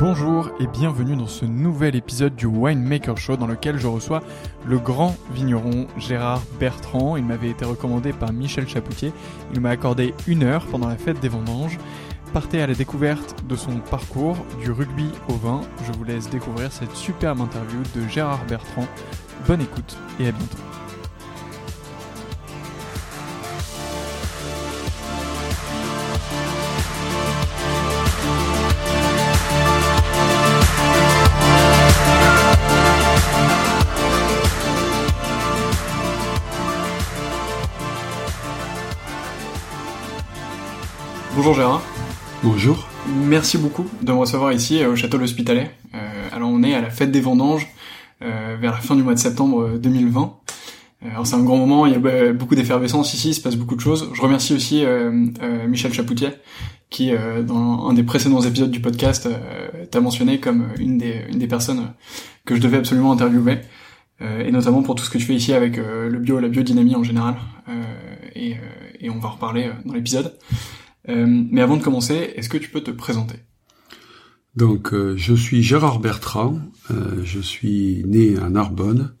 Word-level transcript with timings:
Bonjour 0.00 0.48
et 0.58 0.66
bienvenue 0.66 1.14
dans 1.14 1.26
ce 1.26 1.44
nouvel 1.44 1.94
épisode 1.94 2.34
du 2.34 2.46
Winemaker 2.46 3.18
Show 3.18 3.36
dans 3.36 3.46
lequel 3.46 3.78
je 3.78 3.86
reçois 3.86 4.22
le 4.64 4.78
grand 4.78 5.14
vigneron 5.34 5.88
Gérard 5.98 6.40
Bertrand. 6.58 7.18
Il 7.18 7.26
m'avait 7.26 7.50
été 7.50 7.66
recommandé 7.66 8.14
par 8.14 8.32
Michel 8.32 8.66
Chapoutier. 8.66 9.12
Il 9.52 9.60
m'a 9.60 9.68
accordé 9.68 10.14
une 10.26 10.42
heure 10.42 10.64
pendant 10.64 10.88
la 10.88 10.96
fête 10.96 11.20
des 11.20 11.28
vendanges. 11.28 11.76
Partez 12.32 12.62
à 12.62 12.66
la 12.66 12.72
découverte 12.72 13.44
de 13.46 13.56
son 13.56 13.76
parcours 13.90 14.38
du 14.62 14.70
rugby 14.70 15.10
au 15.28 15.34
vin. 15.34 15.60
Je 15.86 15.92
vous 15.92 16.04
laisse 16.04 16.30
découvrir 16.30 16.72
cette 16.72 16.96
superbe 16.96 17.42
interview 17.42 17.82
de 17.94 18.08
Gérard 18.08 18.46
Bertrand. 18.46 18.86
Bonne 19.46 19.60
écoute 19.60 19.98
et 20.18 20.28
à 20.28 20.32
bientôt. 20.32 20.79
Bonjour 41.42 41.54
Gérard. 41.54 41.82
Bonjour. 42.42 42.86
Merci 43.08 43.56
beaucoup 43.56 43.86
de 44.02 44.12
me 44.12 44.18
recevoir 44.18 44.52
ici 44.52 44.82
euh, 44.82 44.92
au 44.92 44.94
château 44.94 45.16
L'Hospitalet. 45.16 45.70
Euh, 45.94 45.98
alors 46.32 46.50
on 46.50 46.62
est 46.62 46.74
à 46.74 46.82
la 46.82 46.90
fête 46.90 47.10
des 47.10 47.22
vendanges 47.22 47.66
euh, 48.20 48.58
vers 48.60 48.72
la 48.72 48.76
fin 48.76 48.94
du 48.94 49.02
mois 49.02 49.14
de 49.14 49.18
septembre 49.18 49.78
2020. 49.78 50.36
alors 51.10 51.26
c'est 51.26 51.36
un 51.36 51.42
grand 51.42 51.56
moment, 51.56 51.86
il 51.86 51.92
y 51.92 51.94
a 51.94 51.98
bah, 51.98 52.34
beaucoup 52.34 52.54
d'effervescence 52.54 53.14
ici, 53.14 53.30
il 53.30 53.34
se 53.34 53.40
passe 53.40 53.56
beaucoup 53.56 53.74
de 53.74 53.80
choses. 53.80 54.10
Je 54.12 54.20
remercie 54.20 54.52
aussi 54.52 54.84
Michel 55.66 55.94
Chapoutier 55.94 56.28
qui 56.90 57.10
dans 57.46 57.88
un 57.88 57.94
des 57.94 58.02
précédents 58.02 58.42
épisodes 58.42 58.70
du 58.70 58.80
podcast 58.80 59.26
t'a 59.90 60.00
mentionné 60.02 60.40
comme 60.40 60.66
une 60.78 60.98
des, 60.98 61.22
une 61.30 61.38
des 61.38 61.48
personnes 61.48 61.94
que 62.44 62.54
je 62.54 62.60
devais 62.60 62.76
absolument 62.76 63.12
interviewer. 63.12 63.60
et 64.20 64.52
notamment 64.52 64.82
pour 64.82 64.94
tout 64.94 65.04
ce 65.04 65.08
que 65.08 65.16
tu 65.16 65.24
fais 65.24 65.36
ici 65.36 65.54
avec 65.54 65.78
le 65.78 66.18
bio 66.18 66.38
et 66.38 66.42
la 66.42 66.48
biodynamie 66.48 66.96
en 66.96 67.02
général. 67.02 67.36
Et, 68.34 68.56
et, 69.00 69.08
on 69.08 69.18
va 69.18 69.28
en 69.30 69.32
reparler 69.32 69.70
dans 69.86 69.94
l'épisode. 69.94 70.34
Euh, 71.08 71.26
mais 71.50 71.62
avant 71.62 71.76
de 71.76 71.82
commencer, 71.82 72.32
est-ce 72.36 72.48
que 72.48 72.58
tu 72.58 72.70
peux 72.70 72.82
te 72.82 72.90
présenter? 72.90 73.36
Donc, 74.56 74.92
euh, 74.92 75.16
je 75.16 75.34
suis 75.34 75.62
Gérard 75.62 76.00
Bertrand, 76.00 76.58
euh, 76.90 77.22
je 77.24 77.40
suis 77.40 78.02
né 78.06 78.36
à 78.36 78.50
Narbonne, 78.50 79.14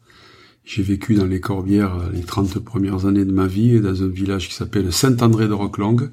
j'ai 0.64 0.82
vécu 0.82 1.14
dans 1.14 1.26
les 1.26 1.40
Corbières 1.40 2.10
les 2.12 2.22
30 2.22 2.58
premières 2.58 3.06
années 3.06 3.24
de 3.24 3.32
ma 3.32 3.46
vie 3.46 3.80
dans 3.80 4.02
un 4.02 4.08
village 4.08 4.48
qui 4.48 4.54
s'appelle 4.54 4.92
Saint-André 4.92 5.48
de 5.48 5.52
Roquelongue. 5.52 6.10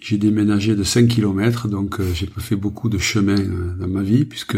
J'ai 0.00 0.16
déménagé 0.16 0.74
de 0.74 0.82
5 0.82 1.08
km, 1.08 1.68
donc 1.68 2.00
j'ai 2.14 2.28
fait 2.38 2.56
beaucoup 2.56 2.88
de 2.88 2.98
chemin 2.98 3.36
dans 3.78 3.88
ma 3.88 4.02
vie, 4.02 4.24
puisque 4.24 4.56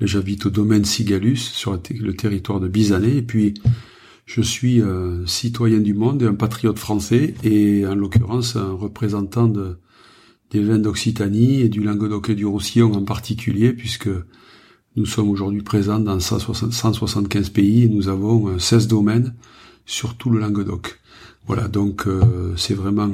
j'habite 0.00 0.46
au 0.46 0.50
domaine 0.50 0.84
Sigalus, 0.84 1.36
sur 1.36 1.72
le 1.72 2.14
territoire 2.14 2.58
de 2.58 2.68
Bizané, 2.68 3.18
et 3.18 3.22
puis 3.22 3.54
je 4.24 4.40
suis 4.40 4.80
un 4.80 5.26
citoyen 5.26 5.80
du 5.80 5.94
monde 5.94 6.22
et 6.22 6.26
un 6.26 6.34
patriote 6.34 6.78
français, 6.78 7.34
et 7.42 7.86
en 7.86 7.94
l'occurrence 7.94 8.56
un 8.56 8.72
représentant 8.72 9.48
des 9.48 10.62
vins 10.62 10.78
d'Occitanie 10.78 11.60
et 11.60 11.68
du 11.68 11.82
Languedoc 11.82 12.30
et 12.30 12.34
du 12.34 12.46
Roussillon 12.46 12.92
en 12.92 13.04
particulier, 13.04 13.72
puisque 13.72 14.10
Nous 14.94 15.06
sommes 15.06 15.30
aujourd'hui 15.30 15.62
présents 15.62 16.00
dans 16.00 16.20
175 16.20 17.48
pays 17.48 17.84
et 17.84 17.88
nous 17.88 18.08
avons 18.08 18.58
16 18.58 18.88
domaines 18.88 19.34
sur 19.86 20.16
tout 20.18 20.28
le 20.28 20.38
Languedoc. 20.38 21.00
Voilà, 21.46 21.66
donc 21.66 22.06
c'est 22.56 22.74
vraiment 22.74 23.10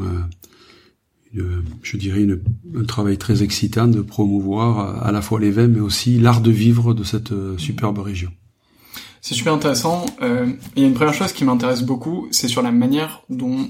je 1.83 1.97
dirais, 1.97 2.23
une, 2.23 2.41
un 2.77 2.85
travail 2.85 3.19
très 3.19 3.43
excitant 3.43 3.87
de 3.89 4.01
promouvoir 4.01 5.05
à 5.05 5.13
la 5.13 5.23
fois 5.23 5.41
les 5.41 5.51
vins, 5.51 5.69
mais 5.69 5.81
aussi 5.81 6.19
l'art 6.19 6.41
de 6.41 6.51
vivre 6.51 6.95
de 6.95 7.05
cette 7.05 7.33
euh, 7.33 7.57
superbe 7.59 7.99
région. 7.99 8.31
C'est 9.29 9.35
super 9.35 9.53
intéressant. 9.53 10.07
Euh, 10.23 10.47
il 10.75 10.83
y 10.83 10.87
a 10.87 10.89
une 10.89 10.95
première 10.95 11.13
chose 11.13 11.35
qui 11.35 11.45
m'intéresse 11.45 11.83
beaucoup, 11.83 12.29
c'est 12.31 12.49
sur 12.49 12.63
la 12.63 12.73
manière 12.73 13.25
dont 13.29 13.69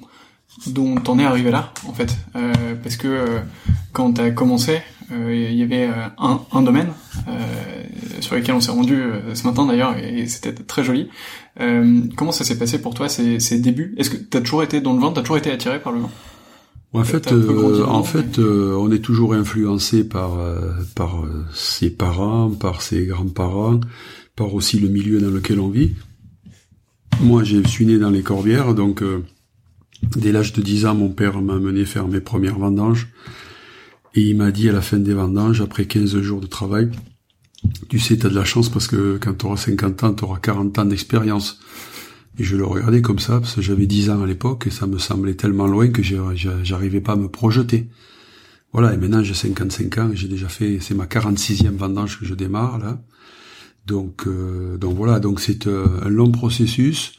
dont 0.69 0.95
on 1.09 1.19
est 1.19 1.25
arrivé 1.25 1.51
là, 1.51 1.73
en 1.89 1.93
fait. 1.93 2.17
Euh, 2.37 2.53
parce 2.81 2.97
que 2.97 3.09
euh, 3.09 3.41
quand 3.93 4.13
tu 4.13 4.21
as 4.21 4.31
commencé, 4.31 4.81
il 5.11 5.55
y 5.55 5.65
avait 5.65 5.91
un, 6.17 6.43
un 6.53 6.63
domaine 6.63 6.93
sur 8.21 8.37
lequel 8.37 8.55
on 8.55 8.61
s'est 8.61 8.71
rendu 8.71 9.03
ce 9.35 9.45
matin 9.49 9.67
d'ailleurs, 9.67 9.97
et, 9.99 10.29
c'était 10.29 10.53
très 10.53 10.85
joli. 10.85 11.09
comment 12.15 12.31
ça 12.31 12.45
s'est 12.45 12.59
passé 12.59 12.81
pour 12.81 12.95
toi 12.95 13.09
ces, 13.09 13.41
ces 13.41 13.59
débuts? 13.59 13.97
Est-ce 13.99 14.11
que 14.11 14.17
tu 14.17 14.37
as 14.37 14.41
toujours 14.41 14.63
été 14.63 14.81
dans 14.81 14.93
le 14.93 15.01
vin 15.01 15.11
Tu 15.13 15.19
as 15.19 15.23
toujours 15.23 15.39
été 15.39 15.51
attiré 15.51 15.81
par 15.81 15.93
le 15.93 16.03
vin 16.03 16.11
en 16.95 17.05
fait, 17.05 17.33
euh, 17.33 17.85
en 17.85 18.03
fait, 18.03 18.39
euh, 18.39 18.75
on 18.79 18.91
est 18.91 19.01
toujours 19.05 19.35
influencé 19.35 20.09
par 20.09 20.39
euh, 20.39 20.73
par 20.95 21.23
ses 21.53 21.91
parents, 21.91 22.51
par 22.51 22.81
ses 22.81 23.05
grands-parents, 23.05 23.81
par 24.39 24.55
aussi 24.55 24.79
le 24.79 24.89
milieu 24.89 25.21
dans 25.21 25.31
lequel 25.31 25.59
on 25.59 25.69
vit. 25.69 25.95
Moi, 27.21 27.43
je 27.43 27.61
suis 27.67 27.85
né 27.85 27.99
dans 27.99 28.11
les 28.11 28.23
Corbières, 28.23 28.73
donc 28.73 29.03
dès 30.17 30.31
l'âge 30.31 30.53
de 30.53 30.63
10 30.63 30.87
ans, 30.87 30.95
mon 30.95 31.09
père 31.11 31.43
m'a 31.43 31.59
mené 31.59 31.85
faire 31.85 32.07
mes 32.07 32.21
premières 32.21 32.59
vendanges. 32.59 33.09
Et 34.15 34.23
il 34.23 34.37
m'a 34.37 34.53
dit 34.53 34.69
à 34.69 34.73
la 34.73 34.81
fin 34.81 34.99
des 34.99 35.13
vendanges, 35.13 35.61
après 35.61 35.87
15 35.87 36.21
jours 36.21 36.41
de 36.41 36.47
travail, 36.47 36.89
tu 37.89 37.99
sais, 37.99 38.17
t'as 38.17 38.29
de 38.29 38.37
la 38.37 38.45
chance 38.45 38.69
parce 38.69 38.87
que 38.87 39.19
quand 39.21 39.35
tu 39.35 39.47
auras 39.47 39.57
50 39.57 40.05
ans, 40.05 40.15
tu 40.15 40.23
auras 40.25 40.39
40 40.39 40.79
ans 40.79 40.85
d'expérience. 40.85 41.59
Et 42.39 42.45
je 42.45 42.57
le 42.57 42.65
regardais 42.65 43.03
comme 43.03 43.19
ça, 43.19 43.41
parce 43.41 43.57
que 43.57 43.61
j'avais 43.61 43.87
10 43.87 44.11
ans 44.11 44.23
à 44.23 44.27
l'époque, 44.27 44.69
et 44.69 44.71
ça 44.71 44.87
me 44.87 44.99
semblait 44.99 45.35
tellement 45.35 45.67
loin 45.67 45.89
que 45.89 46.03
j'arrivais 46.03 47.01
pas 47.01 47.15
à 47.15 47.17
me 47.17 47.29
projeter. 47.29 47.89
Voilà, 48.73 48.95
et 48.95 48.97
maintenant 48.97 49.25
j'ai 49.25 49.35
55 49.35 49.99
ans, 49.99 50.11
j'ai 50.15 50.29
déjà 50.29 50.49
fait, 50.49 50.79
c'est 50.81 50.95
ma 50.95 51.07
46e 51.07 51.77
vendange 51.77 52.21
que 52.21 52.25
je 52.25 52.35
démarre, 52.35 52.79
là. 52.79 53.03
Donc, 53.89 54.27
euh, 54.27 54.77
donc 54.77 54.95
voilà, 54.97 55.19
donc 55.19 55.41
c'est 55.41 55.67
euh, 55.67 55.87
un 56.03 56.11
long 56.11 56.31
processus, 56.31 57.15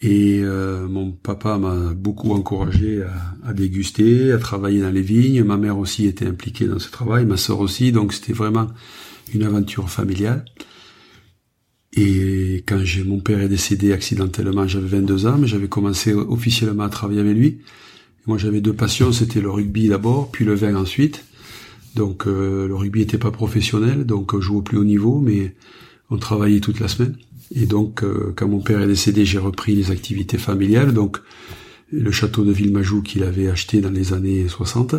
et 0.00 0.40
euh, 0.42 0.88
mon 0.88 1.12
papa 1.12 1.58
m'a 1.58 1.94
beaucoup 1.94 2.32
encouragé 2.32 3.02
à, 3.02 3.48
à, 3.48 3.52
déguster, 3.52 4.32
à 4.32 4.38
travailler 4.38 4.80
dans 4.80 4.90
les 4.90 5.00
vignes, 5.00 5.44
ma 5.44 5.56
mère 5.56 5.78
aussi 5.78 6.06
était 6.06 6.26
impliquée 6.26 6.66
dans 6.66 6.80
ce 6.80 6.90
travail, 6.90 7.24
ma 7.24 7.36
sœur 7.36 7.60
aussi, 7.60 7.92
donc 7.92 8.12
c'était 8.12 8.32
vraiment 8.32 8.66
une 9.32 9.44
aventure 9.44 9.88
familiale. 9.88 10.44
Et 11.94 12.64
quand 12.66 12.80
j'ai 12.82 13.04
mon 13.04 13.20
père 13.20 13.40
est 13.40 13.48
décédé 13.48 13.92
accidentellement, 13.92 14.66
j'avais 14.66 14.88
22 14.88 15.26
ans, 15.26 15.38
mais 15.38 15.46
j'avais 15.46 15.68
commencé 15.68 16.12
officiellement 16.14 16.84
à 16.84 16.88
travailler 16.88 17.20
avec 17.20 17.36
lui. 17.36 17.58
moi, 18.26 18.38
j'avais 18.38 18.60
deux 18.60 18.72
passions, 18.72 19.12
c'était 19.12 19.40
le 19.40 19.50
rugby 19.50 19.88
d'abord, 19.88 20.32
puis 20.32 20.44
le 20.44 20.54
vin 20.54 20.74
ensuite. 20.74 21.22
Donc 21.94 22.26
euh, 22.26 22.66
le 22.66 22.74
rugby 22.74 23.02
était 23.02 23.18
pas 23.18 23.30
professionnel, 23.30 24.04
donc 24.04 24.34
je 24.34 24.40
jouais 24.40 24.56
au 24.56 24.62
plus 24.62 24.78
haut 24.78 24.84
niveau, 24.84 25.20
mais 25.20 25.54
on 26.12 26.18
travaillait 26.18 26.60
toute 26.60 26.78
la 26.78 26.88
semaine. 26.88 27.16
Et 27.54 27.66
donc, 27.66 28.04
euh, 28.04 28.32
quand 28.36 28.46
mon 28.46 28.60
père 28.60 28.80
est 28.80 28.86
décédé, 28.86 29.24
j'ai 29.24 29.38
repris 29.38 29.74
les 29.74 29.90
activités 29.90 30.38
familiales. 30.38 30.92
Donc, 30.92 31.18
le 31.90 32.12
château 32.12 32.44
de 32.44 32.52
Villemajou 32.52 33.02
qu'il 33.02 33.24
avait 33.24 33.48
acheté 33.48 33.80
dans 33.80 33.90
les 33.90 34.12
années 34.12 34.46
60, 34.46 34.94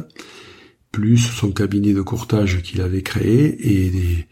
plus 0.92 1.18
son 1.18 1.52
cabinet 1.52 1.94
de 1.94 2.02
courtage 2.02 2.62
qu'il 2.62 2.82
avait 2.82 3.04
créé. 3.04 3.56
Et 3.62 4.26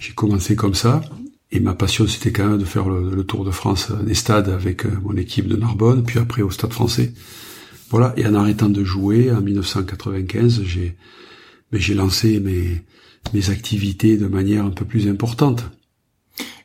j'ai 0.00 0.12
commencé 0.14 0.54
comme 0.54 0.74
ça. 0.74 1.02
Et 1.50 1.60
ma 1.60 1.74
passion, 1.74 2.06
c'était 2.06 2.30
quand 2.30 2.48
même 2.48 2.58
de 2.58 2.64
faire 2.64 2.88
le, 2.88 3.24
Tour 3.24 3.44
de 3.44 3.50
France 3.50 3.90
des 4.04 4.14
stades 4.14 4.48
avec 4.48 4.86
euh, 4.86 4.90
mon 5.02 5.16
équipe 5.16 5.48
de 5.48 5.56
Narbonne, 5.56 6.04
puis 6.04 6.18
après 6.18 6.42
au 6.42 6.50
Stade 6.50 6.72
français. 6.72 7.12
Voilà. 7.90 8.14
Et 8.16 8.26
en 8.26 8.34
arrêtant 8.34 8.68
de 8.68 8.84
jouer, 8.84 9.32
en 9.32 9.40
1995, 9.40 10.62
j'ai, 10.64 10.96
mais 11.72 11.78
ben, 11.78 11.80
j'ai 11.80 11.94
lancé 11.94 12.38
mes, 12.38 12.82
mes 13.34 13.50
activités 13.50 14.16
de 14.16 14.26
manière 14.28 14.64
un 14.64 14.70
peu 14.70 14.84
plus 14.84 15.08
importante. 15.08 15.64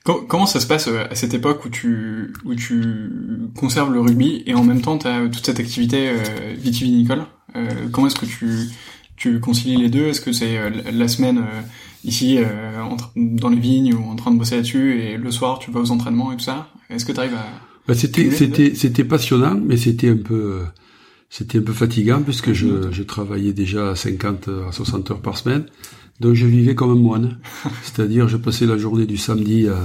Comment 0.03 0.45
ça 0.45 0.59
se 0.59 0.67
passe 0.67 0.89
euh, 0.89 1.05
à 1.09 1.15
cette 1.15 1.33
époque 1.33 1.63
où 1.63 1.69
tu 1.69 2.33
où 2.43 2.55
tu 2.55 3.09
conserves 3.57 3.93
le 3.93 4.01
rugby 4.01 4.43
et 4.45 4.53
en 4.53 4.63
même 4.63 4.81
temps 4.81 4.97
tu 4.97 5.07
as 5.07 5.29
toute 5.29 5.45
cette 5.45 5.61
activité 5.61 6.09
euh, 6.09 6.53
vitivinicole 6.57 7.23
Comment 7.91 8.07
est-ce 8.07 8.15
que 8.15 8.25
tu 8.25 8.69
tu 9.15 9.39
concilies 9.39 9.77
les 9.77 9.89
deux? 9.89 10.07
Est-ce 10.07 10.19
que 10.19 10.33
c'est 10.33 10.57
la 10.91 11.07
semaine 11.07 11.45
ici 12.03 12.39
euh, 12.39 12.83
dans 13.15 13.49
les 13.49 13.59
vignes 13.59 13.93
ou 13.93 14.03
en 14.09 14.15
train 14.15 14.31
de 14.31 14.37
bosser 14.37 14.55
là-dessus 14.55 14.99
et 14.99 15.17
le 15.17 15.31
soir 15.31 15.59
tu 15.59 15.71
vas 15.71 15.79
aux 15.79 15.91
entraînements 15.91 16.33
et 16.33 16.35
tout 16.35 16.43
ça? 16.43 16.67
Est-ce 16.89 17.05
que 17.05 17.13
tu 17.13 17.19
arrives 17.19 17.35
à 17.35 17.45
bah, 17.87 17.93
c'était 17.93 18.29
c'était 18.31 18.75
c'était 18.75 19.03
passionnant 19.05 19.55
mais 19.63 19.77
c'était 19.77 20.09
un 20.09 20.17
peu 20.17 20.63
c'était 21.29 21.59
un 21.59 21.61
peu 21.61 21.73
fatigant 21.73 22.21
puisque 22.21 22.51
je, 22.51 22.91
je 22.91 23.03
travaillais 23.03 23.53
déjà 23.53 23.91
à 23.91 23.95
50 23.95 24.49
à 24.67 24.71
60 24.73 25.11
heures 25.11 25.21
par 25.21 25.37
semaine. 25.37 25.65
Donc 26.19 26.35
je 26.35 26.45
vivais 26.45 26.75
comme 26.75 26.91
un 26.91 26.95
moine, 26.95 27.37
c'est-à-dire 27.83 28.27
je 28.27 28.37
passais 28.37 28.65
la 28.65 28.77
journée 28.77 29.05
du 29.05 29.17
samedi 29.17 29.67
à, 29.67 29.75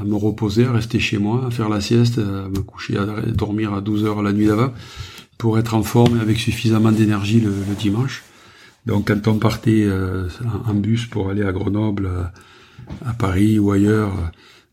à, 0.00 0.04
me 0.04 0.14
reposer, 0.14 0.64
à 0.64 0.72
rester 0.72 0.98
chez 0.98 1.18
moi, 1.18 1.44
à 1.46 1.50
faire 1.50 1.68
la 1.68 1.80
sieste, 1.80 2.18
à 2.18 2.48
me 2.48 2.60
coucher, 2.60 2.96
à 2.96 3.06
dormir 3.32 3.74
à 3.74 3.80
12 3.80 4.04
heures 4.04 4.22
la 4.22 4.32
nuit 4.32 4.46
d'avant, 4.46 4.72
pour 5.36 5.58
être 5.58 5.74
en 5.74 5.82
forme 5.82 6.16
et 6.18 6.20
avec 6.20 6.38
suffisamment 6.38 6.92
d'énergie 6.92 7.40
le, 7.40 7.50
le 7.50 7.74
dimanche. 7.74 8.22
Donc 8.86 9.08
quand 9.08 9.28
on 9.28 9.38
partait 9.38 9.84
euh, 9.84 10.28
en 10.66 10.74
bus 10.74 11.06
pour 11.06 11.30
aller 11.30 11.42
à 11.42 11.52
Grenoble, 11.52 12.06
euh, 12.06 12.24
à 13.04 13.14
Paris 13.14 13.58
ou 13.58 13.70
ailleurs, 13.70 14.12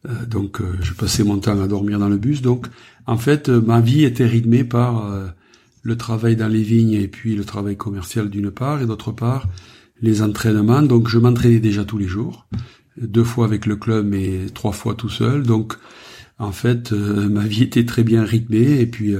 euh, 0.08 0.26
donc 0.26 0.62
je 0.82 0.94
passais 0.94 1.24
mon 1.24 1.38
temps 1.38 1.60
à 1.62 1.68
dormir 1.68 2.00
dans 2.00 2.10
le 2.10 2.18
bus. 2.18 2.42
Donc 2.42 2.68
en 3.08 3.18
fait, 3.18 3.50
ma 3.50 3.80
vie 3.80 4.04
était 4.04 4.26
rythmée 4.26 4.64
par 4.64 5.10
le 5.82 5.98
travail 5.98 6.36
dans 6.36 6.48
les 6.48 6.62
vignes 6.62 6.94
et 6.94 7.08
puis 7.08 7.36
le 7.36 7.44
travail 7.44 7.76
commercial 7.76 8.30
d'une 8.30 8.52
part 8.52 8.82
et 8.82 8.86
d'autre 8.86 9.12
part 9.12 9.48
les 10.02 10.22
entraînements. 10.22 10.82
Donc 10.82 11.08
je 11.08 11.20
m'entraînais 11.20 11.60
déjà 11.60 11.86
tous 11.86 11.98
les 11.98 12.08
jours, 12.08 12.48
deux 13.00 13.24
fois 13.24 13.46
avec 13.46 13.66
le 13.66 13.76
club 13.76 14.06
mais 14.08 14.48
trois 14.54 14.72
fois 14.72 14.96
tout 14.96 15.10
seul. 15.10 15.44
Donc 15.44 15.76
en 16.40 16.52
fait, 16.52 16.92
ma 16.92 17.46
vie 17.46 17.64
était 17.64 17.86
très 17.86 18.04
bien 18.04 18.24
rythmée 18.24 18.80
et 18.80 18.88
puis 18.88 19.16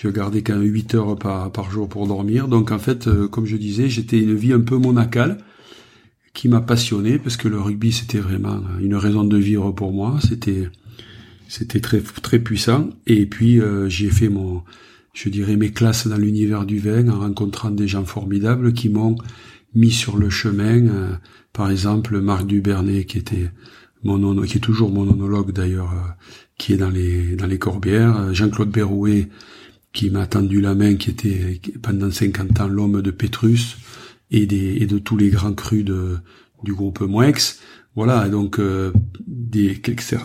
je 0.00 0.08
gardais 0.08 0.42
même 0.48 0.62
8 0.62 0.94
heures 0.94 1.18
par, 1.18 1.52
par 1.52 1.70
jour 1.70 1.86
pour 1.86 2.06
dormir. 2.06 2.48
Donc 2.48 2.72
en 2.72 2.78
fait, 2.78 3.06
euh, 3.06 3.28
comme 3.28 3.44
je 3.44 3.56
disais, 3.56 3.90
j'étais 3.90 4.18
une 4.18 4.34
vie 4.34 4.54
un 4.54 4.60
peu 4.60 4.78
monacale 4.78 5.38
qui 6.32 6.48
m'a 6.48 6.62
passionné 6.62 7.18
parce 7.18 7.36
que 7.36 7.48
le 7.48 7.60
rugby 7.60 7.92
c'était 7.92 8.18
vraiment 8.18 8.62
une 8.80 8.94
raison 8.94 9.24
de 9.24 9.36
vivre 9.36 9.72
pour 9.72 9.92
moi. 9.92 10.18
C'était 10.26 10.70
c'était 11.48 11.80
très 11.80 12.00
très 12.00 12.38
puissant. 12.38 12.88
Et 13.06 13.26
puis 13.26 13.60
euh, 13.60 13.90
j'ai 13.90 14.08
fait 14.08 14.30
mon, 14.30 14.62
je 15.12 15.28
dirais 15.28 15.56
mes 15.56 15.70
classes 15.70 16.06
dans 16.06 16.16
l'univers 16.16 16.64
du 16.64 16.78
vin 16.78 17.06
en 17.08 17.20
rencontrant 17.20 17.70
des 17.70 17.86
gens 17.86 18.06
formidables 18.06 18.72
qui 18.72 18.88
m'ont 18.88 19.16
mis 19.74 19.90
sur 19.90 20.16
le 20.16 20.30
chemin. 20.30 20.86
Euh, 20.86 21.14
par 21.52 21.70
exemple, 21.70 22.20
Marc 22.20 22.46
Dubernay 22.46 23.04
qui 23.04 23.18
était 23.18 23.50
mon 24.02 24.42
qui 24.42 24.58
est 24.58 24.60
toujours 24.60 24.90
mon 24.90 25.08
onologue 25.08 25.52
d'ailleurs, 25.52 25.92
qui 26.56 26.72
est 26.72 26.76
dans 26.76 26.90
les 26.90 27.36
dans 27.36 27.46
les 27.46 27.58
Corbières. 27.58 28.32
Jean-Claude 28.32 28.70
Berrouet 28.70 29.28
qui 29.92 30.10
m'a 30.10 30.26
tendu 30.26 30.60
la 30.60 30.74
main, 30.74 30.94
qui 30.94 31.10
était 31.10 31.60
pendant 31.82 32.10
50 32.10 32.60
ans 32.60 32.68
l'homme 32.68 33.02
de 33.02 33.10
Pétrus 33.10 33.76
et, 34.30 34.46
des, 34.46 34.78
et 34.80 34.86
de 34.86 34.98
tous 34.98 35.16
les 35.16 35.30
grands 35.30 35.52
crus 35.52 35.84
de, 35.84 36.18
du 36.62 36.72
groupe 36.72 37.00
Moex. 37.00 37.60
Voilà, 37.96 38.28
donc 38.28 38.60
euh, 38.60 38.92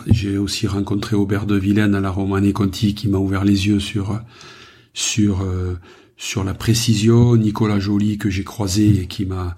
j'ai 0.08 0.38
aussi 0.38 0.68
rencontré 0.68 1.16
Aubert 1.16 1.46
de 1.46 1.56
Vilaine 1.56 1.96
à 1.96 2.00
la 2.00 2.10
Romane 2.10 2.52
Conti 2.52 2.94
qui 2.94 3.08
m'a 3.08 3.18
ouvert 3.18 3.44
les 3.44 3.66
yeux 3.66 3.80
sur 3.80 4.20
sur 4.94 5.42
euh, 5.42 5.74
sur 6.16 6.44
la 6.44 6.54
précision, 6.54 7.36
Nicolas 7.36 7.78
Joly 7.78 8.18
que 8.18 8.30
j'ai 8.30 8.44
croisé 8.44 9.02
et 9.02 9.06
qui 9.06 9.26
m'a 9.26 9.54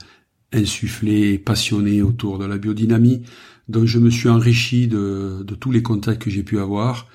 insufflé 0.52 1.32
et 1.32 1.38
passionné 1.38 2.02
autour 2.02 2.38
de 2.38 2.44
la 2.44 2.58
biodynamie. 2.58 3.22
Donc 3.68 3.84
je 3.84 3.98
me 3.98 4.10
suis 4.10 4.28
enrichi 4.28 4.88
de, 4.88 5.42
de 5.44 5.54
tous 5.54 5.70
les 5.70 5.82
contacts 5.82 6.22
que 6.22 6.30
j'ai 6.30 6.42
pu 6.42 6.58
avoir 6.58 7.06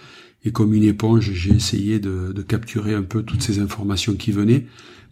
et 0.45 0.51
comme 0.51 0.73
une 0.73 0.83
éponge, 0.83 1.31
j'ai 1.31 1.53
essayé 1.53 2.00
de, 2.00 2.33
de, 2.33 2.41
capturer 2.41 2.93
un 2.93 3.03
peu 3.03 3.23
toutes 3.23 3.41
ces 3.41 3.59
informations 3.59 4.13
qui 4.15 4.31
venaient. 4.31 4.65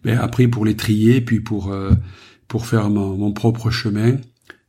Mais 0.04 0.12
après, 0.12 0.46
pour 0.46 0.64
les 0.64 0.76
trier, 0.76 1.20
puis 1.20 1.40
pour 1.40 1.72
euh, 1.72 1.92
pour 2.48 2.66
faire 2.66 2.90
mon, 2.90 3.16
mon, 3.16 3.32
propre 3.32 3.70
chemin 3.70 4.16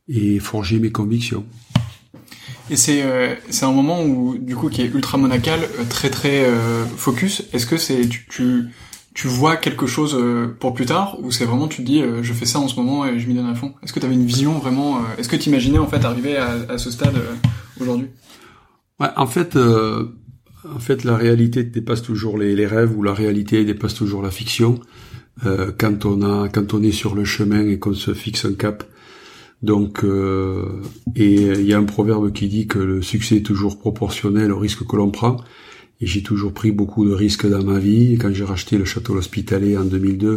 et 0.08 0.38
forger 0.38 0.78
mes 0.78 0.90
convictions. 0.90 1.44
Et 2.70 2.76
c'est 2.76 3.02
euh, 3.02 3.34
c'est 3.50 3.66
un 3.66 3.72
moment 3.72 4.02
où 4.02 4.38
du 4.38 4.56
coup 4.56 4.70
qui 4.70 4.80
est 4.80 4.86
ultra 4.86 5.18
monacal, 5.18 5.60
euh, 5.60 5.84
très 5.88 6.08
très 6.08 6.46
euh, 6.46 6.86
focus. 6.86 7.42
Est-ce 7.52 7.66
que 7.66 7.76
c'est 7.76 8.08
tu, 8.08 8.26
tu 8.30 8.64
tu 9.14 9.28
vois 9.28 9.56
quelque 9.56 9.86
chose 9.86 10.18
pour 10.58 10.74
plus 10.74 10.86
tard 10.86 11.18
ou 11.22 11.30
c'est 11.30 11.44
vraiment 11.44 11.68
tu 11.68 11.82
te 11.82 11.86
dis 11.86 12.02
je 12.22 12.32
fais 12.32 12.46
ça 12.46 12.58
en 12.58 12.68
ce 12.68 12.76
moment 12.76 13.06
et 13.06 13.18
je 13.18 13.28
m'y 13.28 13.34
donne 13.34 13.48
à 13.48 13.54
fond? 13.54 13.72
Est-ce 13.82 13.92
que 13.92 14.00
tu 14.00 14.06
avais 14.06 14.14
une 14.14 14.26
vision 14.26 14.58
vraiment 14.58 14.98
Est-ce 15.16 15.28
que 15.28 15.36
tu 15.36 15.48
imaginais 15.48 15.78
en 15.78 15.86
fait 15.86 16.04
arriver 16.04 16.36
à, 16.36 16.78
ce 16.78 16.90
stade 16.90 17.14
aujourd'hui? 17.78 18.08
Ouais, 18.98 19.08
en 19.16 19.26
fait 19.26 19.56
en 20.72 20.78
fait, 20.78 21.04
la 21.04 21.16
réalité 21.16 21.62
dépasse 21.62 22.02
toujours 22.02 22.38
les, 22.38 22.66
rêves 22.66 22.96
ou 22.96 23.02
la 23.02 23.12
réalité 23.12 23.64
dépasse 23.64 23.94
toujours 23.94 24.22
la 24.22 24.30
fiction. 24.30 24.80
Euh, 25.44 25.72
quand 25.76 26.06
on 26.06 26.22
a, 26.22 26.48
quand 26.48 26.74
on 26.74 26.82
est 26.82 26.92
sur 26.92 27.14
le 27.14 27.24
chemin 27.24 27.66
et 27.66 27.78
qu'on 27.78 27.94
se 27.94 28.14
fixe 28.14 28.44
un 28.44 28.54
cap. 28.54 28.84
Donc, 29.62 30.04
euh, 30.04 30.82
et 31.16 31.34
il 31.34 31.66
y 31.66 31.74
a 31.74 31.78
un 31.78 31.84
proverbe 31.84 32.32
qui 32.32 32.48
dit 32.48 32.66
que 32.66 32.78
le 32.78 33.02
succès 33.02 33.36
est 33.36 33.46
toujours 33.46 33.78
proportionnel 33.78 34.52
au 34.52 34.58
risque 34.58 34.86
que 34.86 34.96
l'on 34.96 35.10
prend. 35.10 35.36
Et 36.04 36.06
j'ai 36.06 36.22
toujours 36.22 36.52
pris 36.52 36.70
beaucoup 36.70 37.06
de 37.06 37.14
risques 37.14 37.48
dans 37.48 37.64
ma 37.64 37.78
vie. 37.78 38.18
quand 38.20 38.30
j'ai 38.30 38.44
racheté 38.44 38.76
le 38.76 38.84
château 38.84 39.14
hospitalier 39.14 39.78
en 39.78 39.84
2002, 39.84 40.36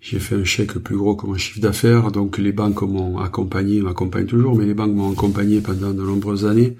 j'ai 0.00 0.18
fait 0.18 0.34
un 0.34 0.42
chèque 0.42 0.80
plus 0.80 0.96
gros 0.96 1.14
que 1.14 1.26
mon 1.26 1.36
chiffre 1.36 1.60
d'affaires. 1.60 2.10
Donc 2.10 2.38
les 2.38 2.50
banques 2.50 2.82
m'ont 2.82 3.18
accompagné, 3.18 3.82
m'accompagnent 3.82 4.26
toujours, 4.26 4.56
mais 4.56 4.66
les 4.66 4.74
banques 4.74 4.96
m'ont 4.96 5.12
accompagné 5.12 5.60
pendant 5.60 5.92
de 5.92 6.02
nombreuses 6.02 6.44
années. 6.44 6.76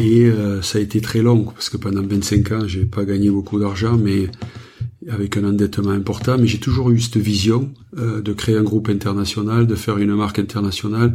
Et 0.00 0.24
euh, 0.24 0.62
ça 0.62 0.78
a 0.78 0.80
été 0.80 1.02
très 1.02 1.20
long 1.20 1.44
parce 1.44 1.68
que 1.68 1.76
pendant 1.76 2.00
25 2.00 2.52
ans, 2.52 2.66
j'ai 2.66 2.86
pas 2.86 3.04
gagné 3.04 3.28
beaucoup 3.28 3.60
d'argent, 3.60 3.98
mais 3.98 4.30
avec 5.10 5.36
un 5.36 5.44
endettement 5.44 5.90
important. 5.90 6.38
Mais 6.38 6.46
j'ai 6.46 6.58
toujours 6.58 6.90
eu 6.90 6.98
cette 7.00 7.18
vision 7.18 7.70
euh, 7.98 8.22
de 8.22 8.32
créer 8.32 8.56
un 8.56 8.62
groupe 8.62 8.88
international, 8.88 9.66
de 9.66 9.74
faire 9.74 9.98
une 9.98 10.14
marque 10.14 10.38
internationale, 10.38 11.14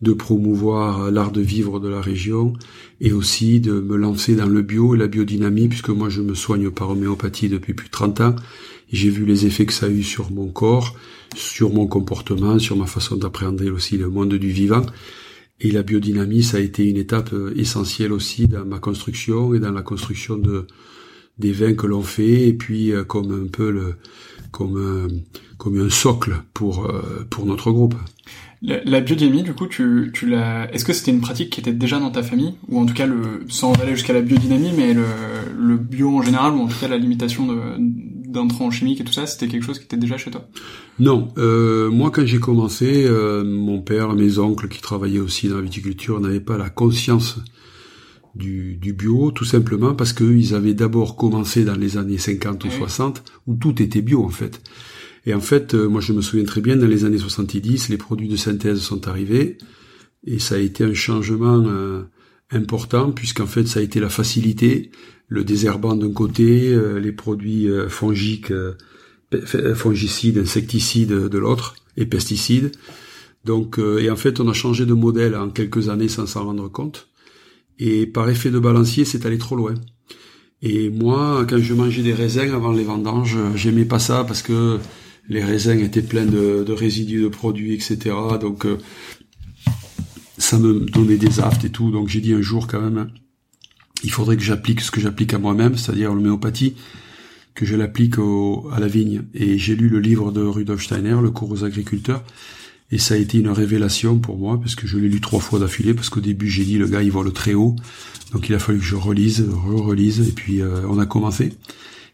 de 0.00 0.12
promouvoir 0.12 1.10
l'art 1.10 1.32
de 1.32 1.40
vivre 1.40 1.80
de 1.80 1.88
la 1.88 2.00
région 2.00 2.52
et 3.00 3.12
aussi 3.12 3.60
de 3.60 3.80
me 3.80 3.96
lancer 3.96 4.36
dans 4.36 4.46
le 4.46 4.62
bio 4.62 4.94
et 4.94 4.98
la 4.98 5.08
biodynamie 5.08 5.68
puisque 5.68 5.88
moi 5.88 6.08
je 6.08 6.22
me 6.22 6.34
soigne 6.34 6.70
par 6.70 6.90
homéopathie 6.90 7.48
depuis 7.48 7.74
plus 7.74 7.86
de 7.86 7.92
30 7.92 8.20
ans. 8.20 8.36
J'ai 8.90 9.10
vu 9.10 9.24
les 9.24 9.44
effets 9.44 9.66
que 9.66 9.72
ça 9.72 9.86
a 9.86 9.88
eu 9.90 10.02
sur 10.02 10.30
mon 10.30 10.48
corps, 10.48 10.96
sur 11.36 11.72
mon 11.72 11.86
comportement, 11.86 12.58
sur 12.58 12.76
ma 12.76 12.86
façon 12.86 13.16
d'appréhender 13.16 13.70
aussi 13.70 13.98
le 13.98 14.08
monde 14.08 14.34
du 14.34 14.50
vivant. 14.50 14.82
Et 15.60 15.70
la 15.70 15.82
biodynamie, 15.82 16.42
ça 16.42 16.58
a 16.58 16.60
été 16.60 16.84
une 16.84 16.96
étape 16.96 17.32
euh, 17.32 17.52
essentielle 17.56 18.12
aussi 18.12 18.46
dans 18.46 18.64
ma 18.64 18.78
construction 18.78 19.54
et 19.54 19.58
dans 19.58 19.72
la 19.72 19.82
construction 19.82 20.36
de 20.36 20.66
des 21.38 21.52
vins 21.52 21.74
que 21.74 21.86
l'on 21.86 22.02
fait, 22.02 22.48
et 22.48 22.52
puis 22.52 22.92
euh, 22.92 23.04
comme 23.04 23.44
un 23.44 23.48
peu 23.48 23.70
le 23.70 23.94
comme 24.50 25.22
comme 25.56 25.80
un 25.80 25.90
socle 25.90 26.42
pour 26.54 26.86
euh, 26.86 27.26
pour 27.28 27.44
notre 27.44 27.72
groupe. 27.72 27.96
La, 28.60 29.00
biodynamie, 29.00 29.44
du 29.44 29.54
coup, 29.54 29.68
tu, 29.68 30.10
tu 30.12 30.28
l'as. 30.28 30.68
Est-ce 30.72 30.84
que 30.84 30.92
c'était 30.92 31.12
une 31.12 31.20
pratique 31.20 31.50
qui 31.50 31.60
était 31.60 31.72
déjà 31.72 32.00
dans 32.00 32.10
ta 32.10 32.24
famille, 32.24 32.54
ou 32.68 32.80
en 32.80 32.86
tout 32.86 32.94
cas 32.94 33.06
le, 33.06 33.44
sans 33.48 33.72
aller 33.74 33.94
jusqu'à 33.94 34.12
la 34.12 34.20
biodynamie, 34.20 34.72
mais 34.76 34.94
le, 34.94 35.04
le 35.56 35.76
bio 35.76 36.18
en 36.18 36.22
général, 36.22 36.54
ou 36.54 36.62
en 36.62 36.66
tout 36.66 36.78
cas 36.80 36.88
la 36.88 36.98
limitation 36.98 37.46
d'intrants 37.78 38.70
chimiques 38.70 39.00
et 39.00 39.04
tout 39.04 39.12
ça, 39.12 39.26
c'était 39.26 39.46
quelque 39.46 39.64
chose 39.64 39.78
qui 39.78 39.84
était 39.84 39.96
déjà 39.96 40.16
chez 40.16 40.32
toi? 40.32 40.48
Non, 40.98 41.28
euh, 41.38 41.88
moi 41.90 42.10
quand 42.10 42.26
j'ai 42.26 42.40
commencé, 42.40 43.04
euh, 43.06 43.44
mon 43.44 43.80
père, 43.80 44.14
mes 44.14 44.38
oncles 44.38 44.68
qui 44.68 44.80
travaillaient 44.80 45.20
aussi 45.20 45.48
dans 45.48 45.56
la 45.56 45.62
viticulture 45.62 46.20
n'avaient 46.20 46.40
pas 46.40 46.58
la 46.58 46.68
conscience 46.68 47.38
du, 48.34 48.76
du 48.76 48.92
bio, 48.92 49.30
tout 49.30 49.44
simplement 49.44 49.94
parce 49.94 50.12
qu'ils 50.12 50.54
avaient 50.54 50.74
d'abord 50.74 51.16
commencé 51.16 51.64
dans 51.64 51.76
les 51.76 51.96
années 51.96 52.18
50 52.18 52.64
ou 52.64 52.70
60, 52.70 53.22
où 53.46 53.54
tout 53.54 53.80
était 53.80 54.02
bio 54.02 54.24
en 54.24 54.30
fait. 54.30 54.60
Et 55.28 55.34
en 55.34 55.40
fait, 55.40 55.74
euh, 55.74 55.88
moi 55.88 56.00
je 56.00 56.14
me 56.14 56.22
souviens 56.22 56.46
très 56.46 56.62
bien, 56.62 56.76
dans 56.76 56.86
les 56.86 57.04
années 57.04 57.18
70, 57.18 57.90
les 57.90 57.98
produits 57.98 58.28
de 58.28 58.36
synthèse 58.36 58.80
sont 58.80 59.08
arrivés, 59.08 59.58
et 60.26 60.38
ça 60.38 60.54
a 60.54 60.58
été 60.58 60.84
un 60.84 60.94
changement 60.94 61.62
euh, 61.66 62.04
important, 62.50 63.12
puisqu'en 63.12 63.46
fait 63.46 63.68
ça 63.68 63.80
a 63.80 63.82
été 63.82 64.00
la 64.00 64.08
facilité, 64.08 64.90
le 65.28 65.44
désherbant 65.44 65.94
d'un 65.94 66.12
côté, 66.12 66.72
euh, 66.72 66.98
les 66.98 67.12
produits 67.12 67.68
fongiques, 67.90 68.54
fongicides, 69.74 70.38
insecticides 70.38 71.12
de 71.12 71.38
l'autre, 71.38 71.74
et 71.98 72.06
pesticides. 72.06 72.72
Donc, 73.44 73.78
et 73.78 74.10
en 74.10 74.16
fait, 74.16 74.40
on 74.40 74.48
a 74.48 74.54
changé 74.54 74.86
de 74.86 74.94
modèle 74.94 75.36
en 75.36 75.50
quelques 75.50 75.90
années 75.90 76.08
sans 76.08 76.26
s'en 76.26 76.44
rendre 76.44 76.68
compte. 76.68 77.08
Et 77.78 78.06
par 78.06 78.30
effet 78.30 78.50
de 78.50 78.58
balancier, 78.58 79.04
c'est 79.04 79.26
allé 79.26 79.36
trop 79.36 79.56
loin. 79.56 79.74
Et 80.62 80.88
moi, 80.88 81.44
quand 81.48 81.58
je 81.58 81.74
mangeais 81.74 82.02
des 82.02 82.14
raisins 82.14 82.54
avant 82.54 82.72
les 82.72 82.84
vendanges, 82.84 83.36
j'aimais 83.54 83.84
pas 83.84 83.98
ça 83.98 84.24
parce 84.24 84.40
que 84.42 84.78
les 85.28 85.44
raisins 85.44 85.78
étaient 85.78 86.02
pleins 86.02 86.26
de, 86.26 86.72
résidus 86.72 87.22
de 87.22 87.28
produits, 87.28 87.74
etc. 87.74 88.14
Donc 88.40 88.66
euh, 88.66 88.78
ça 90.38 90.58
me 90.58 90.80
donnait 90.80 91.16
des 91.16 91.40
aftes 91.40 91.64
et 91.64 91.70
tout. 91.70 91.90
Donc 91.90 92.08
j'ai 92.08 92.20
dit 92.20 92.32
un 92.32 92.40
jour 92.40 92.66
quand 92.66 92.80
même, 92.80 93.10
il 94.04 94.10
faudrait 94.10 94.36
que 94.36 94.42
j'applique 94.42 94.80
ce 94.80 94.90
que 94.90 95.00
j'applique 95.00 95.34
à 95.34 95.38
moi-même, 95.38 95.76
c'est-à-dire 95.76 96.14
l'homéopathie, 96.14 96.74
que 97.54 97.66
je 97.66 97.74
l'applique 97.76 98.14
à 98.18 98.80
la 98.80 98.86
vigne. 98.86 99.24
Et 99.34 99.58
j'ai 99.58 99.74
lu 99.74 99.88
le 99.88 100.00
livre 100.00 100.32
de 100.32 100.40
Rudolf 100.40 100.82
Steiner, 100.82 101.16
Le 101.20 101.30
cours 101.30 101.50
aux 101.50 101.64
agriculteurs, 101.64 102.22
et 102.90 102.98
ça 102.98 103.14
a 103.14 103.16
été 103.18 103.38
une 103.38 103.50
révélation 103.50 104.18
pour 104.18 104.38
moi, 104.38 104.58
parce 104.58 104.74
que 104.74 104.86
je 104.86 104.96
l'ai 104.96 105.08
lu 105.08 105.20
trois 105.20 105.40
fois 105.40 105.58
d'affilée, 105.58 105.92
parce 105.92 106.08
qu'au 106.08 106.20
début 106.20 106.48
j'ai 106.48 106.64
dit 106.64 106.78
le 106.78 106.86
gars 106.86 107.02
il 107.02 107.10
vole 107.10 107.32
très 107.32 107.54
haut, 107.54 107.76
donc 108.32 108.48
il 108.48 108.54
a 108.54 108.58
fallu 108.58 108.78
que 108.78 108.84
je 108.84 108.96
relise, 108.96 109.44
re-relise, 109.50 110.26
et 110.26 110.32
puis 110.32 110.62
euh, 110.62 110.86
on 110.88 110.98
a 110.98 111.06
commencé 111.06 111.52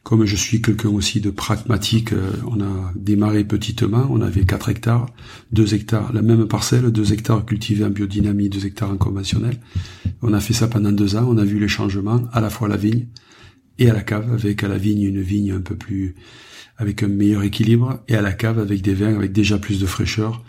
comme 0.04 0.26
je 0.26 0.36
suis 0.36 0.60
quelqu'un 0.60 0.90
aussi 0.90 1.20
de 1.20 1.30
pragmatique, 1.30 2.12
euh, 2.12 2.30
on 2.46 2.60
a 2.60 2.92
démarré 2.94 3.42
petitement, 3.42 4.06
on 4.10 4.20
avait 4.20 4.44
4 4.44 4.68
hectares, 4.68 5.06
2 5.52 5.74
hectares, 5.74 6.12
la 6.12 6.20
même 6.20 6.46
parcelle, 6.46 6.92
2 6.92 7.12
hectares 7.14 7.44
cultivés 7.46 7.86
en 7.86 7.90
biodynamie, 7.90 8.50
2 8.50 8.66
hectares 8.66 8.90
en 8.90 8.98
conventionnel. 8.98 9.58
On 10.20 10.34
a 10.34 10.40
fait 10.40 10.52
ça 10.52 10.68
pendant 10.68 10.92
deux 10.92 11.16
ans, 11.16 11.26
on 11.26 11.38
a 11.38 11.44
vu 11.44 11.58
les 11.58 11.68
changements, 11.68 12.22
à 12.32 12.42
la 12.42 12.50
fois 12.50 12.68
à 12.68 12.70
la 12.70 12.76
vigne 12.76 13.06
et 13.78 13.88
à 13.88 13.94
la 13.94 14.02
cave, 14.02 14.30
avec 14.30 14.62
à 14.62 14.68
la 14.68 14.76
vigne 14.76 15.02
une 15.02 15.22
vigne 15.22 15.52
un 15.52 15.62
peu 15.62 15.74
plus, 15.74 16.14
avec 16.76 17.02
un 17.02 17.08
meilleur 17.08 17.42
équilibre, 17.42 18.00
et 18.06 18.14
à 18.14 18.20
la 18.20 18.32
cave 18.32 18.58
avec 18.58 18.82
des 18.82 18.94
vins 18.94 19.16
avec 19.16 19.32
déjà 19.32 19.58
plus 19.58 19.80
de 19.80 19.86
fraîcheur, 19.86 20.44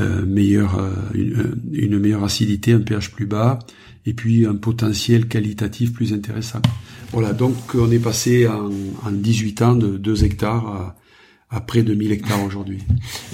euh, 0.00 0.24
euh, 0.24 1.54
une 1.72 1.98
meilleure 1.98 2.24
acidité, 2.24 2.72
un 2.72 2.80
pH 2.80 3.10
plus 3.10 3.26
bas, 3.26 3.58
et 4.08 4.14
puis 4.14 4.46
un 4.46 4.54
potentiel 4.54 5.28
qualitatif 5.28 5.92
plus 5.92 6.14
intéressant. 6.14 6.62
Voilà, 7.12 7.34
donc 7.34 7.54
on 7.74 7.90
est 7.90 7.98
passé 7.98 8.48
en, 8.48 8.70
en 9.06 9.10
18 9.12 9.62
ans 9.62 9.76
de 9.76 9.98
2 9.98 10.24
hectares 10.24 10.66
à, 10.66 10.96
à 11.50 11.60
près 11.60 11.82
de 11.82 11.92
1000 11.94 12.12
hectares 12.12 12.42
aujourd'hui. 12.42 12.78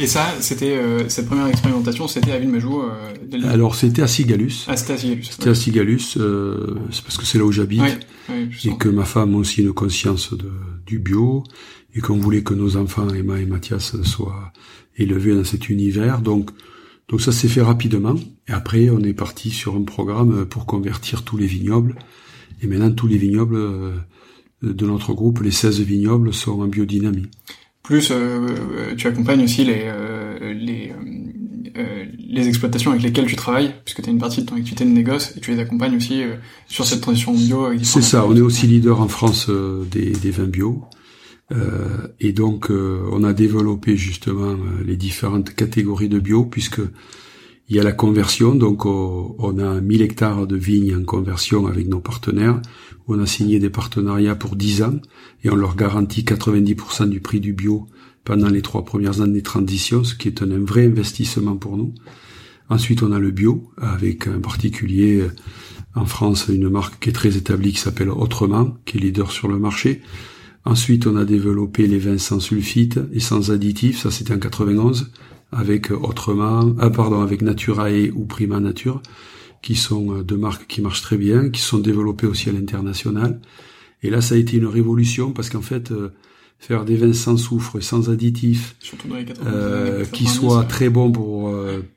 Et 0.00 0.08
ça, 0.08 0.26
c'était 0.40 0.76
euh, 0.76 1.08
cette 1.08 1.26
première 1.26 1.46
expérimentation, 1.46 2.08
c'était 2.08 2.32
à 2.32 2.40
Villemajou 2.40 2.82
euh, 2.82 3.52
Alors 3.52 3.76
c'était 3.76 4.02
à 4.02 4.08
Sigalus. 4.08 4.64
Ah, 4.66 4.76
c'était 4.76 4.94
à 4.94 4.98
Sigalus. 4.98 5.24
C'était 5.30 5.50
à 5.50 5.54
Sigalus, 5.54 6.16
euh, 6.16 6.74
c'est 6.90 7.04
parce 7.04 7.18
que 7.18 7.24
c'est 7.24 7.38
là 7.38 7.44
où 7.44 7.52
j'habite 7.52 7.82
et 8.64 8.76
que 8.76 8.88
ma 8.88 9.04
femme 9.04 9.34
a 9.34 9.38
aussi 9.38 9.62
une 9.62 9.72
conscience 9.72 10.32
de, 10.32 10.50
du 10.86 10.98
bio 10.98 11.44
et 11.94 12.00
qu'on 12.00 12.18
voulait 12.18 12.42
que 12.42 12.54
nos 12.54 12.76
enfants 12.76 13.08
Emma 13.10 13.38
et 13.38 13.46
Mathias 13.46 13.94
soient 14.02 14.52
élevés 14.96 15.36
dans 15.36 15.44
cet 15.44 15.68
univers. 15.68 16.20
Donc 16.20 16.50
donc 17.08 17.20
ça 17.20 17.32
s'est 17.32 17.48
fait 17.48 17.62
rapidement 17.62 18.14
et 18.48 18.52
après 18.52 18.90
on 18.90 19.00
est 19.00 19.14
parti 19.14 19.50
sur 19.50 19.76
un 19.76 19.82
programme 19.82 20.46
pour 20.46 20.66
convertir 20.66 21.22
tous 21.22 21.36
les 21.36 21.46
vignobles 21.46 21.96
et 22.62 22.66
maintenant, 22.66 22.90
tous 22.90 23.06
les 23.06 23.18
vignobles 23.18 23.56
euh, 23.56 23.92
de 24.62 24.86
notre 24.86 25.12
groupe, 25.12 25.40
les 25.40 25.50
16 25.50 25.80
vignobles, 25.80 26.32
sont 26.32 26.60
en 26.62 26.66
biodynamie. 26.66 27.26
Plus, 27.82 28.10
euh, 28.10 28.14
euh, 28.16 28.94
tu 28.96 29.06
accompagnes 29.06 29.44
aussi 29.44 29.64
les, 29.64 29.92
les, 30.54 30.92
les 32.18 32.48
exploitations 32.48 32.92
avec 32.92 33.02
lesquelles 33.02 33.26
tu 33.26 33.36
travailles, 33.36 33.74
puisque 33.84 34.02
tu 34.02 34.08
as 34.08 34.12
une 34.12 34.18
partie 34.18 34.40
de 34.40 34.46
ton 34.46 34.56
activité 34.56 34.84
de 34.84 34.90
négoce, 34.90 35.36
et 35.36 35.40
tu 35.40 35.50
les 35.50 35.60
accompagnes 35.60 35.96
aussi 35.96 36.22
sur 36.66 36.86
cette 36.86 37.02
transition 37.02 37.34
bio. 37.34 37.68
C'est 37.82 38.00
ça, 38.00 38.24
on 38.26 38.34
est 38.34 38.40
aussi 38.40 38.66
leader 38.66 39.00
en 39.00 39.08
France 39.08 39.50
des, 39.90 40.12
des 40.12 40.30
vins 40.30 40.44
bio. 40.44 40.84
Euh, 41.54 42.08
et 42.20 42.32
donc, 42.32 42.70
on 42.70 43.24
a 43.24 43.32
développé 43.32 43.96
justement 43.96 44.56
les 44.84 44.96
différentes 44.96 45.54
catégories 45.54 46.08
de 46.08 46.18
bio, 46.18 46.44
puisque 46.44 46.80
il 47.68 47.76
y 47.76 47.80
a 47.80 47.82
la 47.82 47.92
conversion, 47.92 48.54
donc 48.54 48.84
on 48.84 49.58
a 49.58 49.80
1000 49.80 50.02
hectares 50.02 50.46
de 50.46 50.56
vignes 50.56 50.96
en 50.96 51.04
conversion 51.04 51.66
avec 51.66 51.88
nos 51.88 52.00
partenaires. 52.00 52.60
On 53.08 53.18
a 53.18 53.26
signé 53.26 53.58
des 53.58 53.70
partenariats 53.70 54.34
pour 54.34 54.56
10 54.56 54.82
ans 54.82 55.00
et 55.44 55.50
on 55.50 55.56
leur 55.56 55.74
garantit 55.74 56.22
90% 56.22 57.08
du 57.08 57.20
prix 57.20 57.40
du 57.40 57.54
bio 57.54 57.86
pendant 58.24 58.48
les 58.48 58.60
trois 58.60 58.84
premières 58.84 59.22
années 59.22 59.38
de 59.38 59.44
transition, 59.44 60.04
ce 60.04 60.14
qui 60.14 60.28
est 60.28 60.42
un 60.42 60.64
vrai 60.64 60.86
investissement 60.86 61.56
pour 61.56 61.76
nous. 61.76 61.94
Ensuite, 62.68 63.02
on 63.02 63.12
a 63.12 63.18
le 63.18 63.30
bio, 63.30 63.70
avec 63.78 64.26
un 64.26 64.40
particulier 64.40 65.20
euh, 65.20 65.30
en 65.94 66.06
France, 66.06 66.46
une 66.48 66.68
marque 66.68 67.02
qui 67.02 67.10
est 67.10 67.12
très 67.12 67.36
établie 67.36 67.72
qui 67.72 67.78
s'appelle 67.78 68.10
Autrement, 68.10 68.76
qui 68.86 68.96
est 68.96 69.00
leader 69.00 69.30
sur 69.30 69.48
le 69.48 69.58
marché. 69.58 70.00
Ensuite, 70.64 71.06
on 71.06 71.16
a 71.16 71.24
développé 71.24 71.86
les 71.86 71.98
vins 71.98 72.18
sans 72.18 72.40
sulfite 72.40 72.98
et 73.12 73.20
sans 73.20 73.50
additifs, 73.50 74.00
ça 74.00 74.10
c'était 74.10 74.32
en 74.32 74.38
91 74.38 75.10
avec 75.52 75.92
euh, 75.92 75.96
autrement, 75.96 76.74
ah 76.78 76.90
pardon, 76.90 77.20
avec 77.20 77.42
Naturae 77.42 78.10
ou 78.14 78.24
Prima 78.24 78.60
Nature, 78.60 79.00
qui 79.62 79.76
sont 79.76 80.16
euh, 80.16 80.22
deux 80.22 80.36
marques 80.36 80.66
qui 80.66 80.80
marchent 80.80 81.02
très 81.02 81.16
bien, 81.16 81.50
qui 81.50 81.60
sont 81.60 81.78
développées 81.78 82.26
aussi 82.26 82.48
à 82.48 82.52
l'international. 82.52 83.40
Et 84.02 84.10
là, 84.10 84.20
ça 84.20 84.34
a 84.34 84.38
été 84.38 84.56
une 84.56 84.66
révolution 84.66 85.32
parce 85.32 85.48
qu'en 85.48 85.62
fait, 85.62 85.92
faire 86.58 86.84
des 86.84 86.96
vins 86.96 87.14
sans 87.14 87.36
soufre 87.36 87.76
et 87.76 87.80
sans 87.80 88.10
additifs, 88.10 88.76
euh, 89.46 90.04
qui 90.04 90.26
soient 90.26 90.64
très 90.64 90.90
bons 90.90 91.10
pour 91.10 91.54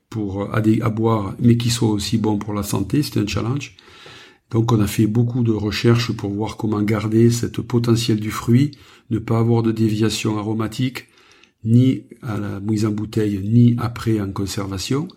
pour 0.09 0.43
à, 0.55 0.59
à, 0.59 0.89
boire, 0.89 1.35
mais 1.39 1.57
qui 1.57 1.69
soient 1.69 1.89
aussi 1.89 2.17
bons 2.17 2.37
pour 2.37 2.53
la 2.53 2.63
santé, 2.63 3.03
c'était 3.03 3.19
un 3.19 3.27
challenge. 3.27 3.75
Donc, 4.51 4.71
on 4.71 4.79
a 4.79 4.87
fait 4.87 5.07
beaucoup 5.07 5.43
de 5.43 5.51
recherches 5.51 6.11
pour 6.11 6.31
voir 6.31 6.57
comment 6.57 6.81
garder 6.81 7.31
cette 7.31 7.61
potentiel 7.61 8.19
du 8.19 8.31
fruit, 8.31 8.71
ne 9.09 9.19
pas 9.19 9.39
avoir 9.39 9.63
de 9.63 9.71
déviation 9.71 10.37
aromatique, 10.37 11.07
ni 11.63 12.03
à 12.21 12.37
la 12.37 12.59
mise 12.59 12.85
en 12.85 12.91
bouteille, 12.91 13.41
ni 13.43 13.75
après 13.77 14.19
en 14.21 14.31
conservation. 14.31 15.07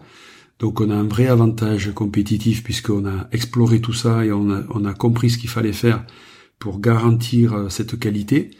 Donc 0.61 0.81
on 0.83 0.91
a 0.91 0.95
un 0.95 1.05
vrai 1.05 1.27
avantage 1.27 1.93
compétitif 1.95 2.63
puisqu'on 2.63 3.07
a 3.07 3.29
exploré 3.33 3.81
tout 3.81 3.95
ça 3.95 4.25
et 4.25 4.31
on 4.31 4.51
a, 4.51 4.95
compris 4.95 5.31
ce 5.31 5.39
qu'il 5.39 5.49
fallait 5.49 5.73
faire 5.73 6.05
pour 6.59 6.81
garantir 6.81 7.55
euh, 7.55 7.69
cette 7.71 7.99
qualité. 7.99 8.51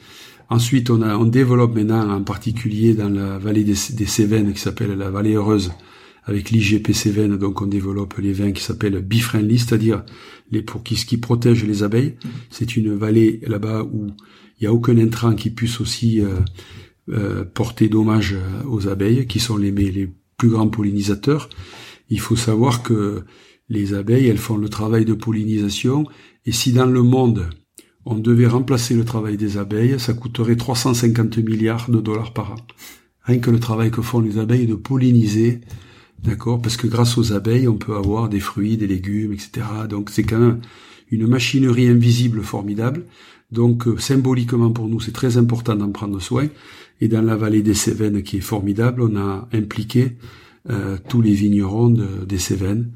Ensuite, 0.49 0.89
on, 0.89 1.03
a, 1.03 1.17
on 1.17 1.27
développe 1.27 1.75
maintenant, 1.75 2.11
en 2.11 2.23
particulier 2.23 2.95
dans 2.95 3.11
la 3.11 3.39
vallée 3.39 3.63
des 3.63 3.75
Cévennes, 3.75 4.53
qui 4.53 4.61
s'appelle 4.61 4.97
la 4.97 5.11
vallée 5.11 5.35
heureuse, 5.35 5.71
avec 6.25 6.51
l'IGPC 6.51 7.11
vin, 7.11 7.29
donc 7.29 7.63
on 7.63 7.67
développe 7.67 8.19
les 8.19 8.33
vins 8.33 8.53
qui 8.53 8.63
s'appellent 8.63 9.01
bee-friendly, 9.01 9.59
c'est-à-dire 9.59 10.05
les 10.51 10.63
pour 10.63 10.83
qui 10.83 10.97
ce 10.97 11.07
qui 11.07 11.17
protège 11.17 11.65
les 11.65 11.83
abeilles. 11.83 12.17
Mmh. 12.23 12.29
C'est 12.51 12.77
une 12.77 12.95
vallée 12.95 13.41
là-bas 13.47 13.85
où 13.85 14.09
il 14.59 14.65
n'y 14.65 14.67
a 14.67 14.73
aucun 14.73 14.99
intrant 14.99 15.35
qui 15.35 15.51
puisse 15.51 15.81
aussi 15.81 16.21
euh, 16.21 16.37
euh, 17.09 17.45
porter 17.45 17.89
dommage 17.89 18.37
aux 18.69 18.89
abeilles, 18.89 19.27
qui 19.27 19.41
sont 19.41 19.57
les, 19.57 19.71
les 19.71 20.11
plus 20.37 20.51
grands 20.51 20.69
pollinisateurs. 20.69 21.49
Il 22.11 22.21
faut 22.21 22.37
savoir 22.37 22.83
que 22.83 23.25
les 23.69 23.95
abeilles, 23.95 24.27
elles 24.27 24.39
font 24.39 24.57
le 24.57 24.69
travail 24.69 25.05
de 25.05 25.15
pollinisation, 25.15 26.05
et 26.45 26.53
si 26.53 26.73
dans 26.73 26.87
le 26.87 27.03
monde 27.03 27.49
on 28.07 28.17
devait 28.17 28.47
remplacer 28.47 28.95
le 28.95 29.05
travail 29.05 29.37
des 29.37 29.59
abeilles, 29.59 30.01
ça 30.01 30.15
coûterait 30.15 30.57
350 30.57 31.39
milliards 31.39 31.91
de 31.91 32.01
dollars 32.01 32.33
par 32.33 32.53
an. 32.53 32.57
Rien 33.23 33.39
que 33.39 33.51
le 33.51 33.61
travail 33.61 33.91
que 33.91 34.03
font 34.03 34.21
les 34.21 34.39
abeilles 34.39 34.67
de 34.67 34.75
polliniser, 34.75 35.61
d'accord? 36.23 36.61
Parce 36.61 36.77
que 36.77 36.87
grâce 36.87 37.19
aux 37.19 37.33
abeilles, 37.33 37.69
on 37.69 37.77
peut 37.77 37.97
avoir 37.97 38.29
des 38.29 38.41
fruits, 38.41 38.77
des 38.77 38.87
légumes, 38.87 39.33
etc. 39.33 39.67
Donc 39.89 40.11
c'est 40.11 40.23
quand 40.23 40.39
même 40.39 40.61
une 41.11 41.27
machinerie 41.27 41.89
invisible 41.89 42.43
formidable. 42.43 43.05
Donc 43.51 43.87
euh, 43.87 43.99
symboliquement 43.99 44.71
pour 44.71 44.89
nous, 44.89 45.01
c'est 45.01 45.13
très 45.13 45.37
important 45.37 45.75
d'en 45.75 45.91
prendre 45.91 46.21
soin. 46.21 46.49
Et 47.01 47.09
dans 47.09 47.23
la 47.23 47.37
vallée 47.37 47.63
des 47.63 47.75
Cévennes, 47.75 48.23
qui 48.23 48.39
est 48.39 48.43
formidable, 48.43 49.03
on 49.03 49.17
a 49.17 49.49
impliqué 49.53 50.17
euh, 50.69 50.99
tous 51.09 51.23
les 51.23 51.33
vignerons 51.33 51.89
des 51.89 52.39
Cévennes. 52.39 52.93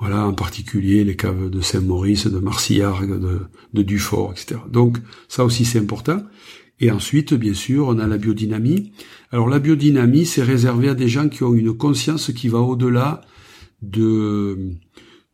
Voilà, 0.00 0.26
en 0.26 0.32
particulier 0.32 1.04
les 1.04 1.14
caves 1.14 1.48
de 1.48 1.60
Saint-Maurice, 1.60 2.26
de 2.26 2.38
Marcillargues, 2.38 3.20
de, 3.20 3.42
de 3.72 3.82
Dufort, 3.82 4.32
etc. 4.32 4.60
Donc 4.68 4.98
ça 5.28 5.44
aussi 5.44 5.64
c'est 5.64 5.78
important. 5.78 6.22
Et 6.80 6.90
ensuite, 6.90 7.34
bien 7.34 7.54
sûr, 7.54 7.86
on 7.88 7.98
a 7.98 8.06
la 8.06 8.18
biodynamie. 8.18 8.92
Alors 9.30 9.48
la 9.48 9.58
biodynamie, 9.58 10.26
c'est 10.26 10.42
réservé 10.42 10.88
à 10.88 10.94
des 10.94 11.08
gens 11.08 11.28
qui 11.28 11.44
ont 11.44 11.54
une 11.54 11.72
conscience 11.72 12.32
qui 12.32 12.48
va 12.48 12.58
au-delà 12.58 13.20
de, 13.82 14.58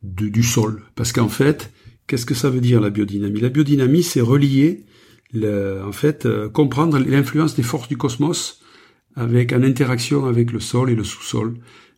du 0.03 0.43
sol. 0.43 0.83
Parce 0.95 1.11
qu'en 1.11 1.29
fait, 1.29 1.71
qu'est-ce 2.07 2.25
que 2.25 2.35
ça 2.35 2.49
veut 2.49 2.61
dire 2.61 2.81
la 2.81 2.89
biodynamie? 2.89 3.39
La 3.39 3.49
biodynamie, 3.49 4.03
c'est 4.03 4.21
relier, 4.21 4.85
en 5.33 5.91
fait, 5.91 6.25
euh, 6.25 6.49
comprendre 6.49 6.99
l'influence 6.99 7.55
des 7.55 7.63
forces 7.63 7.87
du 7.87 7.97
cosmos 7.97 8.61
avec 9.15 9.53
en 9.53 9.63
interaction 9.63 10.25
avec 10.25 10.51
le 10.51 10.59
sol 10.59 10.89
et 10.89 10.95
le 10.95 11.03
sous-sol. 11.03 11.55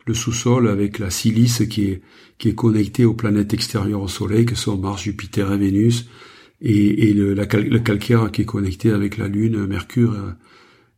Le 0.08 0.14
sous-sol 0.14 0.68
avec 0.68 0.98
la 0.98 1.10
silice 1.10 1.64
qui 1.70 1.84
est 1.86 2.02
qui 2.42 2.50
est 2.50 2.56
connectée 2.56 3.06
aux 3.06 3.14
planètes 3.14 3.54
extérieures 3.54 4.02
au 4.02 4.08
Soleil, 4.08 4.48
que 4.48 4.56
sont 4.56 4.76
Mars, 4.76 5.04
Jupiter 5.04 5.54
et 5.54 5.58
Vénus, 5.60 6.08
et, 6.62 7.14
le, 7.14 7.34
le, 7.34 7.80
calcaire 7.80 8.32
qui 8.32 8.44
est 8.44 8.46
connecté 8.46 8.92
avec 8.92 9.18
la 9.18 9.28
Lune, 9.28 9.66
Mercure 9.66 10.14
euh, 10.14 10.32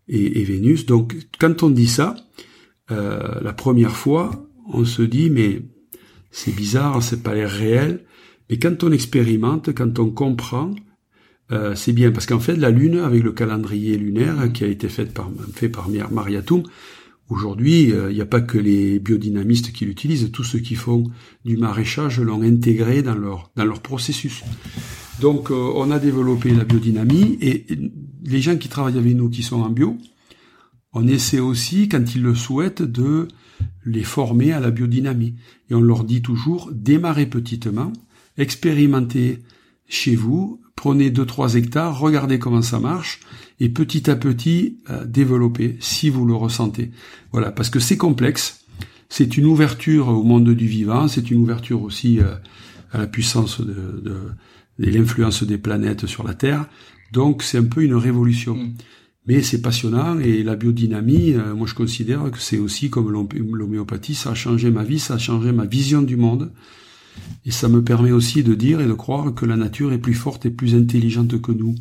et, 0.08 0.44
Vénus. 0.44 0.86
Donc 0.86 1.16
quand 1.40 1.64
on 1.64 1.70
dit 1.70 1.88
ça, 1.88 2.16
euh, 2.92 3.40
la 3.42 3.54
première 3.54 3.96
fois, 3.96 4.48
on 4.72 4.84
se 4.84 5.02
dit 5.02 5.30
mais 5.30 5.62
c'est 6.32 6.56
bizarre, 6.56 7.02
c'est 7.02 7.24
pas 7.24 7.34
l'air 7.34 7.50
réel. 7.50 8.04
Mais 8.50 8.60
quand 8.60 8.84
on 8.84 8.92
expérimente, 8.92 9.74
quand 9.74 10.00
on 10.00 10.10
comprend, 10.10 10.76
euh, 11.52 11.76
c'est 11.76 11.94
bien 11.94 12.12
parce 12.12 12.26
qu'en 12.26 12.40
fait 12.40 12.58
la 12.58 12.70
Lune, 12.70 12.98
avec 12.98 13.24
le 13.24 13.32
calendrier 13.32 13.98
lunaire 13.98 14.52
qui 14.52 14.66
a 14.66 14.68
été 14.68 14.90
fait 14.90 15.14
par 15.14 15.32
fait 15.54 15.70
par 15.70 15.90
Maria 16.12 16.42
Aujourd'hui, 17.30 17.84
il 18.10 18.14
n'y 18.14 18.22
a 18.22 18.26
pas 18.26 18.42
que 18.42 18.58
les 18.58 19.00
biodynamistes 19.00 19.72
qui 19.72 19.86
l'utilisent, 19.86 20.30
tous 20.32 20.44
ceux 20.44 20.60
qui 20.60 20.76
font 20.76 21.06
du 21.46 21.56
maraîchage 21.56 22.20
l'ont 22.20 22.42
intégré 22.42 23.02
dans 23.02 23.16
leur, 23.16 23.50
dans 23.56 23.64
leur 23.64 23.82
processus. 23.82 24.44
Donc 25.22 25.52
euh, 25.52 25.72
on 25.76 25.92
a 25.92 26.00
développé 26.00 26.52
la 26.52 26.66
biodynamie 26.66 27.38
et 27.42 27.66
les 28.24 28.42
gens 28.42 28.58
qui 28.58 28.70
travaillent 28.70 28.98
avec 28.98 29.16
nous 29.16 29.30
qui 29.30 29.44
sont 29.44 29.62
en 29.62 29.70
bio, 29.70 29.98
on 30.94 31.08
essaie 31.08 31.40
aussi, 31.40 31.90
quand 31.90 32.16
ils 32.16 32.22
le 32.22 32.36
souhaitent, 32.36 32.84
de 32.84 33.28
les 33.86 34.04
former 34.04 34.54
à 34.54 34.60
la 34.60 34.72
biodynamie. 34.72 35.36
Et 35.70 35.76
on 35.76 35.82
leur 35.82 36.04
dit 36.04 36.22
toujours, 36.22 36.70
démarrez 36.72 37.26
petitement, 37.26 37.92
expérimentez 38.38 39.40
chez 39.88 40.16
vous, 40.16 40.62
prenez 40.76 41.10
2-3 41.10 41.58
hectares, 41.58 42.00
regardez 42.00 42.40
comment 42.40 42.62
ça 42.62 42.80
marche, 42.80 43.22
et 43.60 43.70
petit 43.70 44.10
à 44.10 44.16
petit, 44.16 44.78
euh, 44.90 45.06
développez 45.06 45.78
si 45.80 46.10
vous 46.10 46.26
le 46.26 46.36
ressentez. 46.36 46.92
Voilà, 47.32 47.52
parce 47.52 47.70
que 47.70 47.80
c'est 47.80 47.98
complexe, 47.98 48.66
c'est 49.10 49.38
une 49.38 49.46
ouverture 49.46 50.10
au 50.10 50.24
monde 50.24 50.50
du 50.50 50.68
vivant, 50.68 51.08
c'est 51.08 51.32
une 51.32 51.42
ouverture 51.42 51.82
aussi 51.82 52.20
euh, 52.20 52.36
à 52.92 53.00
la 53.00 53.08
puissance 53.08 53.62
de, 53.62 54.02
de 54.04 54.18
et 54.80 54.92
l'influence 54.92 55.44
des 55.44 55.58
planètes 55.58 56.06
sur 56.06 56.24
la 56.24 56.34
Terre. 56.34 56.66
Donc 57.12 57.44
c'est 57.44 57.58
un 57.58 57.66
peu 57.66 57.84
une 57.84 57.96
révolution. 57.96 58.56
Mm. 58.56 58.74
Mais 59.26 59.42
c'est 59.42 59.62
passionnant 59.62 60.20
et 60.20 60.44
la 60.44 60.56
biodynamie, 60.56 61.34
euh, 61.34 61.56
moi 61.56 61.66
je 61.66 61.74
considère 61.74 62.30
que 62.30 62.40
c'est 62.40 62.60
aussi 62.60 62.90
comme 62.90 63.10
l'homéopathie, 63.10 64.16
ça 64.16 64.32
a 64.32 64.34
changé 64.34 64.70
ma 64.70 64.84
vie, 64.84 65.00
ça 65.00 65.14
a 65.14 65.18
changé 65.18 65.54
ma 65.54 65.66
vision 65.66 66.02
du 66.02 66.18
monde. 66.18 66.52
Et 67.46 67.52
ça 67.52 67.70
me 67.70 67.84
permet 67.84 68.12
aussi 68.12 68.44
de 68.44 68.56
dire 68.56 68.82
et 68.82 68.88
de 68.88 68.94
croire 68.94 69.34
que 69.34 69.46
la 69.46 69.56
nature 69.56 69.94
est 69.94 70.00
plus 70.00 70.14
forte 70.14 70.46
et 70.46 70.50
plus 70.50 70.76
intelligente 70.76 71.40
que 71.42 71.52
nous. 71.52 71.76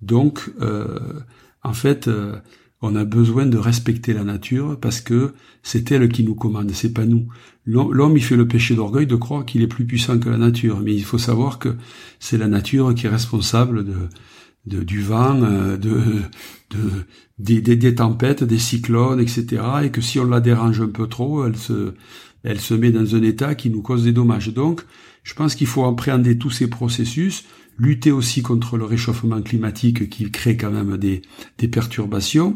Donc, 0.00 0.50
euh, 0.60 0.98
en 1.62 1.72
fait, 1.72 2.08
euh, 2.08 2.36
on 2.82 2.96
a 2.96 3.04
besoin 3.04 3.46
de 3.46 3.58
respecter 3.58 4.12
la 4.12 4.24
nature 4.24 4.78
parce 4.80 5.00
que 5.00 5.34
c'est 5.62 5.90
elle 5.92 6.08
qui 6.08 6.24
nous 6.24 6.34
commande, 6.34 6.70
c'est 6.72 6.94
pas 6.94 7.04
nous. 7.04 7.28
L'homme, 7.66 8.16
il 8.16 8.24
fait 8.24 8.36
le 8.36 8.48
péché 8.48 8.74
d'orgueil 8.74 9.06
de 9.06 9.16
croire 9.16 9.44
qu'il 9.44 9.62
est 9.62 9.66
plus 9.66 9.84
puissant 9.84 10.18
que 10.18 10.30
la 10.30 10.38
nature, 10.38 10.80
mais 10.80 10.94
il 10.94 11.04
faut 11.04 11.18
savoir 11.18 11.58
que 11.58 11.76
c'est 12.18 12.38
la 12.38 12.48
nature 12.48 12.94
qui 12.94 13.06
est 13.06 13.10
responsable 13.10 13.84
de, 14.66 14.82
du 14.82 15.02
vent, 15.02 15.42
euh, 15.42 15.76
de, 15.76 16.00
de 16.70 16.78
des, 17.38 17.60
des, 17.60 17.94
tempêtes, 17.94 18.44
des 18.44 18.58
cyclones, 18.58 19.20
etc. 19.20 19.62
Et 19.84 19.90
que 19.90 20.00
si 20.00 20.18
on 20.18 20.24
la 20.24 20.40
dérange 20.40 20.80
un 20.80 20.88
peu 20.88 21.06
trop, 21.06 21.46
elle 21.46 21.56
se, 21.56 21.94
elle 22.44 22.60
se 22.60 22.74
met 22.74 22.90
dans 22.90 23.14
un 23.14 23.22
état 23.22 23.54
qui 23.54 23.70
nous 23.70 23.82
cause 23.82 24.04
des 24.04 24.12
dommages. 24.12 24.52
Donc, 24.52 24.82
je 25.22 25.34
pense 25.34 25.54
qu'il 25.54 25.66
faut 25.66 25.84
appréhender 25.84 26.38
tous 26.38 26.50
ces 26.50 26.68
processus, 26.68 27.44
lutter 27.80 28.12
aussi 28.12 28.42
contre 28.42 28.76
le 28.76 28.84
réchauffement 28.84 29.40
climatique 29.40 30.10
qui 30.10 30.30
crée 30.30 30.56
quand 30.56 30.70
même 30.70 30.98
des, 30.98 31.22
des 31.58 31.68
perturbations, 31.68 32.54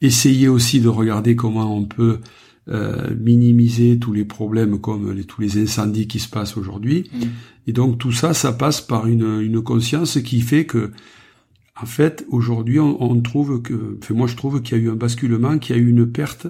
essayer 0.00 0.48
aussi 0.48 0.80
de 0.80 0.88
regarder 0.88 1.36
comment 1.36 1.76
on 1.76 1.84
peut 1.84 2.20
euh, 2.68 3.14
minimiser 3.14 3.98
tous 3.98 4.14
les 4.14 4.24
problèmes 4.24 4.80
comme 4.80 5.12
les, 5.12 5.24
tous 5.24 5.42
les 5.42 5.62
incendies 5.62 6.06
qui 6.06 6.18
se 6.18 6.28
passent 6.28 6.56
aujourd'hui. 6.56 7.10
Mmh. 7.12 7.24
Et 7.66 7.72
donc 7.72 7.98
tout 7.98 8.12
ça, 8.12 8.32
ça 8.32 8.52
passe 8.52 8.80
par 8.80 9.06
une, 9.06 9.42
une 9.42 9.62
conscience 9.62 10.18
qui 10.22 10.40
fait 10.40 10.64
que, 10.64 10.92
en 11.80 11.86
fait, 11.86 12.24
aujourd'hui, 12.30 12.80
on, 12.80 13.02
on, 13.02 13.20
trouve 13.20 13.60
que, 13.60 13.98
enfin, 14.02 14.14
moi 14.14 14.26
je 14.26 14.36
trouve 14.36 14.62
qu'il 14.62 14.78
y 14.78 14.80
a 14.80 14.84
eu 14.84 14.90
un 14.90 14.96
basculement, 14.96 15.58
qu'il 15.58 15.76
y 15.76 15.78
a 15.78 15.82
eu 15.82 15.90
une 15.90 16.10
perte 16.10 16.46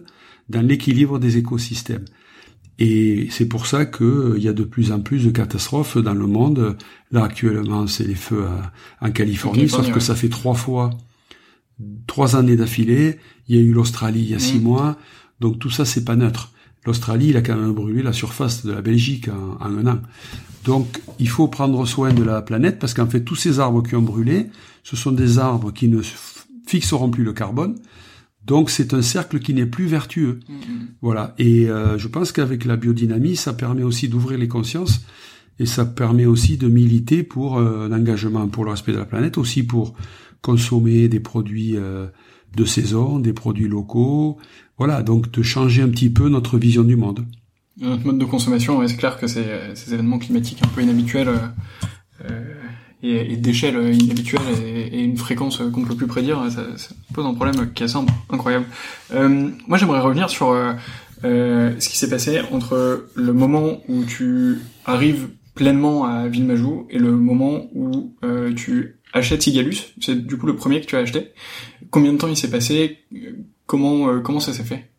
dans 0.49 0.65
l'équilibre 0.65 1.19
des 1.19 1.37
écosystèmes. 1.37 2.05
Et 2.79 3.29
c'est 3.31 3.47
pour 3.47 3.67
ça 3.67 3.87
qu'il 3.87 4.07
euh, 4.07 4.39
y 4.39 4.49
a 4.49 4.53
de 4.53 4.65
plus 4.65 4.91
en 4.91 5.01
plus 5.01 5.25
de 5.25 5.31
catastrophes 5.31 5.97
dans 5.97 6.15
le 6.15 6.27
monde. 6.27 6.77
Là 7.13 7.25
actuellement, 7.25 7.87
c'est 7.87 8.07
les 8.07 8.15
feux 8.15 8.45
en 9.01 9.11
Californie, 9.11 9.69
sauf 9.69 9.93
que 9.93 10.01
ça 10.01 10.15
fait 10.15 10.29
trois 10.29 10.55
fois, 10.55 10.91
trois 12.07 12.37
années 12.37 12.57
d'affilée. 12.57 13.19
Il 13.49 13.57
y 13.57 13.59
a 13.59 13.63
eu 13.63 13.73
l'Australie 13.73 14.23
il 14.23 14.31
y 14.31 14.35
a 14.35 14.39
six 14.39 14.59
mmh. 14.59 14.63
mois. 14.63 14.97
Donc 15.41 15.59
tout 15.59 15.71
ça, 15.71 15.85
c'est 15.85 16.05
pas 16.05 16.17
neutre. 16.17 16.53
L'Australie, 16.87 17.29
il 17.29 17.37
a 17.37 17.43
quand 17.43 17.57
même 17.57 17.73
brûlé 17.73 18.03
la 18.03 18.13
surface 18.13 18.65
de 18.67 18.73
la 18.73 18.83
Belgique 18.83 19.29
en, 19.29 19.65
un 19.65 19.87
an. 19.87 20.01
Donc 20.65 21.01
il 21.19 21.29
faut 21.29 21.49
prendre 21.49 21.85
soin 21.87 22.13
de 22.13 22.23
la 22.23 22.43
planète 22.43 22.79
parce 22.79 22.95
qu'en 22.95 23.07
fait, 23.07 23.23
tous 23.23 23.37
ces 23.37 23.61
arbres 23.61 23.83
qui 23.83 23.95
ont 23.97 24.03
brûlé, 24.03 24.47
ce 24.83 24.97
sont 24.97 25.13
des 25.13 25.39
arbres 25.39 25.73
qui 25.73 25.89
ne 25.89 26.01
fixeront 26.67 27.11
plus 27.11 27.25
le 27.25 27.33
carbone, 27.33 27.77
donc 28.45 28.71
c'est 28.71 28.93
un 28.93 29.03
cercle 29.03 29.39
qui 29.39 29.55
n'est 29.55 29.67
plus 29.67 29.87
vertueux. 29.87 30.41
Mm-hmm. 30.49 30.87
Voilà. 31.01 31.35
Et 31.39 31.69
euh, 31.69 31.99
je 31.99 32.09
pense 32.09 32.33
qu'avec 32.33 32.65
la 32.65 32.77
biodynamie, 32.77 33.37
ça 33.37 33.55
permet 33.55 33.83
aussi 33.83 34.09
d'ouvrir 34.09 34.39
les 34.39 34.49
consciences 34.49 35.01
et 35.59 35.67
ça 35.67 35.85
permet 35.85 36.27
aussi 36.27 36.57
de 36.59 36.69
militer 36.69 37.23
pour 37.23 37.59
euh, 37.59 37.89
l'engagement 37.89 38.49
pour 38.49 38.65
le 38.65 38.73
respect 38.73 38.93
de 38.93 38.99
la 38.99 39.05
planète, 39.05 39.39
aussi 39.39 39.63
pour 39.63 39.95
consommer 40.43 41.09
des 41.09 41.21
produits 41.21 41.77
euh, 41.77 42.09
de 42.57 42.65
saison, 42.65 43.19
des 43.19 43.33
produits 43.33 43.69
locaux. 43.69 44.37
Voilà, 44.77 45.03
donc 45.03 45.31
de 45.31 45.43
changer 45.43 45.83
un 45.83 45.89
petit 45.89 46.11
peu 46.11 46.29
notre 46.29 46.59
vision 46.59 46.83
du 46.83 46.97
monde. 46.97 47.25
Notre 47.81 48.05
mode 48.07 48.19
de 48.19 48.25
consommation, 48.25 48.87
c'est 48.87 48.97
clair 48.97 49.19
que 49.19 49.27
ces, 49.27 49.45
ces 49.75 49.95
événements 49.95 50.19
climatiques 50.19 50.61
un 50.65 50.69
peu 50.69 50.83
inhabituels 50.83 51.31
et, 53.05 53.33
et 53.33 53.37
d'échelle 53.37 53.95
inhabituelle 53.95 54.43
et, 54.65 54.99
et, 54.99 55.03
une 55.03 55.17
fréquence 55.17 55.59
qu'on 55.59 55.81
ne 55.81 55.87
peut 55.87 55.95
plus 55.95 56.07
prédire, 56.07 56.43
ça, 56.51 56.65
ça, 56.77 56.95
pose 57.13 57.27
un 57.27 57.35
problème 57.35 57.73
qui 57.73 57.83
est 57.83 57.87
assez 57.87 57.99
incroyable. 58.31 58.67
Euh, 59.13 59.51
moi, 59.69 59.79
j'aimerais 59.79 60.01
revenir 60.01 60.31
sur 60.31 60.51
euh, 60.51 60.73
euh, 61.25 61.73
ce 61.79 61.89
qui 61.89 61.97
s'est 61.97 62.11
passé 62.11 62.41
entre 62.53 63.07
le 63.15 63.33
moment 63.33 63.81
où 63.89 64.05
tu 64.05 64.59
arrives 64.85 65.29
pleinement 65.55 66.05
à 66.05 66.29
Villemajou 66.29 66.87
et 66.91 66.99
le 66.99 67.13
moment 67.13 67.69
où 67.75 68.15
euh, 68.25 68.53
tu 68.55 68.97
achètes 69.13 69.43
Sigalus. 69.43 69.95
C'est 70.01 70.27
du 70.27 70.37
coup 70.37 70.47
le 70.47 70.57
premier 70.57 70.81
que 70.81 70.87
tu 70.87 70.97
as 70.97 71.01
acheté. 71.01 71.33
Combien 71.91 72.13
de 72.13 72.19
temps 72.19 72.29
il 72.29 72.37
s'est 72.37 72.51
passé? 72.51 72.99
Comment 73.67 74.09
euh, 74.09 74.21
comment 74.21 74.41
ça 74.41 74.53
s'est 74.53 74.65
fait? 74.65 74.91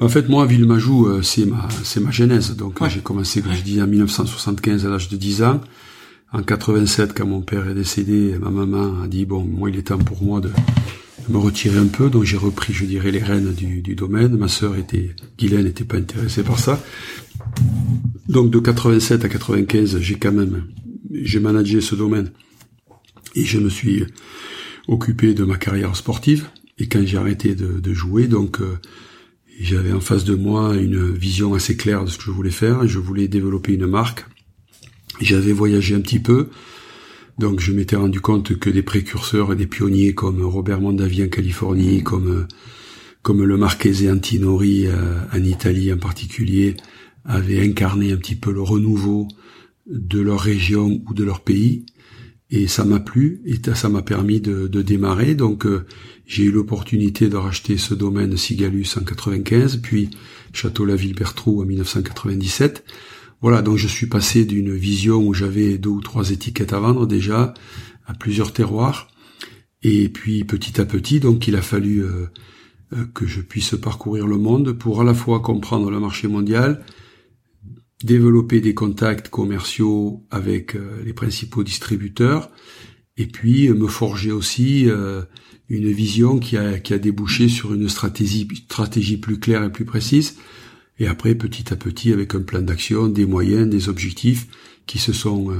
En 0.00 0.08
fait, 0.08 0.28
moi, 0.28 0.46
Villemajou, 0.46 1.24
c'est 1.24 1.44
ma, 1.44 1.68
c'est 1.82 1.98
ma 1.98 2.12
genèse. 2.12 2.54
Donc, 2.54 2.78
j'ai 2.88 3.00
commencé, 3.00 3.42
comme 3.42 3.54
je 3.54 3.62
dis, 3.62 3.82
en 3.82 3.88
1975, 3.88 4.86
à 4.86 4.90
l'âge 4.90 5.08
de 5.08 5.16
10 5.16 5.42
ans 5.42 5.60
en 6.32 6.42
87, 6.42 7.14
quand 7.14 7.26
mon 7.26 7.40
père 7.40 7.68
est 7.68 7.74
décédé, 7.74 8.36
ma 8.38 8.50
maman 8.50 9.02
a 9.02 9.08
dit 9.08 9.24
bon, 9.24 9.42
moi 9.44 9.70
il 9.70 9.78
est 9.78 9.88
temps 9.88 9.98
pour 9.98 10.22
moi 10.22 10.40
de 10.40 10.50
me 11.28 11.38
retirer 11.38 11.78
un 11.78 11.86
peu, 11.86 12.10
donc 12.10 12.24
j'ai 12.24 12.36
repris, 12.36 12.72
je 12.72 12.84
dirais, 12.84 13.10
les 13.10 13.22
rênes 13.22 13.52
du, 13.52 13.94
domaine. 13.94 14.36
Ma 14.36 14.48
sœur 14.48 14.76
était, 14.76 15.14
Guylaine 15.38 15.64
n'était 15.64 15.84
pas 15.84 15.96
intéressée 15.96 16.42
par 16.42 16.58
ça. 16.58 16.82
Donc 18.28 18.50
de 18.50 18.58
87 18.58 19.24
à 19.24 19.28
95, 19.28 19.98
j'ai 20.00 20.14
quand 20.16 20.32
même, 20.32 20.66
j'ai 21.10 21.40
managé 21.40 21.80
ce 21.80 21.94
domaine 21.94 22.30
et 23.34 23.44
je 23.44 23.58
me 23.58 23.70
suis 23.70 24.04
occupé 24.86 25.34
de 25.34 25.44
ma 25.44 25.56
carrière 25.56 25.96
sportive. 25.96 26.48
Et 26.78 26.88
quand 26.88 27.04
j'ai 27.04 27.16
arrêté 27.16 27.54
de, 27.54 27.80
de, 27.80 27.94
jouer, 27.94 28.28
donc 28.28 28.60
euh, 28.60 28.78
j'avais 29.60 29.92
en 29.92 30.00
face 30.00 30.24
de 30.24 30.34
moi 30.34 30.76
une 30.76 31.12
vision 31.12 31.54
assez 31.54 31.76
claire 31.76 32.04
de 32.04 32.10
ce 32.10 32.18
que 32.18 32.24
je 32.24 32.30
voulais 32.30 32.50
faire. 32.50 32.86
Je 32.86 32.98
voulais 32.98 33.28
développer 33.28 33.72
une 33.72 33.86
marque. 33.86 34.24
J'avais 35.20 35.52
voyagé 35.52 35.94
un 35.94 36.00
petit 36.00 36.20
peu, 36.20 36.48
donc 37.38 37.60
je 37.60 37.72
m'étais 37.72 37.96
rendu 37.96 38.20
compte 38.20 38.58
que 38.58 38.70
des 38.70 38.82
précurseurs 38.82 39.52
et 39.52 39.56
des 39.56 39.66
pionniers 39.66 40.14
comme 40.14 40.42
Robert 40.42 40.80
Mondavi 40.80 41.24
en 41.24 41.28
Californie, 41.28 42.02
comme 42.02 42.46
comme 43.22 43.44
le 43.44 43.56
Marchese 43.56 44.08
Antinori 44.08 44.86
euh, 44.86 45.18
en 45.32 45.42
Italie 45.42 45.92
en 45.92 45.98
particulier, 45.98 46.76
avaient 47.24 47.60
incarné 47.60 48.12
un 48.12 48.16
petit 48.16 48.36
peu 48.36 48.52
le 48.52 48.62
renouveau 48.62 49.28
de 49.86 50.20
leur 50.20 50.40
région 50.40 51.02
ou 51.06 51.14
de 51.14 51.24
leur 51.24 51.40
pays. 51.40 51.84
Et 52.50 52.66
ça 52.66 52.86
m'a 52.86 53.00
plu 53.00 53.42
et 53.44 53.56
ça 53.74 53.90
m'a 53.90 54.00
permis 54.00 54.40
de, 54.40 54.66
de, 54.66 54.80
démarrer. 54.80 55.34
Donc 55.34 55.66
euh, 55.66 55.84
j'ai 56.26 56.44
eu 56.44 56.50
l'opportunité 56.50 57.28
de 57.28 57.36
racheter 57.36 57.76
ce 57.76 57.92
domaine 57.92 58.36
Sigalus 58.36 58.86
en 58.96 59.04
95, 59.04 59.78
puis 59.82 60.08
Château-la-Ville-Bertrou 60.54 61.60
en 61.60 61.66
1997. 61.66 62.84
Voilà, 63.40 63.62
donc 63.62 63.76
je 63.76 63.86
suis 63.86 64.06
passé 64.06 64.44
d'une 64.44 64.74
vision 64.74 65.24
où 65.24 65.32
j'avais 65.32 65.78
deux 65.78 65.90
ou 65.90 66.00
trois 66.00 66.30
étiquettes 66.30 66.72
à 66.72 66.80
vendre 66.80 67.06
déjà 67.06 67.54
à 68.06 68.14
plusieurs 68.14 68.52
terroirs. 68.52 69.08
Et 69.82 70.08
puis 70.08 70.44
petit 70.44 70.80
à 70.80 70.84
petit, 70.84 71.20
donc 71.20 71.46
il 71.46 71.54
a 71.54 71.62
fallu 71.62 72.02
euh, 72.02 72.26
euh, 72.94 73.04
que 73.14 73.26
je 73.26 73.40
puisse 73.40 73.76
parcourir 73.76 74.26
le 74.26 74.36
monde 74.36 74.72
pour 74.72 75.00
à 75.00 75.04
la 75.04 75.14
fois 75.14 75.40
comprendre 75.40 75.90
le 75.90 76.00
marché 76.00 76.26
mondial, 76.26 76.84
développer 78.02 78.60
des 78.60 78.74
contacts 78.74 79.28
commerciaux 79.28 80.26
avec 80.30 80.74
euh, 80.74 81.00
les 81.04 81.12
principaux 81.12 81.62
distributeurs 81.62 82.50
et 83.16 83.26
puis 83.26 83.68
me 83.68 83.88
forger 83.88 84.30
aussi 84.30 84.86
une 85.68 85.90
vision 85.90 86.38
qui 86.38 86.56
a, 86.56 86.78
débouché 86.78 87.48
sur 87.48 87.74
une 87.74 87.88
stratégie 87.88 89.16
plus 89.16 89.40
claire 89.40 89.64
et 89.64 89.72
plus 89.72 89.84
précise. 89.84 90.36
Et 90.98 91.06
après, 91.06 91.34
petit 91.34 91.72
à 91.72 91.76
petit, 91.76 92.12
avec 92.12 92.34
un 92.34 92.42
plan 92.42 92.60
d'action, 92.60 93.08
des 93.08 93.26
moyens, 93.26 93.68
des 93.68 93.88
objectifs 93.88 94.46
qui 94.86 94.98
se 94.98 95.12
sont 95.12 95.52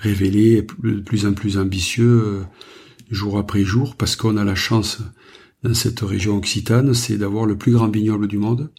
révélés 0.00 0.66
de 0.82 1.00
plus 1.00 1.26
en 1.26 1.32
plus 1.32 1.58
ambitieux 1.58 2.44
jour 3.10 3.38
après 3.38 3.62
jour, 3.62 3.96
parce 3.96 4.16
qu'on 4.16 4.36
a 4.36 4.44
la 4.44 4.54
chance 4.54 4.98
dans 5.62 5.74
cette 5.74 6.00
région 6.00 6.36
occitane, 6.36 6.92
c'est 6.92 7.16
d'avoir 7.16 7.46
le 7.46 7.56
plus 7.56 7.72
grand 7.72 7.88
vignoble 7.88 8.28
du 8.28 8.38
monde, 8.38 8.70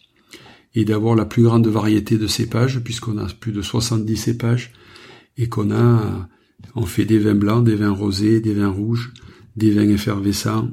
et 0.74 0.84
d'avoir 0.84 1.14
la 1.14 1.24
plus 1.24 1.42
grande 1.42 1.66
variété 1.66 2.18
de 2.18 2.26
cépages, 2.26 2.80
puisqu'on 2.80 3.18
a 3.18 3.26
plus 3.26 3.52
de 3.52 3.62
70 3.62 4.16
cépages, 4.16 4.72
et 5.36 5.48
qu'on 5.48 5.70
a, 5.70 6.28
on 6.74 6.86
fait 6.86 7.04
des 7.04 7.18
vins 7.18 7.34
blancs, 7.34 7.64
des 7.64 7.74
vins 7.74 7.90
rosés, 7.90 8.40
des 8.40 8.54
vins 8.54 8.70
rouges, 8.70 9.12
des 9.56 9.70
vins 9.70 9.88
effervescents, 9.88 10.70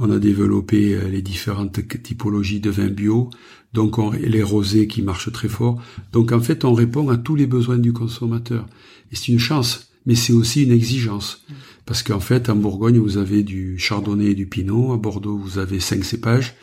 on 0.00 0.10
a 0.10 0.18
développé 0.18 0.94
euh, 0.94 1.08
les 1.08 1.22
différentes 1.22 1.80
typologies 2.02 2.60
de 2.60 2.70
vins 2.70 2.88
bio, 2.88 3.30
donc 3.72 3.98
on, 3.98 4.10
les 4.10 4.42
rosés 4.42 4.86
qui 4.86 5.02
marchent 5.02 5.32
très 5.32 5.48
fort. 5.48 5.80
Donc 6.12 6.32
en 6.32 6.40
fait, 6.40 6.64
on 6.64 6.72
répond 6.72 7.08
à 7.08 7.16
tous 7.16 7.34
les 7.34 7.46
besoins 7.46 7.78
du 7.78 7.92
consommateur. 7.92 8.66
Et 9.12 9.16
c'est 9.16 9.32
une 9.32 9.38
chance, 9.38 9.90
mais 10.06 10.14
c'est 10.14 10.32
aussi 10.32 10.64
une 10.64 10.72
exigence. 10.72 11.44
Parce 11.84 12.02
qu'en 12.02 12.20
fait, 12.20 12.48
en 12.50 12.56
Bourgogne, 12.56 12.98
vous 12.98 13.16
avez 13.16 13.42
du 13.42 13.78
chardonnay 13.78 14.32
et 14.32 14.34
du 14.34 14.46
pinot. 14.46 14.92
À 14.92 14.98
Bordeaux, 14.98 15.38
vous 15.38 15.58
avez 15.58 15.80
cinq 15.80 16.04
cépages. 16.04 16.54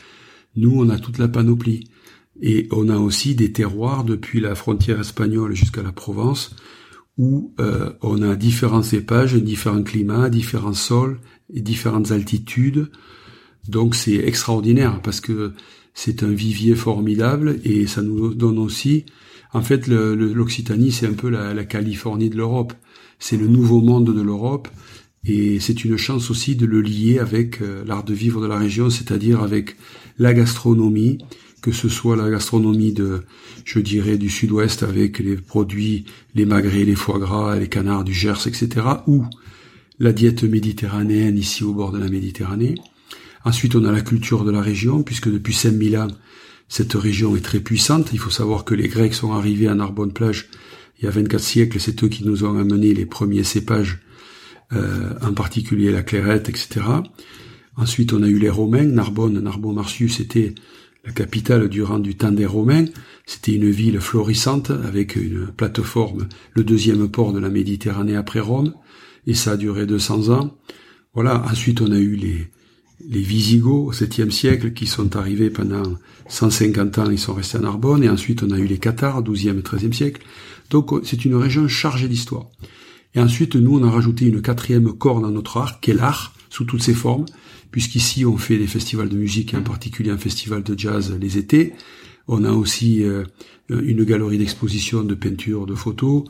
Nous, 0.56 0.72
on 0.76 0.90
a 0.90 1.00
toute 1.00 1.18
la 1.18 1.28
panoplie. 1.28 1.90
Et 2.42 2.68
on 2.72 2.90
a 2.90 2.98
aussi 2.98 3.34
des 3.34 3.52
terroirs 3.52 4.04
depuis 4.04 4.40
la 4.40 4.56
frontière 4.56 5.00
espagnole 5.00 5.56
jusqu'à 5.56 5.82
la 5.82 5.92
Provence, 5.92 6.56
où 7.18 7.54
euh, 7.60 7.94
on 8.02 8.22
a 8.22 8.36
différents 8.36 8.84
cépages, 8.84 9.36
différents 9.36 9.84
climats, 9.84 10.30
différents 10.30 10.74
sols 10.74 11.20
et 11.54 11.62
différentes 11.62 12.12
altitudes. 12.12 12.92
Donc 13.68 13.96
c'est 13.96 14.16
extraordinaire 14.16 15.02
parce 15.02 15.22
que 15.22 15.54
c'est 15.96 16.22
un 16.24 16.32
vivier 16.32 16.76
formidable 16.76 17.60
et 17.64 17.88
ça 17.88 18.04
nous 18.04 18.36
donne 18.36 18.60
aussi, 18.60 19.06
en 19.54 19.62
fait, 19.62 19.88
l'Occitanie 19.88 20.92
c'est 20.92 21.08
un 21.08 21.14
peu 21.14 21.30
la, 21.30 21.64
Californie 21.64 22.30
de 22.30 22.36
l'Europe, 22.36 22.74
c'est 23.18 23.38
le 23.38 23.48
nouveau 23.48 23.82
monde 23.82 24.14
de 24.14 24.22
l'Europe 24.22 24.68
et 25.26 25.60
c'est 25.60 25.86
une 25.86 25.98
chance 25.98 26.30
aussi 26.30 26.56
de 26.56 26.68
le 26.68 26.82
lier 26.82 27.18
avec 27.18 27.62
euh, 27.62 27.84
l'art 27.88 28.04
de 28.04 28.14
vivre 28.14 28.42
de 28.42 28.46
la 28.46 28.60
région, 28.60 28.92
c'est-à-dire 28.92 29.42
avec 29.42 29.76
la 30.20 30.36
gastronomie, 30.36 31.18
que 31.62 31.72
ce 31.72 31.90
soit 31.90 32.16
la 32.16 32.30
gastronomie 32.30 32.94
de, 32.94 33.24
je 33.64 33.80
dirais, 33.80 34.18
du 34.20 34.30
sud-ouest 34.30 34.84
avec 34.84 35.18
les 35.18 35.36
produits, 35.36 36.06
les 36.36 36.46
magrets, 36.46 36.86
les 36.86 36.94
foie 36.94 37.18
gras, 37.18 37.58
les 37.58 37.70
canards 37.70 38.04
du 38.04 38.14
Gers, 38.14 38.46
etc., 38.46 38.86
ou 39.08 39.26
la 39.98 40.14
diète 40.14 40.44
méditerranéenne 40.44 41.38
ici 41.38 41.64
au 41.64 41.74
bord 41.74 41.92
de 41.92 41.98
la 41.98 42.10
Méditerranée. 42.10 42.76
Ensuite, 43.46 43.76
on 43.76 43.86
a 43.86 43.92
la 43.92 44.02
culture 44.02 44.44
de 44.44 44.52
la 44.52 44.62
région, 44.62 45.04
puisque 45.04 45.32
depuis 45.32 45.54
5000 45.54 45.98
ans, 45.98 46.08
cette 46.68 46.94
région 46.94 47.36
est 47.36 47.46
très 47.46 47.60
puissante. 47.60 48.10
Il 48.12 48.20
faut 48.20 48.32
savoir 48.32 48.66
que 48.66 48.76
les 48.76 48.90
Grecs 48.90 49.14
sont 49.14 49.32
arrivés 49.32 49.68
à 49.68 49.76
Narbonne-Plage 49.76 50.50
il 51.00 51.06
y 51.06 51.08
a 51.08 51.12
24 51.12 51.42
siècles, 51.42 51.80
c'est 51.80 52.04
eux 52.04 52.08
qui 52.08 52.26
nous 52.26 52.46
ont 52.46 52.58
amené 52.58 52.94
les 52.94 53.06
premiers 53.06 53.44
cépages, 53.44 54.00
euh, 54.74 55.14
en 55.22 55.34
particulier 55.34 55.92
la 55.92 56.04
clairette, 56.04 56.50
etc. 56.50 56.82
Ensuite, 57.76 58.14
on 58.14 58.24
a 58.24 58.28
eu 58.28 58.40
les 58.40 58.50
Romains, 58.50 58.86
Narbonne, 58.86 59.40
Narbonne-Marcius 59.40 60.22
était 60.22 60.56
la 61.04 61.12
capitale 61.12 61.68
durant 61.68 62.00
du 62.00 62.16
temps 62.16 62.32
des 62.32 62.46
Romains. 62.46 62.86
C'était 63.26 63.54
une 63.54 63.70
ville 63.70 64.00
florissante 64.00 64.72
avec 64.72 65.18
une 65.18 65.48
plateforme, 65.48 66.28
le 66.54 66.64
deuxième 66.64 67.10
port 67.10 67.34
de 67.34 67.40
la 67.40 67.50
Méditerranée 67.50 68.16
après 68.16 68.40
Rome, 68.40 68.74
et 69.28 69.34
ça 69.34 69.52
a 69.52 69.58
duré 69.58 69.86
200 69.86 70.30
ans. 70.30 70.56
Voilà. 71.14 71.44
Ensuite, 71.52 71.82
on 71.82 71.92
a 71.92 71.98
eu 71.98 72.16
les 72.16 72.48
les 73.08 73.22
Visigoths 73.22 73.88
au 73.88 73.92
7e 73.92 74.32
siècle 74.32 74.74
qui 74.74 74.88
sont 74.88 75.16
arrivés 75.16 75.50
pendant 75.50 75.84
150 76.30 76.98
ans, 77.00 77.10
ils 77.10 77.20
sont 77.20 77.34
restés 77.34 77.58
à 77.58 77.62
Narbonne, 77.62 78.04
et 78.04 78.10
ensuite 78.10 78.44
on 78.44 78.52
a 78.52 78.58
eu 78.58 78.66
les 78.66 78.78
Cathares, 78.78 79.24
12e 79.24 79.60
et 79.60 79.62
13e 79.62 79.94
siècle. 79.94 80.22
Donc 80.70 80.92
c'est 81.04 81.26
une 81.26 81.36
région 81.36 81.68
chargée 81.68 82.08
d'histoire. 82.08 82.48
Et 83.14 83.20
ensuite, 83.20 83.56
nous, 83.56 83.80
on 83.80 83.84
a 83.84 83.90
rajouté 83.90 84.26
une 84.26 84.42
quatrième 84.42 84.92
corde 84.92 85.24
dans 85.24 85.32
notre 85.32 85.58
art, 85.58 85.80
qui 85.80 85.92
est 85.92 85.94
l'art, 85.94 86.34
sous 86.50 86.66
toutes 86.66 86.84
ses 86.84 86.94
formes, 86.94 87.26
puisqu'ici 87.72 88.26
on 88.26 88.38
fait 88.38 88.58
des 88.58 88.68
festivals 88.68 89.10
de 89.10 89.18
musique, 89.18 89.54
et 89.54 89.58
en 89.58 89.62
particulier 89.62 90.12
un 90.12 90.18
festival 90.18 90.64
de 90.64 90.78
jazz 90.78 91.18
les 91.20 91.38
étés. 91.38 91.74
On 92.28 92.44
a 92.44 92.52
aussi 92.52 93.04
euh, 93.04 93.24
une 93.70 94.04
galerie 94.04 94.38
d'exposition 94.38 95.04
de 95.04 95.16
peinture, 95.16 95.66
de 95.66 95.76
photos. 95.76 96.24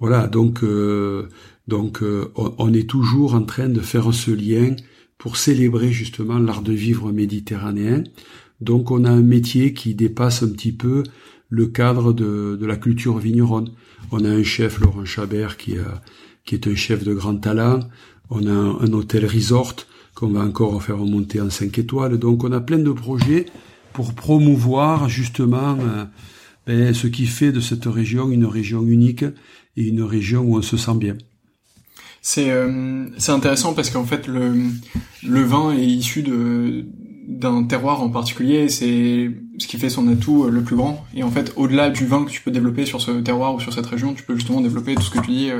Voilà, 0.00 0.26
donc 0.26 0.62
euh, 0.62 1.28
donc 1.68 2.02
euh, 2.02 2.32
on 2.36 2.72
est 2.72 2.88
toujours 2.88 3.34
en 3.34 3.42
train 3.42 3.68
de 3.68 3.80
faire 3.80 4.12
ce 4.12 4.30
lien 4.30 4.74
pour 5.18 5.36
célébrer 5.36 5.92
justement 5.92 6.38
l'art 6.38 6.62
de 6.62 6.72
vivre 6.72 7.12
méditerranéen. 7.12 8.04
Donc 8.60 8.90
on 8.90 9.04
a 9.04 9.10
un 9.10 9.22
métier 9.22 9.74
qui 9.74 9.94
dépasse 9.94 10.42
un 10.42 10.48
petit 10.48 10.72
peu 10.72 11.02
le 11.48 11.66
cadre 11.66 12.12
de, 12.12 12.58
la 12.64 12.76
culture 12.76 13.18
vigneronne. 13.18 13.70
On 14.10 14.24
a 14.24 14.28
un 14.28 14.42
chef, 14.42 14.80
Laurent 14.80 15.04
Chabert, 15.04 15.56
qui, 15.56 15.74
est 16.52 16.66
un 16.66 16.74
chef 16.74 17.04
de 17.04 17.14
grand 17.14 17.36
talent. 17.36 17.80
On 18.30 18.46
a 18.46 18.52
un, 18.52 18.80
un 18.80 18.92
hôtel 18.92 19.26
resort 19.26 19.76
qu'on 20.14 20.28
va 20.28 20.40
encore 20.40 20.82
faire 20.82 20.98
remonter 20.98 21.40
en 21.40 21.50
5 21.50 21.78
étoiles. 21.78 22.18
Donc 22.18 22.42
on 22.42 22.52
a 22.52 22.60
plein 22.60 22.78
de 22.78 22.90
projets 22.90 23.46
pour 23.92 24.14
promouvoir 24.14 25.08
justement 25.08 25.78
euh, 25.80 26.04
ben, 26.66 26.92
ce 26.92 27.06
qui 27.06 27.26
fait 27.26 27.52
de 27.52 27.60
cette 27.60 27.86
région 27.86 28.30
une 28.30 28.44
région 28.44 28.82
unique 28.82 29.24
et 29.76 29.82
une 29.82 30.02
région 30.02 30.42
où 30.42 30.56
on 30.56 30.62
se 30.62 30.76
sent 30.76 30.96
bien. 30.96 31.16
C'est 32.28 32.50
euh, 32.50 33.06
intéressant 33.28 33.72
parce 33.72 33.90
qu'en 33.90 34.04
fait 34.04 34.26
le 34.26 34.64
le 35.22 35.42
vin 35.42 35.72
est 35.72 35.86
issu 35.86 36.24
d'un 37.28 37.62
terroir 37.62 38.02
en 38.02 38.10
particulier, 38.10 38.68
c'est 38.68 39.30
ce 39.58 39.66
qui 39.68 39.78
fait 39.78 39.90
son 39.90 40.08
atout 40.08 40.44
euh, 40.44 40.50
le 40.50 40.62
plus 40.62 40.74
grand. 40.74 41.06
Et 41.14 41.22
en 41.22 41.30
fait, 41.30 41.52
au-delà 41.54 41.90
du 41.90 42.04
vin 42.04 42.24
que 42.24 42.30
tu 42.30 42.40
peux 42.40 42.50
développer 42.50 42.84
sur 42.84 43.00
ce 43.00 43.12
terroir 43.12 43.54
ou 43.54 43.60
sur 43.60 43.72
cette 43.72 43.86
région, 43.86 44.12
tu 44.12 44.24
peux 44.24 44.34
justement 44.34 44.60
développer 44.60 44.96
tout 44.96 45.02
ce 45.02 45.10
que 45.10 45.20
tu 45.20 45.30
dis 45.30 45.50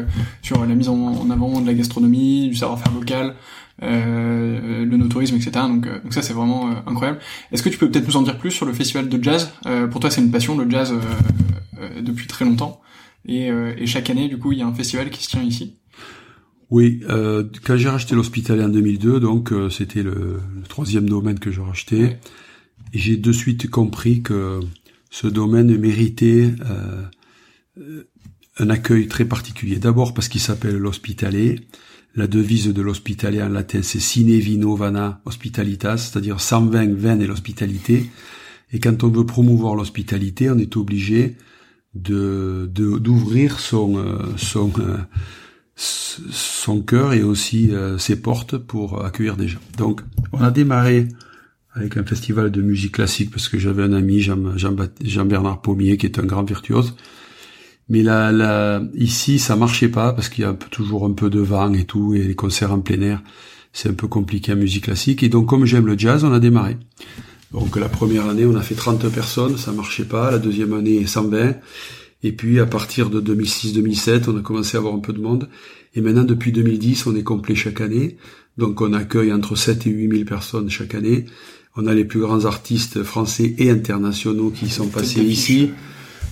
sur 0.43 0.65
la 0.65 0.75
mise 0.75 0.89
en, 0.89 1.31
avant 1.31 1.61
de 1.61 1.67
la 1.67 1.75
gastronomie, 1.75 2.49
du 2.49 2.57
savoir-faire 2.57 2.93
local, 2.93 3.37
euh, 3.83 4.87
le 4.87 4.97
no-tourisme, 4.97 5.37
etc. 5.37 5.51
Donc, 5.69 5.87
euh, 5.87 6.01
donc 6.03 6.15
ça 6.15 6.23
c'est 6.23 6.33
vraiment 6.33 6.71
euh, 6.71 6.75
incroyable. 6.87 7.19
Est-ce 7.53 7.63
que 7.63 7.69
tu 7.69 7.77
peux 7.77 7.91
peut-être 7.91 8.07
nous 8.07 8.17
en 8.17 8.23
dire 8.23 8.39
plus 8.39 8.51
sur 8.51 8.65
le 8.65 8.73
festival 8.73 9.09
de 9.09 9.23
jazz? 9.23 9.53
Pour 9.91 10.01
toi 10.01 10.11
c'est 10.11 10.23
une 10.23 10.31
passion 10.31 10.57
le 10.57 10.69
jazz 10.69 10.95
depuis 12.01 12.27
très 12.27 12.45
longtemps 12.45 12.81
et, 13.27 13.49
et, 13.49 13.87
chaque 13.87 14.09
année 14.09 14.29
du 14.29 14.39
coup 14.39 14.53
il 14.53 14.59
y 14.59 14.63
a 14.63 14.67
un 14.67 14.73
festival 14.73 15.11
qui 15.11 15.23
se 15.23 15.31
tient 15.31 15.43
ici? 15.43 15.77
Oui, 16.71 17.01
euh, 17.09 17.45
quand 17.65 17.77
j'ai 17.77 17.89
racheté 17.89 18.15
l'hospitalier 18.15 18.65
en 18.65 18.69
2002, 18.69 19.21
donc 19.21 19.53
c'était 19.71 20.03
le, 20.03 20.41
troisième 20.69 21.09
domaine 21.09 21.39
que 21.39 21.51
j'ai 21.51 21.61
racheté, 21.61 22.17
et 22.93 22.99
j'ai 22.99 23.17
de 23.17 23.33
suite 23.33 23.71
compris 23.71 24.23
que 24.23 24.61
ce 25.11 25.27
domaine 25.27 25.77
méritait 25.79 26.53
un 28.59 28.71
accueil 28.71 29.07
très 29.07 29.25
particulier. 29.25 29.77
D'abord 29.77 30.15
parce 30.15 30.29
qu'il 30.29 30.41
s'appelle 30.41 30.77
l'hospitalier. 30.77 31.61
La 32.15 32.27
devise 32.27 32.73
de 32.73 32.81
l'hospitalier 32.81 33.43
en 33.43 33.51
latin, 33.51 33.83
c'est 33.83 34.01
sine 34.01 34.39
vino 34.39 34.75
vana 34.75 35.21
hospitalitas, 35.27 35.99
c'est-à-dire 35.99 36.41
sans 36.41 36.65
vin, 36.65 36.89
vin 36.89 37.21
et 37.21 37.27
l'hospitalité. 37.27 38.09
Et 38.73 38.81
quand 38.81 39.05
on 39.05 39.09
veut 39.09 39.27
promouvoir 39.27 39.75
l'hospitalité, 39.75 40.51
on 40.51 40.57
est 40.57 40.77
obligé 40.77 41.37
de 41.95 42.71
d'ouvrir 42.73 43.61
son 43.61 43.99
euh, 43.99 44.19
son 44.37 44.73
euh, 44.79 44.97
son 45.77 46.81
cœur 46.81 47.13
et 47.13 47.23
aussi 47.23 47.71
euh, 47.73 47.99
ses 47.99 48.17
portes 48.17 48.57
pour 48.57 49.05
accueillir 49.05 49.37
des 49.37 49.49
gens. 49.49 49.61
Donc, 49.77 50.01
on 50.33 50.41
a 50.41 50.51
démarré 50.51 51.09
avec 51.75 51.99
un 51.99 52.05
festival 52.05 52.51
de 52.51 52.63
musique 52.63 52.93
classique 52.93 53.31
parce 53.31 53.49
que 53.49 53.59
j'avais 53.59 53.83
un 53.83 53.93
ami 53.93 54.21
Jean, 54.21 54.57
Jean, 54.57 54.75
Pommier 55.63 55.99
qui 55.99 56.07
est 56.07 56.19
un 56.19 56.25
grand 56.25 56.43
virtuose. 56.43 56.97
Mais 57.89 58.03
là, 58.03 58.33
là, 58.33 58.83
ici, 58.95 59.39
ça 59.39 59.55
marchait 59.55 59.89
pas 59.89 60.13
parce 60.13 60.29
qu'il 60.29 60.43
y 60.43 60.47
a 60.47 60.55
toujours 60.55 61.05
un 61.05 61.13
peu 61.13 61.31
de 61.31 61.39
vent 61.39 61.73
et 61.75 61.85
tout 61.85 62.15
et 62.15 62.23
les 62.23 62.35
concerts 62.35 62.73
en 62.73 62.81
plein 62.81 63.01
air, 63.03 63.23
c'est 63.73 63.91
un 63.91 63.95
peu 63.95 64.09
compliqué 64.09 64.53
en 64.53 64.57
musique 64.57 64.85
classique. 64.85 65.23
Et 65.23 65.29
donc, 65.29 65.47
comme 65.47 65.67
j'aime 65.67 65.87
le 65.87 65.97
jazz, 65.97 66.25
on 66.25 66.33
a 66.33 66.41
démarré. 66.41 66.79
Donc, 67.53 67.77
la 67.77 67.89
première 67.89 68.27
année, 68.27 68.45
on 68.45 68.57
a 68.57 68.63
fait 68.63 68.75
30 68.75 69.09
personnes, 69.11 69.57
ça 69.57 69.71
marchait 69.71 70.05
pas. 70.05 70.31
La 70.31 70.39
deuxième 70.39 70.73
année, 70.73 71.07
120. 71.07 71.55
Et 72.27 72.33
puis, 72.33 72.59
à 72.59 72.67
partir 72.67 73.09
de 73.09 73.21
2006-2007, 73.21 74.29
on 74.29 74.37
a 74.37 74.41
commencé 74.41 74.77
à 74.77 74.81
avoir 74.81 74.95
un 74.95 74.99
peu 74.99 75.13
de 75.13 75.21
monde. 75.21 75.49
Et 75.95 76.01
maintenant, 76.01 76.25
depuis 76.25 76.51
2010, 76.51 77.07
on 77.07 77.15
est 77.15 77.23
complet 77.23 77.55
chaque 77.55 77.81
année. 77.81 78.17
Donc, 78.59 78.81
on 78.81 78.93
accueille 78.95 79.33
entre 79.33 79.55
7 79.55 79.87
et 79.87 79.91
8 79.91 80.11
000 80.11 80.25
personnes 80.25 80.69
chaque 80.69 80.97
année. 80.97 81.27
On 81.77 81.87
a 81.87 81.95
les 81.95 82.05
plus 82.05 82.19
grands 82.19 82.45
artistes 82.45 83.05
français 83.05 83.55
et 83.59 83.71
internationaux 83.71 84.51
qui 84.51 84.69
sont 84.69 84.89
passés 84.89 85.23
ici. 85.23 85.71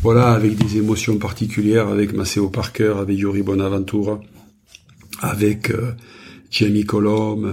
Voilà, 0.03 0.33
avec 0.33 0.57
des 0.57 0.79
émotions 0.79 1.17
particulières, 1.17 1.87
avec 1.87 2.13
Maceo 2.13 2.49
Parker, 2.49 2.95
avec 2.99 3.17
Yuri 3.17 3.43
Bonaventura, 3.43 4.21
avec 5.21 5.71
euh, 5.71 5.93
Jamie 6.51 6.85
Colomb. 6.85 7.45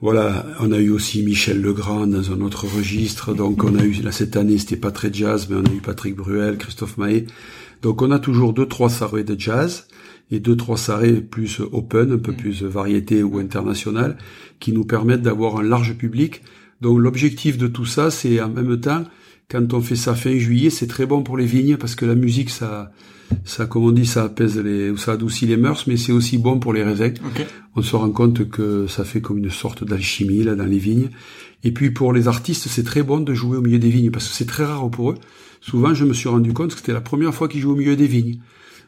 Voilà, 0.00 0.46
on 0.60 0.72
a 0.72 0.78
eu 0.78 0.90
aussi 0.90 1.22
Michel 1.22 1.60
Legrand 1.60 2.06
dans 2.06 2.32
un 2.32 2.40
autre 2.40 2.66
registre. 2.66 3.34
Donc 3.34 3.64
on 3.64 3.78
a 3.78 3.84
eu 3.84 3.92
là 4.02 4.12
cette 4.12 4.36
année, 4.36 4.58
c'était 4.58 4.76
pas 4.76 4.90
très 4.90 5.12
jazz, 5.12 5.48
mais 5.50 5.56
on 5.56 5.64
a 5.64 5.74
eu 5.74 5.80
Patrick 5.80 6.16
Bruel, 6.16 6.56
Christophe 6.56 6.96
Maé. 6.96 7.26
Donc 7.82 8.02
on 8.02 8.10
a 8.10 8.18
toujours 8.18 8.52
deux 8.52 8.66
trois 8.66 8.90
soirées 8.90 9.24
de 9.24 9.38
jazz 9.38 9.88
et 10.30 10.40
deux 10.40 10.56
trois 10.56 10.76
soirées 10.76 11.20
plus 11.20 11.60
open, 11.72 12.12
un 12.12 12.18
peu 12.18 12.32
mm. 12.32 12.36
plus 12.36 12.62
variété 12.62 13.22
ou 13.22 13.38
internationale, 13.38 14.16
qui 14.58 14.72
nous 14.72 14.84
permettent 14.84 15.22
d'avoir 15.22 15.58
un 15.58 15.62
large 15.62 15.96
public 15.96 16.42
donc 16.80 16.98
l'objectif 16.98 17.58
de 17.58 17.66
tout 17.66 17.84
ça, 17.84 18.10
c'est 18.10 18.40
en 18.40 18.48
même 18.48 18.80
temps, 18.80 19.04
quand 19.50 19.74
on 19.74 19.80
fait 19.80 19.96
ça 19.96 20.14
fin 20.14 20.38
juillet, 20.38 20.70
c'est 20.70 20.86
très 20.86 21.06
bon 21.06 21.22
pour 21.22 21.36
les 21.36 21.46
vignes 21.46 21.76
parce 21.76 21.94
que 21.94 22.06
la 22.06 22.14
musique, 22.14 22.50
ça, 22.50 22.92
ça, 23.44 23.66
comme 23.66 23.84
on 23.84 23.90
dit, 23.90 24.06
ça 24.06 24.24
apaise 24.24 24.58
les, 24.58 24.90
ou 24.90 24.96
ça 24.96 25.12
adoucit 25.12 25.46
les 25.46 25.56
mœurs, 25.56 25.86
mais 25.86 25.96
c'est 25.96 26.12
aussi 26.12 26.38
bon 26.38 26.58
pour 26.58 26.72
les 26.72 26.84
raisins. 26.84 27.14
On 27.74 27.82
se 27.82 27.96
rend 27.96 28.10
compte 28.10 28.48
que 28.48 28.86
ça 28.86 29.04
fait 29.04 29.20
comme 29.20 29.38
une 29.38 29.50
sorte 29.50 29.84
d'alchimie 29.84 30.44
là 30.44 30.54
dans 30.54 30.66
les 30.66 30.78
vignes. 30.78 31.08
Et 31.64 31.72
puis 31.72 31.90
pour 31.90 32.12
les 32.12 32.28
artistes, 32.28 32.68
c'est 32.68 32.84
très 32.84 33.02
bon 33.02 33.20
de 33.20 33.34
jouer 33.34 33.56
au 33.58 33.60
milieu 33.60 33.78
des 33.78 33.90
vignes 33.90 34.10
parce 34.10 34.28
que 34.28 34.34
c'est 34.34 34.46
très 34.46 34.64
rare 34.64 34.88
pour 34.90 35.10
eux. 35.10 35.16
Souvent, 35.60 35.94
je 35.94 36.04
me 36.04 36.14
suis 36.14 36.28
rendu 36.28 36.52
compte 36.52 36.72
que 36.72 36.78
c'était 36.78 36.92
la 36.92 37.00
première 37.00 37.34
fois 37.34 37.48
qu'ils 37.48 37.60
jouent 37.60 37.72
au 37.72 37.76
milieu 37.76 37.96
des 37.96 38.06
vignes. 38.06 38.40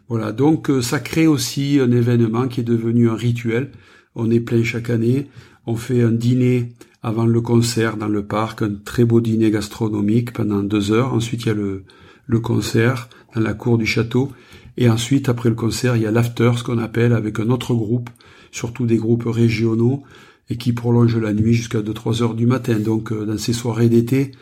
Voilà, 0.08 0.32
donc 0.32 0.70
euh, 0.70 0.80
ça 0.80 1.00
crée 1.00 1.26
aussi 1.26 1.78
un 1.80 1.90
événement 1.90 2.48
qui 2.48 2.60
est 2.60 2.64
devenu 2.64 3.08
un 3.08 3.14
rituel. 3.14 3.70
On 4.14 4.30
est 4.30 4.40
plein 4.40 4.62
chaque 4.62 4.90
année. 4.90 5.26
On 5.66 5.76
fait 5.76 6.02
un 6.02 6.10
dîner 6.10 6.72
avant 7.02 7.26
le 7.26 7.40
concert 7.40 7.96
dans 7.96 8.08
le 8.08 8.24
parc, 8.24 8.62
un 8.62 8.74
très 8.84 9.04
beau 9.04 9.20
dîner 9.20 9.50
gastronomique 9.50 10.32
pendant 10.32 10.62
deux 10.62 10.92
heures. 10.92 11.12
Ensuite, 11.14 11.42
il 11.42 11.48
y 11.48 11.50
a 11.50 11.54
le, 11.54 11.84
le 12.26 12.40
concert 12.40 13.08
dans 13.34 13.40
la 13.40 13.54
cour 13.54 13.78
du 13.78 13.86
château. 13.86 14.30
Et 14.76 14.88
ensuite, 14.88 15.28
après 15.28 15.48
le 15.48 15.54
concert, 15.54 15.96
il 15.96 16.02
y 16.02 16.06
a 16.06 16.10
l'after, 16.10 16.52
ce 16.56 16.62
qu'on 16.62 16.78
appelle, 16.78 17.12
avec 17.12 17.40
un 17.40 17.50
autre 17.50 17.74
groupe, 17.74 18.08
surtout 18.52 18.86
des 18.86 18.96
groupes 18.96 19.26
régionaux, 19.26 20.02
et 20.48 20.56
qui 20.56 20.72
prolonge 20.72 21.16
la 21.16 21.32
nuit 21.32 21.54
jusqu'à 21.54 21.80
2-3 21.80 22.22
heures 22.22 22.34
du 22.34 22.46
matin. 22.46 22.78
Donc, 22.78 23.12
euh, 23.12 23.26
dans 23.26 23.38
ces 23.38 23.52
soirées 23.52 23.88
d'été, 23.88 24.32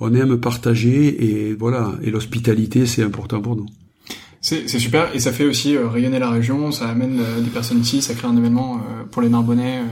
on 0.00 0.14
aime 0.14 0.38
partager, 0.40 1.48
et 1.48 1.54
voilà, 1.54 1.94
et 2.02 2.10
l'hospitalité, 2.10 2.86
c'est 2.86 3.02
important 3.02 3.40
pour 3.40 3.56
nous. 3.56 3.66
C'est 4.40 4.68
super 4.68 5.14
et 5.14 5.18
ça 5.18 5.32
fait 5.32 5.44
aussi 5.44 5.76
euh, 5.76 5.88
rayonner 5.88 6.18
la 6.18 6.30
région, 6.30 6.70
ça 6.70 6.88
amène 6.88 7.18
euh, 7.20 7.40
des 7.40 7.50
personnes 7.50 7.80
ici, 7.80 8.02
ça 8.02 8.14
crée 8.14 8.28
un 8.28 8.36
événement 8.36 8.76
euh, 8.76 9.04
pour 9.10 9.20
les 9.20 9.28
Narbonnais 9.28 9.82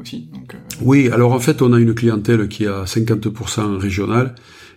aussi. 0.00 0.30
Donc, 0.32 0.56
Oui, 0.80 1.10
alors 1.10 1.32
en 1.32 1.40
fait 1.40 1.60
on 1.60 1.72
a 1.74 1.78
une 1.78 1.94
clientèle 1.94 2.48
qui 2.48 2.64
est 2.64 2.68
à 2.68 2.84
50% 2.84 3.76
régionale 3.76 4.34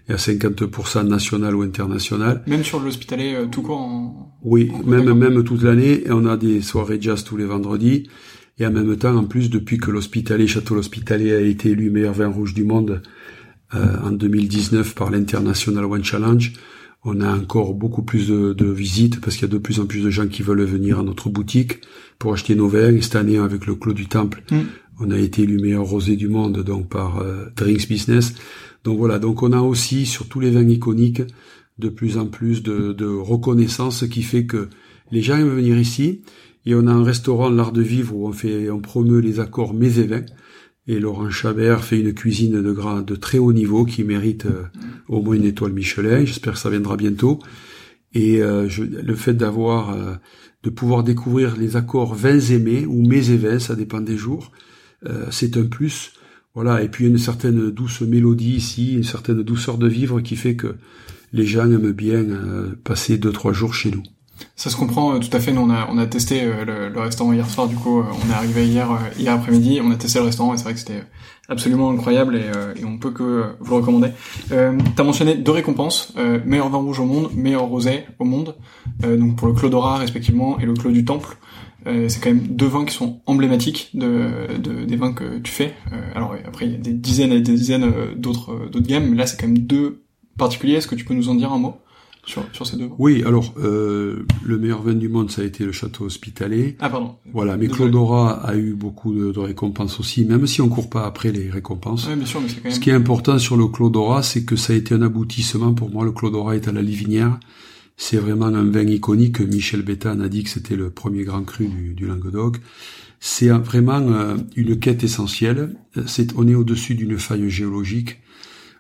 et 0.10 0.14
à 0.14 0.18
50% 0.18 1.08
national 1.08 1.56
ou 1.56 1.62
international. 1.62 2.44
Même 2.48 2.66
sur 2.66 2.82
l'hospitalier 2.82 3.46
tout 3.50 3.62
court 3.62 3.80
en... 3.80 4.36
Oui, 4.44 4.70
même 4.86 5.14
même 5.14 5.44
toute 5.46 5.64
l'année 5.64 6.04
et 6.06 6.12
on 6.12 6.26
a 6.26 6.36
des 6.36 6.62
soirées 6.62 6.98
jazz 7.00 7.24
tous 7.24 7.38
les 7.38 7.46
vendredis 7.46 8.10
et 8.60 8.68
en 8.68 8.72
même 8.72 8.98
temps 8.98 9.16
en 9.16 9.24
plus 9.24 9.50
depuis 9.50 9.78
que 9.78 9.90
l'hospitalier 9.90 10.48
Château 10.48 10.76
l'Hospitalier 10.76 11.34
a 11.34 11.40
été 11.40 11.70
élu 11.70 11.90
meilleur 11.90 12.14
vin 12.14 12.28
rouge 12.28 12.54
du 12.54 12.66
monde 12.66 13.02
en 13.74 14.12
2019 14.12 14.94
par 14.94 15.10
l'International 15.10 15.86
One 15.86 16.04
Challenge 16.04 16.52
on 17.06 17.22
a 17.22 17.36
encore 17.36 17.74
beaucoup 17.74 18.04
plus 18.04 18.30
de, 18.30 18.72
visites 18.72 19.20
parce 19.20 19.36
qu'il 19.36 19.44
y 19.44 19.52
a 19.52 19.54
de 19.54 19.58
plus 19.58 19.80
en 19.80 19.86
plus 19.86 20.04
de 20.04 20.10
gens 20.10 20.28
qui 20.28 20.42
veulent 20.42 20.64
venir 20.64 21.00
à 21.00 21.04
notre 21.04 21.30
boutique 21.30 21.82
pour 22.18 22.34
acheter 22.34 22.56
nos 22.56 22.68
vins. 22.68 22.96
Et 22.96 23.02
cette 23.02 23.16
année, 23.16 23.38
avec 23.38 23.66
le 23.66 23.76
Clos 23.76 23.94
du 23.94 24.08
Temple, 24.08 24.44
mm. 24.52 24.60
on 25.02 25.12
a 25.12 25.18
été 25.18 25.44
élu 25.44 25.60
meilleur 25.60 25.84
rosé 25.84 26.16
du 26.16 26.30
monde 26.30 26.64
donc 26.64 26.88
par 26.90 27.20
euh, 27.20 27.46
Drinks 27.56 27.90
Business. 27.90 28.34
Donc 28.86 28.98
voilà, 28.98 29.20
donc 29.20 29.44
on 29.44 29.52
a 29.52 29.60
aussi 29.60 30.06
sur 30.06 30.28
tous 30.28 30.40
les 30.40 30.52
vins 30.52 30.68
iconiques 30.68 31.22
de 31.80 31.90
plus 31.90 32.18
en 32.18 32.28
plus 32.28 32.64
de, 32.64 32.94
de 32.94 33.06
reconnaissance, 33.06 34.00
ce 34.00 34.06
qui 34.06 34.24
fait 34.24 34.46
que 34.46 34.70
les 35.12 35.22
gens 35.22 35.38
aiment 35.38 35.56
venir 35.56 35.78
ici. 35.78 36.22
Et 36.66 36.76
on 36.76 36.88
a 36.88 36.92
un 36.92 37.04
restaurant 37.04 37.50
l'art 37.50 37.74
de 37.74 37.82
vivre 37.82 38.16
où 38.16 38.28
on 38.28 38.32
fait, 38.32 38.70
on 38.70 38.80
promeut 38.80 39.20
les 39.20 39.42
accords 39.42 39.74
mets 39.74 40.00
et 40.00 40.08
vins. 40.08 40.26
Et 40.88 41.00
Laurent 41.00 41.30
Chabert 41.30 41.84
fait 41.84 42.00
une 42.00 42.14
cuisine 42.14 42.62
de, 42.62 42.72
gras, 42.72 43.02
de 43.02 43.16
très 43.16 43.38
haut 43.38 43.54
niveau 43.54 43.86
qui 43.86 44.04
mérite 44.04 44.46
euh, 44.46 44.64
au 45.08 45.22
moins 45.22 45.36
une 45.36 45.46
étoile 45.46 45.72
Michelin. 45.72 46.26
J'espère 46.26 46.54
que 46.54 46.60
ça 46.60 46.70
viendra 46.70 46.98
bientôt. 46.98 47.40
Et 48.14 48.42
euh, 48.42 48.68
le 48.78 49.16
fait 49.16 49.34
d'avoir, 49.34 49.92
euh, 49.92 50.16
de 50.64 50.70
pouvoir 50.70 51.04
découvrir 51.04 51.56
les 51.56 51.78
accords 51.78 52.14
vins 52.14 52.40
aimés 52.40 52.86
ou 52.86 53.02
mes 53.08 53.32
et 53.32 53.60
ça 53.60 53.76
dépend 53.76 54.02
des 54.02 54.18
jours, 54.18 54.52
c'est 55.32 55.58
un 55.58 55.66
plus. 55.66 56.14
Voilà. 56.54 56.82
Et 56.82 56.88
puis 56.88 57.08
une 57.08 57.18
certaine 57.18 57.72
douce 57.72 58.02
mélodie 58.02 58.56
ici, 58.56 58.94
une 58.94 59.04
certaine 59.04 59.42
douceur 59.44 59.78
de 59.78 59.88
vivre 59.88 60.22
qui 60.22 60.38
fait 60.38 60.56
que 60.56 60.76
les 61.34 61.46
gens 61.46 61.70
aiment 61.70 61.92
bien 61.92 62.24
passer 62.86 63.18
deux 63.18 63.34
trois 63.34 63.52
jours 63.52 63.74
chez 63.74 63.92
nous. 63.92 64.04
Ça 64.56 64.70
se 64.70 64.76
comprend 64.76 65.16
euh, 65.16 65.20
tout 65.20 65.36
à 65.36 65.40
fait. 65.40 65.52
Nous, 65.52 65.62
on 65.62 65.98
a, 65.98 66.06
testé 66.06 66.42
euh, 66.44 66.90
le, 66.90 67.00
restaurant 67.00 67.34
hier 67.34 67.50
soir. 67.50 67.68
Du 67.68 67.76
coup, 67.76 68.00
euh, 68.00 68.04
on 68.26 68.30
est 68.30 68.34
arrivé 68.34 68.68
hier, 68.68 68.88
hier 69.18 69.34
après-midi. 69.34 69.80
On 69.84 69.92
a 69.92 69.96
testé 69.96 70.20
le 70.20 70.26
restaurant 70.26 70.54
et 70.54 70.58
c'est 70.58 70.64
vrai 70.64 70.74
que 70.74 70.80
c'était 70.80 71.04
absolument 71.50 71.90
incroyable 71.92 72.38
et, 72.38 72.80
et, 72.80 72.86
on 72.86 72.98
peut 72.98 73.12
que 73.12 73.56
vous 73.60 73.72
le 73.72 73.82
recommander. 73.82 74.10
Euh, 74.52 74.78
T'as 74.96 75.04
mentionné 75.04 75.36
deux 75.36 75.52
récompenses 75.52 76.14
meilleur 76.46 76.70
vin 76.70 76.78
rouge 76.78 77.00
au 77.00 77.06
monde, 77.06 77.32
meilleur 77.36 77.64
rosé 77.64 78.06
au 78.20 78.24
monde. 78.24 78.56
donc 79.02 79.36
pour 79.36 79.48
le 79.48 79.54
Clos 79.54 79.68
d'Ora 79.68 79.98
respectivement 79.98 80.58
et 80.60 80.66
le 80.66 80.74
Clos 80.74 80.92
du 80.92 81.04
Temple. 81.04 81.36
c'est 81.86 82.22
quand 82.22 82.30
même 82.30 82.48
deux 82.48 82.68
vins 82.68 82.86
qui 82.86 82.96
sont 82.96 83.20
emblématiques 83.26 83.90
de, 83.94 84.58
de 84.58 84.86
des 84.86 84.96
vins 84.96 85.12
que 85.12 85.40
tu 85.40 85.52
fais. 85.52 85.74
alors 86.16 86.34
après, 86.48 86.66
il 86.68 86.72
y 86.72 86.76
a 86.76 86.78
des 86.78 86.94
dizaines 86.94 87.34
et 87.34 87.42
des 87.42 87.56
dizaines 87.56 87.92
d'autres 88.16 88.70
d'autres 88.72 88.88
gammes, 88.88 89.10
mais 89.10 89.18
là, 89.18 89.28
c'est 89.28 89.38
quand 89.38 89.48
même 89.48 89.58
deux 89.58 90.06
particuliers. 90.38 90.76
Est-ce 90.76 90.88
que 90.88 90.96
tu 90.96 91.04
peux 91.04 91.14
nous 91.14 91.28
en 91.28 91.36
dire 91.36 91.52
un 91.52 91.60
mot? 91.60 91.76
Sur, 92.26 92.46
sur 92.54 92.66
ces 92.66 92.78
deux 92.78 92.90
Oui, 92.98 93.24
alors 93.26 93.54
euh, 93.60 94.26
le 94.44 94.58
meilleur 94.58 94.82
vin 94.82 94.94
du 94.94 95.10
monde, 95.10 95.30
ça 95.30 95.42
a 95.42 95.46
été 95.46 95.66
le 95.66 95.72
château 95.72 96.06
hospitalier. 96.06 96.78
Ah 96.80 96.90
pardon. 96.90 97.16
Voilà, 97.34 97.58
mais 97.58 97.68
Clodora 97.68 98.32
a 98.46 98.56
eu 98.56 98.74
beaucoup 98.74 99.14
de, 99.14 99.32
de, 99.32 99.40
récompenses 99.40 100.00
aussi, 100.00 100.24
même 100.24 100.48
si 100.48 100.62
on 100.62 100.70
court 100.70 100.90
pas 100.90 101.06
après 101.06 101.32
les 101.32 101.50
récompenses. 101.50 102.08
bien 102.08 102.26
sûr, 102.26 102.42
mais 102.42 102.48
quand 102.48 102.64
même... 102.64 102.74
Ce 102.74 102.80
qui 102.80 102.90
est 102.90 102.94
important 102.94 103.38
sur 103.40 103.58
le 103.58 103.68
Clodora, 103.68 104.24
c'est 104.24 104.46
que 104.46 104.56
ça 104.56 104.74
a 104.74 104.76
été 104.76 104.96
un 104.96 105.02
aboutissement 105.02 105.74
pour 105.74 105.90
moi. 105.90 106.06
Le 106.06 106.12
Clodora 106.12 106.56
est 106.56 106.68
à 106.68 106.72
la 106.72 106.82
Livinière. 106.82 107.40
C'est 107.98 108.18
vraiment 108.18 108.46
un 108.46 108.70
vin 108.70 108.88
iconique. 108.88 109.42
Michel 109.42 109.82
Bétan 109.82 110.20
a 110.22 110.30
dit 110.30 110.44
que 110.44 110.50
c'était 110.50 110.76
le 110.76 110.90
premier 110.90 111.24
grand 111.24 111.44
cru 111.44 111.68
du, 111.68 111.94
du 111.94 112.08
Languedoc. 112.08 112.58
C'est 113.20 113.50
vraiment 113.50 114.00
euh, 114.00 114.38
une 114.56 114.80
quête 114.80 115.04
essentielle. 115.04 115.76
C'est, 116.08 116.34
on 116.38 116.48
est 116.48 116.56
au-dessus 116.56 116.96
d'une 116.96 117.18
faille 117.18 117.50
géologique. 117.50 118.20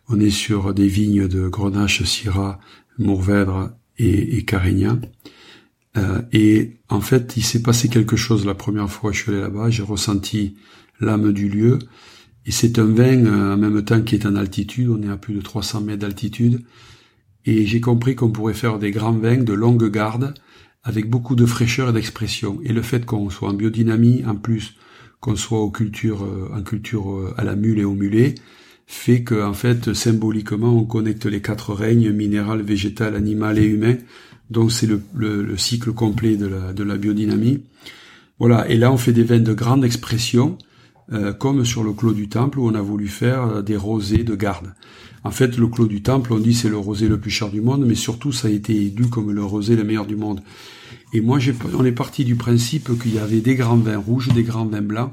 On 0.09 0.19
est 0.19 0.31
sur 0.31 0.73
des 0.73 0.87
vignes 0.87 1.27
de 1.29 1.47
Grenache, 1.47 2.03
Syrah, 2.03 2.59
Mourvèdre 2.97 3.71
et, 3.97 4.43
Carignan. 4.45 4.99
Euh, 5.97 6.21
et 6.31 6.77
en 6.89 7.01
fait, 7.01 7.35
il 7.37 7.43
s'est 7.43 7.61
passé 7.61 7.89
quelque 7.89 8.15
chose 8.15 8.45
la 8.45 8.55
première 8.55 8.89
fois 8.89 9.11
que 9.11 9.17
je 9.17 9.23
suis 9.23 9.31
allé 9.31 9.41
là-bas. 9.41 9.69
J'ai 9.69 9.83
ressenti 9.83 10.55
l'âme 10.99 11.31
du 11.31 11.49
lieu. 11.49 11.79
Et 12.45 12.51
c'est 12.51 12.79
un 12.79 12.85
vin 12.85 13.25
euh, 13.25 13.53
en 13.53 13.57
même 13.57 13.83
temps 13.83 14.01
qui 14.01 14.15
est 14.15 14.25
en 14.25 14.35
altitude. 14.35 14.89
On 14.89 15.01
est 15.01 15.09
à 15.09 15.17
plus 15.17 15.33
de 15.33 15.41
300 15.41 15.81
mètres 15.81 15.99
d'altitude. 15.99 16.63
Et 17.45 17.65
j'ai 17.65 17.81
compris 17.81 18.15
qu'on 18.15 18.31
pourrait 18.31 18.53
faire 18.53 18.79
des 18.79 18.91
grands 18.91 19.13
vins 19.13 19.37
de 19.37 19.53
longue 19.53 19.89
garde 19.89 20.33
avec 20.83 21.09
beaucoup 21.09 21.35
de 21.35 21.45
fraîcheur 21.45 21.89
et 21.89 21.93
d'expression. 21.93 22.59
Et 22.63 22.73
le 22.73 22.81
fait 22.81 23.05
qu'on 23.05 23.29
soit 23.29 23.49
en 23.49 23.53
biodynamie, 23.53 24.23
en 24.25 24.35
plus 24.35 24.75
qu'on 25.19 25.35
soit 25.35 25.59
aux 25.59 25.71
cultures, 25.71 26.23
euh, 26.23 26.51
en 26.53 26.61
culture 26.63 27.11
euh, 27.11 27.33
à 27.37 27.43
la 27.43 27.55
mule 27.55 27.79
et 27.79 27.85
au 27.85 27.93
mulet, 27.93 28.35
fait 28.85 29.23
que 29.23 29.41
en 29.43 29.53
fait 29.53 29.93
symboliquement 29.93 30.77
on 30.77 30.85
connecte 30.85 31.25
les 31.25 31.41
quatre 31.41 31.73
règnes 31.73 32.11
minéral, 32.11 32.61
végétal, 32.61 33.15
animal 33.15 33.57
et 33.57 33.65
humain 33.65 33.95
Donc 34.49 34.71
c'est 34.71 34.87
le, 34.87 35.01
le, 35.15 35.57
cycle 35.57 35.93
complet 35.93 36.35
de 36.35 36.47
la, 36.47 36.73
de 36.73 36.83
la 36.83 36.97
biodynamie. 36.97 37.63
Voilà, 38.39 38.67
et 38.69 38.77
là 38.77 38.91
on 38.91 38.97
fait 38.97 39.13
des 39.13 39.23
vins 39.23 39.39
de 39.39 39.53
grande 39.53 39.85
expression, 39.85 40.57
euh, 41.11 41.33
comme 41.33 41.65
sur 41.65 41.83
le 41.83 41.93
Clos 41.93 42.13
du 42.13 42.29
Temple 42.29 42.59
où 42.59 42.67
on 42.67 42.75
a 42.75 42.81
voulu 42.81 43.07
faire 43.07 43.43
euh, 43.43 43.61
des 43.61 43.77
rosés 43.77 44.23
de 44.23 44.35
garde. 44.35 44.73
En 45.25 45.31
fait, 45.31 45.57
le 45.57 45.67
Clos 45.67 45.87
du 45.87 46.01
Temple, 46.01 46.33
on 46.33 46.39
dit 46.39 46.53
c'est 46.53 46.69
le 46.69 46.77
rosé 46.77 47.07
le 47.07 47.17
plus 47.17 47.31
cher 47.31 47.49
du 47.49 47.61
monde, 47.61 47.85
mais 47.85 47.95
surtout 47.95 48.31
ça 48.31 48.47
a 48.47 48.51
été 48.51 48.75
élu 48.75 49.07
comme 49.07 49.31
le 49.31 49.43
rosé 49.43 49.75
le 49.75 49.83
meilleur 49.83 50.05
du 50.05 50.15
monde. 50.15 50.41
Et 51.13 51.21
moi, 51.21 51.39
on 51.77 51.85
est 51.85 51.91
parti 51.91 52.25
du 52.25 52.35
principe 52.35 52.99
qu'il 52.99 53.15
y 53.15 53.19
avait 53.19 53.41
des 53.41 53.55
grands 53.55 53.77
vins 53.77 53.97
rouges, 53.97 54.29
des 54.29 54.43
grands 54.43 54.65
vins 54.65 54.81
blancs, 54.81 55.11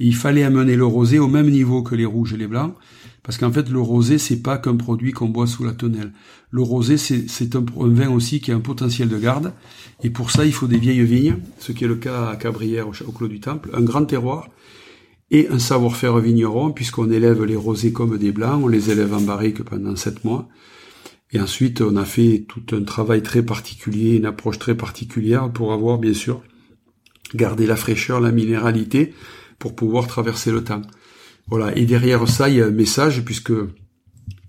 il 0.00 0.14
fallait 0.14 0.42
amener 0.42 0.76
le 0.76 0.86
rosé 0.86 1.18
au 1.18 1.28
même 1.28 1.50
niveau 1.50 1.82
que 1.82 1.94
les 1.94 2.04
rouges 2.04 2.34
et 2.34 2.36
les 2.36 2.46
blancs, 2.46 2.74
parce 3.22 3.38
qu'en 3.38 3.52
fait, 3.52 3.68
le 3.68 3.80
rosé, 3.80 4.18
c'est 4.18 4.42
pas 4.42 4.58
qu'un 4.58 4.76
produit 4.76 5.12
qu'on 5.12 5.28
boit 5.28 5.46
sous 5.46 5.64
la 5.64 5.72
tonnelle. 5.72 6.12
Le 6.50 6.62
rosé, 6.62 6.96
c'est 6.96 7.56
un, 7.56 7.64
vin 7.76 8.10
aussi 8.10 8.40
qui 8.40 8.50
a 8.50 8.56
un 8.56 8.60
potentiel 8.60 9.08
de 9.08 9.18
garde, 9.18 9.52
et 10.02 10.10
pour 10.10 10.30
ça, 10.30 10.44
il 10.44 10.52
faut 10.52 10.66
des 10.66 10.78
vieilles 10.78 11.04
vignes, 11.04 11.36
ce 11.58 11.72
qui 11.72 11.84
est 11.84 11.88
le 11.88 11.96
cas 11.96 12.30
à 12.30 12.36
Cabrières, 12.36 12.88
au 12.88 13.12
Clos 13.12 13.28
du 13.28 13.40
Temple, 13.40 13.70
un 13.74 13.82
grand 13.82 14.04
terroir, 14.04 14.48
et 15.30 15.48
un 15.48 15.58
savoir-faire 15.58 16.18
vigneron, 16.18 16.72
puisqu'on 16.72 17.10
élève 17.10 17.44
les 17.44 17.56
rosés 17.56 17.92
comme 17.92 18.18
des 18.18 18.32
blancs, 18.32 18.60
on 18.64 18.68
les 18.68 18.90
élève 18.90 19.14
en 19.14 19.20
barrique 19.20 19.62
pendant 19.62 19.96
sept 19.96 20.24
mois, 20.24 20.48
et 21.32 21.40
ensuite, 21.40 21.80
on 21.80 21.96
a 21.96 22.04
fait 22.04 22.44
tout 22.46 22.76
un 22.76 22.82
travail 22.82 23.22
très 23.22 23.42
particulier, 23.42 24.16
une 24.16 24.26
approche 24.26 24.58
très 24.58 24.76
particulière 24.76 25.50
pour 25.50 25.72
avoir, 25.72 25.98
bien 25.98 26.12
sûr, 26.12 26.42
gardé 27.34 27.66
la 27.66 27.76
fraîcheur, 27.76 28.20
la 28.20 28.32
minéralité, 28.32 29.14
pour 29.62 29.76
pouvoir 29.76 30.08
traverser 30.08 30.50
le 30.50 30.64
temps. 30.64 30.82
Voilà. 31.46 31.76
Et 31.78 31.86
derrière 31.86 32.28
ça, 32.28 32.48
il 32.48 32.56
y 32.56 32.60
a 32.60 32.66
un 32.66 32.70
message, 32.70 33.24
puisque 33.24 33.52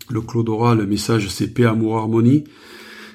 le 0.10 0.22
Clodora, 0.22 0.74
le 0.74 0.88
message, 0.88 1.28
c'est 1.28 1.54
paix, 1.54 1.66
amour, 1.66 1.98
harmonie. 1.98 2.46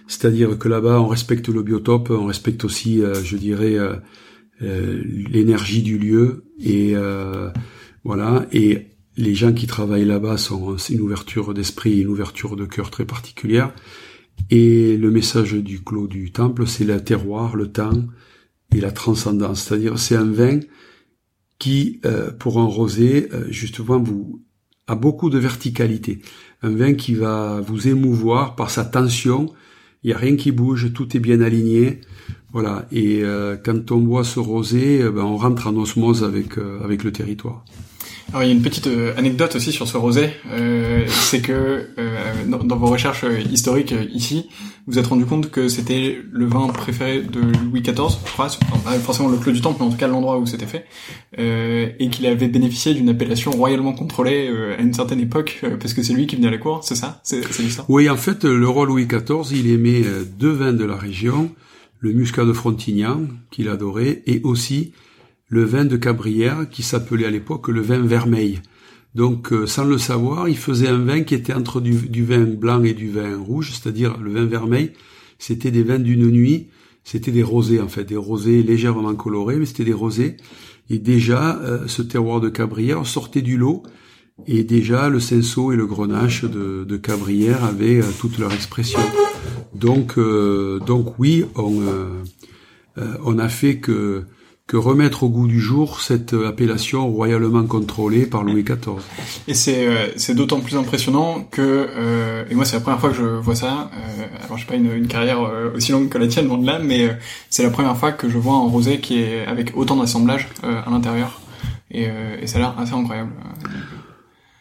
C'est-à-dire 0.07 0.57
que 0.61 0.69
là-bas, 0.69 1.01
on 1.01 1.09
respecte 1.09 1.49
le 1.49 1.65
biotope, 1.65 2.11
on 2.11 2.27
respecte 2.27 2.65
aussi, 2.65 3.03
euh, 3.03 3.15
je 3.25 3.37
dirais, 3.37 3.77
euh, 3.77 3.97
euh, 4.63 5.03
l'énergie 5.29 5.83
du 5.83 5.99
lieu, 5.99 6.45
et 6.61 6.95
voilà. 8.05 8.47
Et 8.53 8.87
les 9.17 9.35
gens 9.35 9.53
qui 9.53 9.67
travaillent 9.67 10.05
là-bas 10.05 10.39
sont 10.39 10.77
une 10.77 11.01
ouverture 11.01 11.53
d'esprit, 11.53 12.01
une 12.01 12.09
ouverture 12.09 12.55
de 12.55 12.65
cœur 12.65 12.91
très 12.91 13.07
particulière. 13.07 13.75
Et 14.51 14.97
le 14.97 15.11
message 15.11 15.55
du 15.55 15.83
clos 15.83 16.07
du 16.07 16.31
temple, 16.31 16.69
c'est 16.69 16.85
le 16.85 17.03
terroir, 17.03 17.57
le 17.57 17.73
temps 17.73 18.05
et 18.73 18.81
la 18.81 18.93
transcendance. 18.93 19.65
C'est-à-dire, 19.65 19.99
c'est 19.99 20.15
un 20.15 20.31
vin 20.31 20.61
qui, 21.59 22.01
euh, 22.05 22.31
pour 22.31 22.61
un 22.61 22.65
rosé, 22.65 23.29
euh, 23.33 23.47
justement, 23.51 23.99
vous 23.99 24.43
a 24.87 24.95
beaucoup 24.95 25.29
de 25.29 25.39
verticalité. 25.39 26.21
Un 26.63 26.71
vin 26.71 26.95
qui 26.95 27.15
va 27.15 27.61
vous 27.61 27.89
émouvoir 27.89 28.57
par 28.57 28.71
sa 28.71 28.85
tension. 28.85 29.53
Il 30.03 30.09
n'y 30.09 30.15
a 30.15 30.19
rien 30.19 30.37
qui 30.37 30.53
bouge, 30.53 30.93
tout 30.93 31.17
est 31.17 31.21
bien 31.21 31.41
aligné. 31.41 32.01
Voilà. 32.53 32.87
Et 32.91 33.23
euh, 33.23 33.57
quand 33.63 33.91
on 33.91 33.99
boit 33.99 34.25
ce 34.25 34.41
rosé, 34.41 35.03
ben, 35.11 35.25
on 35.25 35.37
rentre 35.37 35.67
en 35.67 35.77
osmose 35.77 36.25
avec 36.25 36.57
avec 36.59 37.05
le 37.05 37.13
territoire. 37.13 37.65
Alors 38.31 38.43
il 38.43 38.49
y 38.49 38.51
a 38.51 38.55
une 38.55 38.63
petite 38.63 38.89
euh, 38.89 39.15
anecdote 39.17 39.57
aussi 39.57 39.73
sur 39.73 39.89
ce 39.89 39.97
rosé, 39.97 40.29
euh, 40.53 41.07
c'est 41.09 41.41
que 41.41 41.89
euh, 41.99 42.45
dans, 42.47 42.77
vos 42.77 42.87
recherches 42.87 43.25
historiques 43.51 43.95
ici, 44.13 44.51
vous 44.87 44.99
êtes 44.99 45.07
rendu 45.07 45.25
compte 45.25 45.51
que 45.51 45.69
c'était 45.69 46.19
le 46.31 46.45
vin 46.45 46.67
préféré 46.67 47.23
de 47.23 47.41
Louis 47.41 47.81
XIV, 47.81 48.19
je 48.27 48.33
crois, 48.33 48.49
pas 48.85 48.93
forcément 48.99 49.31
le 49.31 49.39
Clos 49.39 49.53
du 49.53 49.63
Temple, 49.63 49.79
mais 49.81 49.87
en 49.87 49.91
tout 49.91 49.97
cas 49.97 50.09
l'endroit 50.09 50.39
où 50.39 50.45
c'était 50.45 50.67
fait, 50.67 50.85
et 51.39 52.09
qu'il 52.11 52.27
avait 52.27 52.49
bénéficié 52.49 52.93
d'une 52.93 53.09
appellation 53.09 53.51
royalement 53.51 53.95
contrôlée 53.95 54.51
à 54.79 54.81
une 54.81 54.93
certaine 54.93 55.21
époque, 55.21 55.63
parce 55.81 55.95
que 55.95 56.03
c'est 56.03 56.13
lui 56.13 56.27
qui 56.27 56.37
venait 56.37 56.49
à 56.49 56.53
la 56.53 56.59
cour, 56.59 56.85
c'est 56.85 56.97
ça? 56.97 57.21
C'est 57.23 57.43
ça 57.45 57.85
Oui, 57.89 58.09
en 58.11 58.17
fait, 58.17 58.45
le 58.45 58.69
roi 58.69 58.87
Louis 58.87 59.07
XIV, 59.07 59.59
il 59.59 59.71
aimait 59.71 60.05
deux 60.39 60.53
vins 60.53 60.73
de 60.73 60.85
la 60.85 60.97
région, 60.97 61.51
le 62.01 62.13
muscat 62.13 62.45
de 62.45 62.53
Frontignan, 62.53 63.23
qu'il 63.51 63.69
adorait, 63.69 64.23
et 64.27 64.41
aussi 64.43 64.93
le 65.49 65.65
vin 65.65 65.85
de 65.85 65.97
Cabrières 65.97 66.69
qui 66.71 66.83
s'appelait 66.83 67.27
à 67.27 67.31
l'époque 67.31 67.69
le 67.69 67.81
vin 67.81 68.01
vermeil. 68.01 68.61
Donc 69.15 69.53
euh, 69.53 69.67
sans 69.67 69.85
le 69.85 69.99
savoir, 69.99 70.49
il 70.49 70.57
faisait 70.57 70.89
un 70.89 70.99
vin 70.99 71.23
qui 71.23 71.35
était 71.35 71.55
entre 71.55 71.81
du, 71.81 72.25
vin 72.25 72.45
blanc 72.45 72.83
et 72.85 72.93
du 72.93 73.11
vin 73.11 73.37
rouge, 73.39 73.73
c'est-à-dire 73.73 74.19
le 74.19 74.31
vin 74.31 74.45
vermeil, 74.45 74.93
c'était 75.39 75.71
des 75.71 75.83
vins 75.83 75.99
d'une 75.99 76.31
nuit, 76.31 76.69
c'était 77.05 77.33
des 77.33 77.43
rosés 77.43 77.81
en 77.81 77.89
fait, 77.89 78.05
des 78.05 78.17
rosés 78.17 78.63
légèrement 78.63 79.15
colorés, 79.15 79.57
mais 79.57 79.67
c'était 79.67 79.85
des 79.85 79.95
rosés. 79.95 80.37
Et 80.91 80.99
déjà, 80.99 81.59
euh, 81.59 81.87
ce 81.87 82.03
terroir 82.03 82.41
de 82.41 82.49
Cabrières 82.49 83.07
sortait 83.07 83.43
du 83.43 83.57
lot, 83.57 83.83
et 84.47 84.63
déjà 84.63 85.09
le 85.09 85.21
cinceau 85.21 85.73
et 85.73 85.77
le 85.77 85.87
grenache 85.87 86.45
de, 86.45 86.85
de 86.85 86.97
Cabrières 86.97 87.65
avaient 87.65 88.03
euh, 88.03 88.11
toute 88.21 88.39
leur 88.39 88.53
expression. 88.53 89.01
Donc, 89.75 90.19
donc 90.87 91.19
oui, 91.19 91.45
on, 91.55 91.83
on 92.97 93.39
a 93.39 93.49
fait 93.49 93.77
que 93.77 94.25
que 94.69 94.77
remettre 94.77 95.23
au 95.23 95.31
goût 95.31 95.49
du 95.49 95.61
jour 95.61 96.03
cette 96.03 96.35
appellation 96.35 97.09
royalement 97.09 97.65
contrôlée 97.65 98.27
par 98.27 98.45
Louis 98.45 98.63
XIV. 98.63 99.01
Et 99.49 99.55
c'est 99.55 99.89
euh, 99.89 100.09
c'est 100.17 100.35
d'autant 100.35 100.61
plus 100.61 100.77
impressionnant 100.77 101.49
que 101.51 101.63
euh, 101.63 102.45
et 102.51 102.55
moi 102.55 102.67
c'est 102.67 102.77
la 102.77 102.83
première 102.83 103.01
fois 103.01 103.09
que 103.09 103.17
je 103.17 103.25
vois 103.25 103.55
ça. 103.55 103.91
Euh, 103.95 104.45
alors 104.45 104.59
j'ai 104.59 104.67
pas 104.67 104.75
une, 104.75 104.93
une 104.93 105.09
carrière 105.09 105.41
euh, 105.41 105.73
aussi 105.75 105.93
longue 105.93 106.11
que 106.11 106.19
la 106.19 106.29
tienne 106.29 106.49
loin 106.49 106.59
de 106.59 106.67
là, 106.67 106.79
mais 106.79 107.17
c'est 107.49 107.63
la 107.63 107.71
première 107.71 107.97
fois 107.97 108.13
que 108.13 108.29
je 108.29 108.37
vois 108.37 108.57
un 108.57 108.69
rosé 108.69 109.01
qui 109.01 109.21
est 109.23 109.47
avec 109.47 109.75
autant 109.75 109.97
d'assemblage 109.97 110.49
à 110.63 110.91
l'intérieur 110.91 111.41
et, 111.91 112.09
et 112.43 112.47
ça 112.47 112.59
a 112.59 112.61
l'air 112.61 112.79
assez 112.79 112.93
incroyable. 112.93 113.31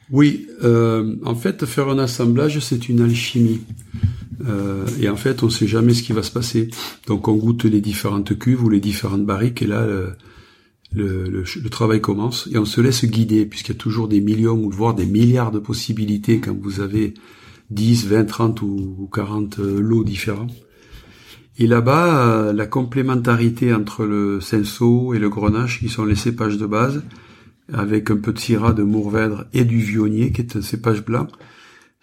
Oui, 0.10 0.48
en 1.26 1.36
fait 1.36 1.66
faire 1.66 1.90
un 1.90 2.00
assemblage 2.00 2.60
c'est 2.60 2.88
une 2.88 3.02
alchimie. 3.02 3.60
Euh, 4.46 4.86
et 5.02 5.10
en 5.10 5.16
fait, 5.16 5.44
on 5.44 5.48
ne 5.48 5.52
sait 5.52 5.68
jamais 5.68 5.94
ce 5.94 6.04
qui 6.04 6.14
va 6.14 6.24
se 6.24 6.32
passer. 6.32 6.70
Donc, 7.08 7.28
on 7.28 7.36
goûte 7.36 7.66
les 7.66 7.82
différentes 7.82 8.38
cuves 8.38 8.64
ou 8.64 8.70
les 8.70 8.80
différentes 8.80 9.26
barriques, 9.26 9.62
et 9.62 9.68
là, 9.68 9.86
le, 10.94 11.70
travail 11.70 12.02
commence, 12.02 12.48
et 12.52 12.58
on 12.58 12.66
se 12.66 12.82
laisse 12.82 13.06
guider, 13.06 13.46
puisqu'il 13.46 13.74
y 13.74 13.76
a 13.76 13.80
toujours 13.80 14.08
des 14.08 14.22
millions 14.22 14.58
ou 14.64 14.70
voire 14.70 14.94
des 14.94 15.06
milliards 15.06 15.52
de 15.52 15.60
possibilités 15.60 16.40
quand 16.40 16.58
vous 16.60 16.80
avez 16.80 17.14
10, 17.70 18.08
20, 18.08 18.26
30 18.26 18.62
ou 18.62 19.10
40 19.14 19.60
euh, 19.60 19.82
lots 19.82 20.04
différents. 20.04 20.48
Et 21.60 21.68
là-bas, 21.68 22.28
euh, 22.28 22.54
la 22.54 22.66
complémentarité 22.68 23.74
entre 23.74 24.06
le 24.06 24.40
cinceau 24.40 25.14
et 25.14 25.20
le 25.20 25.30
grenache, 25.30 25.80
qui 25.80 25.90
sont 25.90 26.06
les 26.06 26.16
cépages 26.16 26.58
de 26.58 26.66
base, 26.66 27.04
avec 27.74 28.10
un 28.12 28.18
peu 28.18 28.32
de 28.32 28.40
syrah 28.40 28.74
de 28.74 28.84
Mourvèdre 28.84 29.46
et 29.54 29.66
du 29.66 29.80
vionnier, 29.80 30.32
qui 30.32 30.42
est 30.42 30.56
un 30.56 30.62
cépage 30.62 31.04
blanc, 31.04 31.28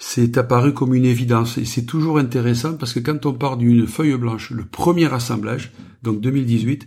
c'est 0.06 0.36
apparu 0.36 0.74
comme 0.74 0.94
une 0.94 1.06
évidence. 1.06 1.56
Et 1.56 1.64
c'est 1.64 1.86
toujours 1.86 2.18
intéressant 2.18 2.74
parce 2.74 2.92
que 2.92 3.00
quand 3.00 3.24
on 3.24 3.32
part 3.32 3.56
d'une 3.56 3.86
feuille 3.86 4.16
blanche, 4.16 4.50
le 4.50 4.64
premier 4.64 5.12
assemblage, 5.12 5.72
donc 6.02 6.20
2018, 6.20 6.86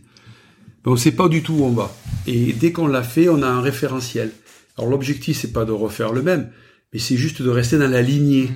ben 0.85 0.91
on 0.91 0.93
ne 0.93 0.97
sait 0.97 1.11
pas 1.11 1.27
du 1.27 1.41
tout 1.41 1.53
où 1.53 1.63
on 1.63 1.71
va. 1.71 1.91
Et 2.27 2.53
dès 2.53 2.71
qu'on 2.71 2.85
l'a 2.85 3.01
fait, 3.01 3.27
on 3.27 3.41
a 3.41 3.47
un 3.47 3.59
référentiel. 3.59 4.31
Alors 4.77 4.91
l'objectif, 4.91 5.35
c'est 5.35 5.51
pas 5.51 5.65
de 5.65 5.71
refaire 5.71 6.13
le 6.13 6.21
même, 6.21 6.51
mais 6.93 6.99
c'est 6.99 7.17
juste 7.17 7.41
de 7.41 7.49
rester 7.49 7.79
dans 7.79 7.89
la 7.89 8.03
lignée. 8.03 8.51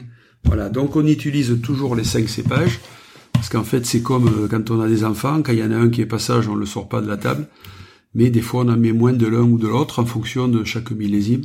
Voilà. 0.46 0.70
Donc 0.70 0.96
on 0.96 1.08
utilise 1.08 1.60
toujours 1.64 1.96
les 1.96 2.04
cinq 2.04 2.30
cépages. 2.30 2.80
Parce 3.34 3.50
qu'en 3.50 3.64
fait, 3.64 3.84
c'est 3.88 4.04
comme 4.04 4.28
euh, 4.28 4.48
quand 4.48 4.70
on 4.70 4.80
a 4.80 4.88
des 4.88 5.04
enfants, 5.04 5.42
quand 5.42 5.54
il 5.54 5.60
y 5.60 5.64
en 5.64 5.72
a 5.72 5.76
un 5.76 5.90
qui 5.90 6.02
est 6.02 6.06
passage, 6.06 6.48
on 6.48 6.56
le 6.56 6.68
sort 6.68 6.88
pas 6.88 7.02
de 7.02 7.08
la 7.08 7.18
table. 7.18 7.48
Mais 8.14 8.30
des 8.30 8.42
fois, 8.42 8.64
on 8.64 8.70
en 8.70 8.78
met 8.78 8.94
moins 8.94 9.14
de 9.14 9.26
l'un 9.26 9.42
ou 9.42 9.58
de 9.58 9.68
l'autre 9.68 9.98
en 9.98 10.06
fonction 10.06 10.48
de 10.48 10.64
chaque 10.64 10.92
millésime 10.92 11.42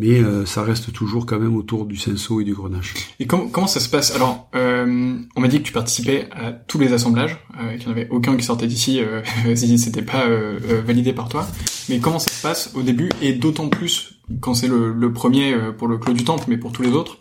mais 0.00 0.18
euh, 0.18 0.46
ça 0.46 0.62
reste 0.62 0.92
toujours 0.92 1.26
quand 1.26 1.38
même 1.38 1.54
autour 1.54 1.84
du 1.84 1.96
senso 1.96 2.40
et 2.40 2.44
du 2.44 2.54
grenache. 2.54 2.94
Et 3.18 3.26
comment, 3.26 3.48
comment 3.48 3.66
ça 3.66 3.80
se 3.80 3.88
passe? 3.88 4.14
Alors, 4.14 4.48
euh, 4.54 5.18
on 5.36 5.40
m'a 5.40 5.48
dit 5.48 5.58
que 5.58 5.66
tu 5.66 5.72
participais 5.72 6.26
à 6.32 6.52
tous 6.52 6.78
les 6.78 6.94
assemblages, 6.94 7.36
euh, 7.60 7.76
qu'il 7.76 7.86
n'y 7.86 7.88
en 7.88 7.90
avait 7.96 8.08
aucun 8.08 8.34
qui 8.36 8.42
sortait 8.42 8.66
d'ici 8.66 9.00
euh, 9.00 9.20
si 9.54 9.78
c'était 9.78 10.00
pas 10.00 10.24
euh, 10.24 10.58
validé 10.86 11.12
par 11.12 11.28
toi. 11.28 11.46
Mais 11.90 11.98
comment 11.98 12.18
ça 12.18 12.30
se 12.30 12.40
passe 12.40 12.72
au 12.74 12.82
début, 12.82 13.10
et 13.20 13.34
d'autant 13.34 13.68
plus 13.68 14.14
quand 14.40 14.54
c'est 14.54 14.68
le, 14.68 14.92
le, 14.92 15.12
premier 15.12 15.54
pour 15.76 15.86
le 15.86 15.98
Clos 15.98 16.14
du 16.14 16.24
Temple, 16.24 16.44
mais 16.48 16.56
pour 16.56 16.72
tous 16.72 16.82
les 16.82 16.92
autres. 16.92 17.18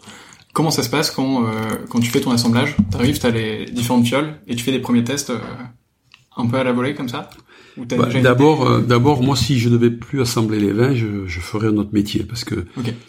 Comment 0.54 0.72
ça 0.72 0.84
se 0.84 0.90
passe 0.90 1.12
quand, 1.12 1.44
quand 1.90 2.00
tu 2.00 2.10
fais 2.10 2.22
ton 2.22 2.32
assemblage? 2.32 2.76
T'arrives, 2.92 3.20
t'as 3.20 3.32
les 3.32 3.66
différentes 3.66 4.06
fioles, 4.06 4.40
et 4.48 4.56
tu 4.56 4.64
fais 4.64 4.72
des 4.72 4.80
premiers 4.80 5.04
tests 5.04 5.32
un 6.38 6.46
peu 6.46 6.58
à 6.58 6.64
la 6.64 6.72
volée 6.72 6.94
comme 6.94 7.10
ça? 7.10 7.32
Bah, 7.98 8.10
d'abord, 8.22 8.68
euh, 8.68 8.82
d'abord, 8.82 9.24
moi, 9.24 9.36
si 9.36 9.60
je 9.60 9.70
devais 9.70 9.92
plus 9.92 10.22
assembler 10.22 10.60
les 10.60 10.72
vins, 10.72 10.94
je, 10.94 11.26
je 11.28 11.40
ferais 11.40 11.68
un 11.68 11.78
autre 11.78 11.94
métier, 11.94 12.24
parce 12.24 12.44
que 12.44 12.66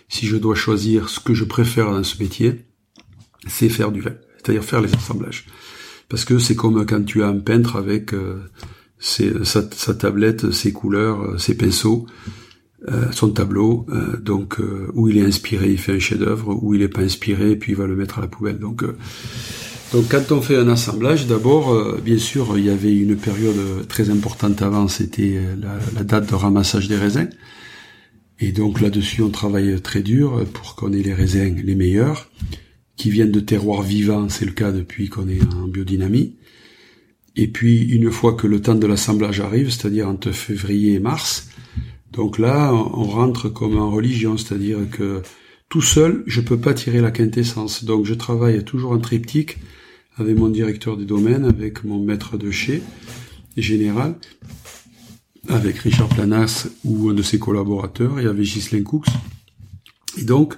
si 0.08 0.26
je 0.26 0.36
dois 0.36 0.54
choisir 0.54 1.08
ce 1.08 1.20
que 1.20 1.34
je 1.34 1.44
préfère 1.44 1.90
dans 1.90 2.02
ce 2.02 2.22
métier, 2.22 2.66
c'est 3.46 3.68
faire 3.68 3.92
du 3.92 4.00
vin, 4.00 4.14
c'est-à-dire 4.36 4.64
faire 4.64 4.80
les 4.80 4.92
assemblages, 4.94 5.46
parce 6.08 6.24
que 6.24 6.38
c'est 6.38 6.56
comme 6.56 6.84
quand 6.86 7.04
tu 7.04 7.22
as 7.22 7.28
un 7.28 7.38
peintre 7.38 7.76
avec 7.76 8.12
euh, 8.12 8.42
ses, 8.98 9.44
sa, 9.44 9.62
sa, 9.70 9.94
tablette, 9.94 10.50
ses 10.50 10.72
couleurs, 10.72 11.22
euh, 11.22 11.38
ses 11.38 11.56
pinceaux, 11.56 12.06
euh, 12.88 13.10
son 13.12 13.30
tableau, 13.30 13.86
donc 14.20 14.58
où 14.94 15.08
il 15.08 15.18
est 15.18 15.24
inspiré, 15.24 15.70
il 15.70 15.78
fait 15.78 15.92
un 15.92 15.98
chef-d'œuvre, 15.98 16.58
où 16.62 16.74
il 16.74 16.82
est 16.82 16.88
pas 16.88 17.02
inspiré, 17.02 17.56
puis 17.56 17.72
il 17.72 17.78
va 17.78 17.86
le 17.86 17.94
mettre 17.94 18.18
à 18.18 18.22
la 18.22 18.28
poubelle. 18.28 18.58
Donc 18.58 18.84
donc 19.92 20.08
quand 20.08 20.32
on 20.32 20.40
fait 20.40 20.56
un 20.56 20.68
assemblage, 20.68 21.26
d'abord, 21.26 21.72
euh, 21.72 22.00
bien 22.04 22.18
sûr, 22.18 22.56
il 22.56 22.64
y 22.64 22.70
avait 22.70 22.94
une 22.94 23.16
période 23.16 23.86
très 23.88 24.10
importante 24.10 24.62
avant, 24.62 24.88
c'était 24.88 25.40
la, 25.60 26.04
date 26.04 26.28
de 26.30 26.34
ramassage 26.34 26.88
des 26.88 26.96
raisins. 26.96 27.28
Et 28.38 28.52
donc 28.52 28.80
là-dessus, 28.80 29.22
on 29.22 29.30
travaille 29.30 29.80
très 29.80 30.02
dur 30.02 30.44
pour 30.52 30.74
qu'on 30.74 30.92
ait 30.92 31.02
les 31.02 31.12
raisins 31.12 31.60
les 31.62 31.74
meilleurs, 31.74 32.30
qui 32.96 33.10
viennent 33.10 33.32
de 33.32 33.40
terroirs 33.40 33.82
vivants, 33.82 34.28
c'est 34.28 34.44
le 34.44 34.52
cas 34.52 34.72
depuis 34.72 35.08
qu'on 35.08 35.28
est 35.28 35.42
en 35.54 35.66
biodynamie. 35.66 36.36
Et 37.36 37.48
puis 37.48 37.82
une 37.82 38.10
fois 38.10 38.34
que 38.34 38.46
le 38.46 38.60
temps 38.60 38.74
de 38.74 38.86
l'assemblage 38.86 39.40
arrive, 39.40 39.70
c'est-à-dire 39.70 40.08
entre 40.08 40.32
février 40.32 40.94
et 40.94 40.98
mars, 40.98 41.48
donc 42.12 42.38
là 42.38 42.72
on 42.72 43.04
rentre 43.04 43.48
comme 43.48 43.78
en 43.78 43.90
religion, 43.90 44.36
c'est-à-dire 44.36 44.78
que 44.90 45.22
tout 45.68 45.80
seul 45.80 46.24
je 46.26 46.40
peux 46.40 46.58
pas 46.58 46.74
tirer 46.74 47.00
la 47.00 47.10
quintessence. 47.10 47.84
Donc 47.84 48.04
je 48.04 48.14
travaille 48.14 48.64
toujours 48.64 48.92
en 48.92 48.98
triptyque 48.98 49.58
avec 50.16 50.36
mon 50.36 50.48
directeur 50.48 50.96
du 50.96 51.06
domaine, 51.06 51.44
avec 51.44 51.84
mon 51.84 51.98
maître 51.98 52.36
de 52.36 52.50
chez 52.50 52.82
général, 53.56 54.16
avec 55.48 55.78
Richard 55.78 56.08
Planas 56.08 56.68
ou 56.84 57.10
un 57.10 57.14
de 57.14 57.22
ses 57.22 57.38
collaborateurs 57.38 58.20
et 58.20 58.26
avec 58.26 58.44
Ghislain 58.44 58.82
Cooks. 58.82 59.08
Et 60.18 60.24
donc, 60.24 60.54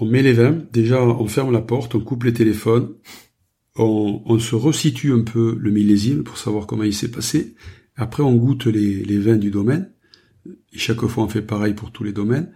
on 0.00 0.06
met 0.06 0.22
les 0.22 0.32
vins, 0.32 0.58
déjà 0.72 1.02
on 1.02 1.26
ferme 1.26 1.52
la 1.52 1.60
porte, 1.60 1.94
on 1.94 2.00
coupe 2.00 2.24
les 2.24 2.32
téléphones, 2.32 2.94
on, 3.76 4.38
se 4.40 4.56
resitue 4.56 5.12
un 5.12 5.22
peu 5.22 5.56
le 5.60 5.70
millésime 5.70 6.24
pour 6.24 6.38
savoir 6.38 6.66
comment 6.66 6.82
il 6.82 6.94
s'est 6.94 7.10
passé. 7.10 7.54
Après, 7.94 8.24
on 8.24 8.34
goûte 8.34 8.66
les, 8.66 9.04
les, 9.04 9.18
vins 9.18 9.36
du 9.36 9.52
domaine. 9.52 9.92
Et 10.72 10.78
chaque 10.78 11.04
fois, 11.06 11.22
on 11.22 11.28
fait 11.28 11.42
pareil 11.42 11.74
pour 11.74 11.92
tous 11.92 12.02
les 12.02 12.12
domaines. 12.12 12.52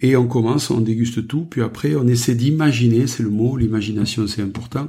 Et 0.00 0.16
on 0.16 0.26
commence, 0.26 0.70
on 0.70 0.80
déguste 0.80 1.26
tout. 1.26 1.44
Puis 1.44 1.62
après, 1.62 1.94
on 1.94 2.06
essaie 2.06 2.34
d'imaginer, 2.34 3.06
c'est 3.06 3.22
le 3.22 3.30
mot, 3.30 3.56
l'imagination, 3.56 4.26
c'est 4.26 4.42
important. 4.42 4.88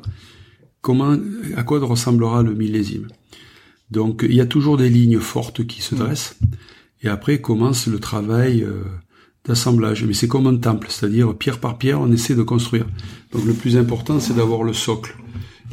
Comment, 0.82 1.18
à 1.55 1.64
quoi 1.64 1.80
ressemblera 1.80 2.43
le 2.43 2.53
millésime. 2.53 3.07
Donc, 3.91 4.26
il 4.28 4.36
y 4.36 4.41
a 4.41 4.45
toujours 4.45 4.78
des 4.78 4.89
lignes 4.89 5.20
fortes 5.20 5.68
qui 5.68 5.82
se 5.82 5.95
dressent. 5.95 6.38
Et 7.03 7.07
après 7.07 7.41
commence 7.41 7.88
le 7.88 7.99
travail 7.99 8.64
euh, 8.64 8.84
d'assemblage. 9.45 10.05
Mais 10.05 10.14
c'est 10.14 10.28
comme 10.28 10.47
un 10.47 10.57
temple, 10.57 10.88
c'est-à-dire 10.89 11.36
pierre 11.36 11.59
par 11.59 11.78
pierre, 11.78 11.99
on 11.99 12.12
essaie 12.12 12.36
de 12.36 12.43
construire. 12.43 12.86
Donc, 13.34 13.45
le 13.45 13.53
plus 13.53 13.78
important, 13.78 14.20
c'est 14.20 14.36
d'avoir 14.36 14.64
le 14.64 14.74
socle. 14.74 15.18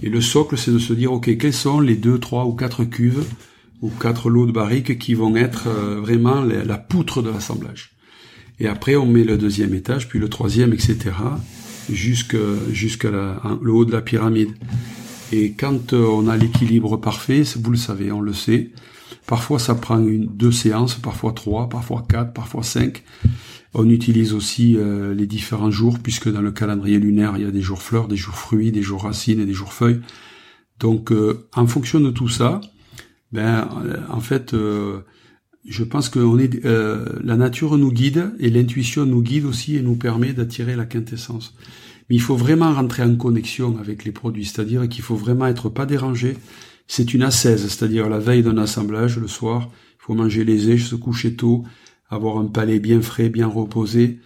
Et 0.02 0.10
le 0.10 0.20
socle, 0.20 0.56
c'est 0.56 0.72
de 0.72 0.78
se 0.78 0.92
dire, 0.92 1.12
ok, 1.12 1.36
quels 1.38 1.52
sont 1.52 1.80
les 1.80 1.96
deux, 1.96 2.18
trois 2.18 2.44
ou 2.46 2.52
quatre 2.52 2.84
cuves 2.84 3.24
ou 3.80 3.90
quatre 3.90 4.30
lots 4.30 4.46
de 4.46 4.52
barriques 4.52 4.98
qui 4.98 5.14
vont 5.14 5.36
être 5.36 5.68
euh, 5.68 6.00
vraiment 6.00 6.40
la, 6.40 6.78
poutre 6.78 7.22
de 7.22 7.30
l'assemblage. 7.30 7.92
Et 8.60 8.66
après, 8.66 8.96
on 8.96 9.06
met 9.06 9.24
le 9.24 9.38
deuxième 9.38 9.74
étage, 9.74 10.08
puis 10.08 10.18
le 10.18 10.28
troisième, 10.28 10.72
etc., 10.72 10.96
jusqu'à 11.90 12.38
jusqu'à 12.70 13.10
le 13.62 13.72
haut 13.72 13.84
de 13.84 13.92
la 13.92 14.02
pyramide. 14.02 14.50
Et 15.32 15.52
quand 15.52 15.92
euh, 15.92 16.06
on 16.06 16.28
a 16.28 16.36
l'équilibre 16.36 16.96
parfait, 16.96 17.42
vous 17.56 17.70
le 17.70 17.76
savez, 17.76 18.10
on 18.12 18.20
le 18.20 18.32
sait, 18.32 18.70
parfois 19.26 19.58
ça 19.58 19.74
prend 19.74 19.98
une, 19.98 20.26
deux 20.26 20.52
séances, 20.52 20.94
parfois 20.94 21.32
trois, 21.32 21.68
parfois 21.68 22.04
quatre, 22.08 22.32
parfois 22.32 22.62
cinq. 22.62 23.04
On 23.74 23.88
utilise 23.90 24.32
aussi 24.32 24.76
euh, 24.76 25.14
les 25.14 25.26
différents 25.26 25.70
jours, 25.70 25.98
puisque 25.98 26.30
dans 26.30 26.40
le 26.40 26.52
calendrier 26.52 26.98
lunaire, 26.98 27.34
il 27.36 27.42
y 27.42 27.46
a 27.46 27.50
des 27.50 27.60
jours 27.60 27.82
fleurs, 27.82 28.08
des 28.08 28.16
jours 28.16 28.34
fruits, 28.34 28.72
des 28.72 28.82
jours 28.82 29.04
racines 29.04 29.40
et 29.40 29.46
des 29.46 29.52
jours 29.52 29.72
feuilles. 29.72 30.00
Donc, 30.80 31.12
euh, 31.12 31.46
en 31.54 31.66
fonction 31.66 32.00
de 32.00 32.10
tout 32.10 32.28
ça, 32.28 32.60
ben, 33.32 33.68
euh, 33.84 33.98
en 34.08 34.20
fait, 34.20 34.54
je 35.68 35.84
pense 35.84 36.08
que 36.08 36.18
est, 36.40 36.64
la 36.64 37.36
nature 37.36 37.76
nous 37.78 37.92
guide 37.92 38.32
et 38.38 38.50
l'intuition 38.50 39.06
nous 39.06 39.22
guide 39.22 39.44
aussi 39.44 39.76
et 39.76 39.82
nous 39.82 39.96
permet 39.96 40.32
d'attirer 40.32 40.76
la 40.76 40.86
quintessence. 40.86 41.54
Mais 42.08 42.16
il 42.16 42.22
faut 42.22 42.36
vraiment 42.36 42.72
rentrer 42.72 43.02
en 43.02 43.16
connexion 43.16 43.76
avec 43.78 44.04
les 44.04 44.12
produits, 44.12 44.46
c'est-à-dire 44.46 44.88
qu'il 44.88 45.02
faut 45.02 45.16
vraiment 45.16 45.46
être 45.46 45.68
pas 45.68 45.84
dérangé. 45.84 46.36
C'est 46.86 47.12
une 47.12 47.22
assaise, 47.22 47.68
c'est-à-dire 47.68 48.08
la 48.08 48.18
veille 48.18 48.42
d'un 48.42 48.56
assemblage, 48.56 49.18
le 49.18 49.28
soir, 49.28 49.68
il 49.72 50.04
faut 50.04 50.14
manger 50.14 50.44
léger, 50.44 50.78
se 50.78 50.94
coucher 50.94 51.34
tôt, 51.34 51.64
avoir 52.08 52.38
un 52.38 52.46
palais 52.46 52.78
bien 52.78 53.02
frais, 53.02 53.28
bien 53.28 53.46
reposé, 53.46 54.20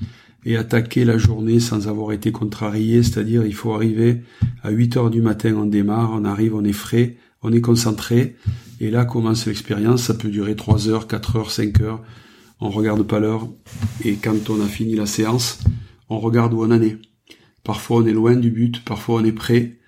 et 0.45 0.57
attaquer 0.57 1.05
la 1.05 1.19
journée 1.19 1.61
sans 1.61 1.89
avoir 1.89 2.13
été 2.13 2.33
contrarié, 2.33 3.03
c'est-à-dire 3.03 3.45
il 3.45 3.55
faut 3.55 3.73
arriver 3.73 4.23
à 4.63 4.71
8 4.71 4.97
heures 4.97 5.11
du 5.11 5.23
matin, 5.23 5.55
on 5.57 5.67
démarre, 5.67 6.13
on 6.15 6.25
arrive, 6.25 6.55
on 6.55 6.65
est 6.65 6.73
frais, 6.73 7.17
on 7.43 7.53
est 7.53 7.61
concentré, 7.61 8.37
et 8.83 8.91
là 8.91 9.05
commence 9.05 9.47
l'expérience, 9.47 10.03
ça 10.03 10.15
peut 10.15 10.29
durer 10.29 10.57
3 10.57 10.89
heures, 10.89 11.07
4 11.07 11.37
heures, 11.37 11.51
5 11.53 11.81
heures, 11.83 12.03
on 12.61 12.69
regarde 12.69 13.05
pas 13.05 13.21
l'heure, 13.21 13.49
et 14.05 14.15
quand 14.17 14.51
on 14.51 14.61
a 14.61 14.67
fini 14.67 14.97
la 14.97 15.07
séance, 15.07 15.61
on 16.09 16.19
regarde 16.19 16.53
où 16.53 16.63
on 16.65 16.71
en 16.73 16.83
est. 16.83 16.99
Parfois 17.63 17.99
on 17.99 18.07
est 18.07 18.13
loin 18.13 18.35
du 18.35 18.51
but, 18.51 18.85
parfois 18.85 19.21
on 19.21 19.25
est 19.25 19.31
prêt, 19.31 19.79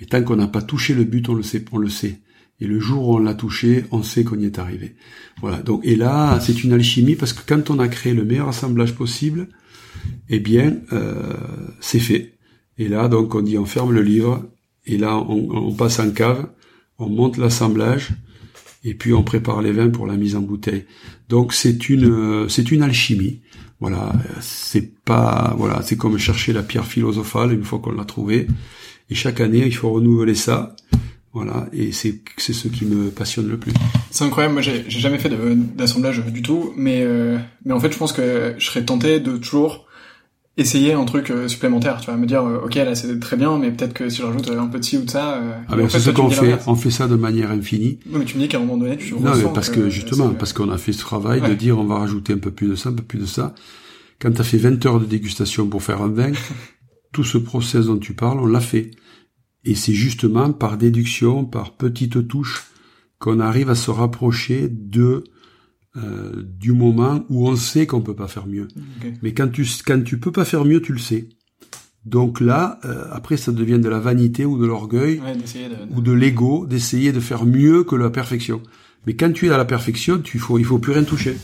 mais 0.00 0.06
tant 0.06 0.22
qu'on 0.22 0.36
n'a 0.36 0.46
pas 0.46 0.62
touché 0.62 0.94
le 0.94 1.04
but, 1.04 1.28
on 1.28 1.34
le 1.34 1.42
sait, 1.42 1.62
on 1.72 1.78
le 1.78 1.90
sait. 1.90 2.20
Et 2.58 2.66
le 2.66 2.80
jour 2.80 3.08
où 3.08 3.16
on 3.16 3.18
l'a 3.18 3.34
touché, 3.34 3.84
on 3.90 4.02
sait 4.02 4.24
qu'on 4.24 4.38
y 4.38 4.46
est 4.46 4.58
arrivé. 4.58 4.96
Voilà. 5.42 5.58
Donc, 5.62 5.84
et 5.84 5.94
là, 5.94 6.40
c'est 6.40 6.64
une 6.64 6.72
alchimie 6.72 7.14
parce 7.14 7.32
que 7.32 7.42
quand 7.46 7.70
on 7.70 7.78
a 7.78 7.86
créé 7.86 8.14
le 8.14 8.24
meilleur 8.24 8.48
assemblage 8.48 8.94
possible, 8.94 9.48
eh 10.28 10.40
bien, 10.40 10.78
euh, 10.92 11.34
c'est 11.80 12.00
fait. 12.00 12.34
Et 12.76 12.88
là, 12.88 13.08
donc, 13.08 13.34
on 13.36 13.42
dit, 13.42 13.58
on 13.58 13.64
ferme 13.64 13.92
le 13.92 14.02
livre. 14.02 14.44
Et 14.86 14.98
là, 14.98 15.16
on, 15.18 15.68
on 15.68 15.72
passe 15.72 16.00
en 16.00 16.10
cave, 16.10 16.48
on 16.98 17.08
monte 17.08 17.36
l'assemblage, 17.36 18.10
et 18.88 18.94
puis 18.94 19.12
on 19.12 19.22
prépare 19.22 19.62
les 19.62 19.72
vins 19.72 19.90
pour 19.90 20.06
la 20.06 20.16
mise 20.16 20.34
en 20.36 20.40
bouteille. 20.40 20.84
Donc, 21.28 21.52
c'est 21.52 21.88
une, 21.88 22.48
c'est 22.48 22.70
une 22.70 22.82
alchimie. 22.82 23.40
Voilà. 23.80 24.12
C'est 24.40 24.94
pas, 25.04 25.54
voilà, 25.58 25.82
c'est 25.82 25.96
comme 25.96 26.18
chercher 26.18 26.52
la 26.52 26.62
pierre 26.62 26.86
philosophale 26.86 27.52
une 27.52 27.64
fois 27.64 27.78
qu'on 27.78 27.92
l'a 27.92 28.04
trouvée. 28.04 28.46
Et 29.10 29.14
chaque 29.14 29.40
année, 29.40 29.64
il 29.64 29.74
faut 29.74 29.90
renouveler 29.90 30.34
ça. 30.34 30.74
Voilà, 31.34 31.68
et 31.74 31.92
c'est 31.92 32.20
c'est 32.38 32.54
ce 32.54 32.68
qui 32.68 32.86
me 32.86 33.10
passionne 33.10 33.48
le 33.48 33.58
plus. 33.58 33.72
C'est 34.10 34.24
incroyable, 34.24 34.54
moi 34.54 34.62
j'ai 34.62 34.88
jamais 34.88 35.18
fait 35.18 35.30
d'assemblage 35.76 36.24
du 36.24 36.40
tout, 36.40 36.72
mais 36.74 37.02
euh, 37.02 37.38
mais 37.66 37.74
en 37.74 37.80
fait 37.80 37.92
je 37.92 37.98
pense 37.98 38.12
que 38.12 38.54
je 38.56 38.66
serais 38.66 38.82
tenté 38.82 39.20
de 39.20 39.36
toujours 39.36 39.86
essayer 40.58 40.92
un 40.92 41.04
truc 41.04 41.30
euh, 41.30 41.48
supplémentaire, 41.48 42.00
tu 42.00 42.06
vois, 42.06 42.16
me 42.16 42.26
dire 42.26 42.44
euh, 42.44 42.60
ok 42.64 42.74
là 42.74 42.94
c'est 42.94 43.18
très 43.20 43.36
bien, 43.36 43.56
mais 43.58 43.70
peut-être 43.70 43.94
que 43.94 44.10
si 44.10 44.18
je 44.18 44.24
rajoute 44.24 44.50
un 44.50 44.66
peu 44.66 44.78
de 44.78 44.84
ci 44.84 44.98
ou 44.98 45.04
de 45.04 45.10
ça. 45.10 45.40
ah 45.68 45.76
ben 45.76 45.88
c'est 45.88 46.00
ce 46.00 46.10
qu'on 46.10 46.28
fait, 46.28 46.58
on 46.66 46.74
fait 46.74 46.90
ça 46.90 47.06
de 47.08 47.14
manière 47.14 47.50
infinie. 47.50 48.00
Non 48.10 48.18
mais 48.18 48.24
tu 48.24 48.36
me 48.36 48.42
dis 48.42 48.48
qu'à 48.48 48.58
un 48.58 48.60
moment 48.60 48.76
donné 48.76 48.96
tu. 48.98 49.14
Non 49.14 49.34
mais 49.34 49.44
parce 49.54 49.70
que, 49.70 49.88
justement 49.88 50.30
parce 50.30 50.52
qu'on 50.52 50.70
a 50.70 50.76
fait 50.76 50.92
ce 50.92 51.00
travail 51.00 51.40
de 51.40 51.54
dire 51.54 51.78
on 51.78 51.84
va 51.84 51.98
rajouter 51.98 52.34
un 52.34 52.38
peu 52.38 52.50
plus 52.50 52.68
de 52.68 52.74
ça, 52.74 52.90
un 52.90 52.94
peu 52.94 53.04
plus 53.04 53.20
de 53.20 53.26
ça. 53.26 53.54
Quand 54.20 54.32
tu 54.32 54.40
as 54.40 54.44
fait 54.44 54.58
20 54.58 54.84
heures 54.84 55.00
de 55.00 55.06
dégustation 55.06 55.68
pour 55.68 55.82
faire 55.82 56.02
un 56.02 56.08
vin, 56.08 56.32
tout 57.12 57.24
ce 57.24 57.38
process 57.38 57.86
dont 57.86 57.98
tu 57.98 58.14
parles, 58.14 58.40
on 58.40 58.46
l'a 58.46 58.60
fait. 58.60 58.90
Et 59.64 59.74
c'est 59.74 59.94
justement 59.94 60.52
par 60.52 60.76
déduction, 60.76 61.44
par 61.44 61.76
petites 61.76 62.26
touches, 62.26 62.64
qu'on 63.18 63.38
arrive 63.40 63.70
à 63.70 63.74
se 63.74 63.90
rapprocher 63.90 64.68
de 64.68 65.24
euh, 65.98 66.44
du 66.58 66.72
moment 66.72 67.24
où 67.28 67.48
on 67.48 67.56
sait 67.56 67.86
qu'on 67.86 68.00
peut 68.00 68.14
pas 68.14 68.28
faire 68.28 68.46
mieux. 68.46 68.68
Mais 69.22 69.32
quand 69.32 69.48
tu 69.48 69.66
quand 69.84 70.02
tu 70.02 70.18
peux 70.18 70.32
pas 70.32 70.44
faire 70.44 70.64
mieux, 70.64 70.80
tu 70.80 70.92
le 70.92 70.98
sais. 70.98 71.28
Donc 72.04 72.40
là, 72.40 72.78
euh, 72.84 73.04
après, 73.10 73.36
ça 73.36 73.52
devient 73.52 73.78
de 73.78 73.88
la 73.88 73.98
vanité 73.98 74.44
ou 74.44 74.58
de 74.58 74.66
l'orgueil 74.66 75.20
ou 75.90 76.00
de 76.00 76.12
l'ego 76.12 76.66
d'essayer 76.66 77.12
de 77.12 77.20
faire 77.20 77.44
mieux 77.44 77.84
que 77.84 77.96
la 77.96 78.10
perfection. 78.10 78.62
Mais 79.06 79.14
quand 79.14 79.32
tu 79.32 79.46
es 79.46 79.50
à 79.50 79.56
la 79.56 79.64
perfection, 79.64 80.18
tu 80.18 80.38
faut 80.38 80.58
il 80.58 80.64
faut 80.64 80.78
plus 80.78 80.92
rien 80.92 81.04
toucher. 81.04 81.36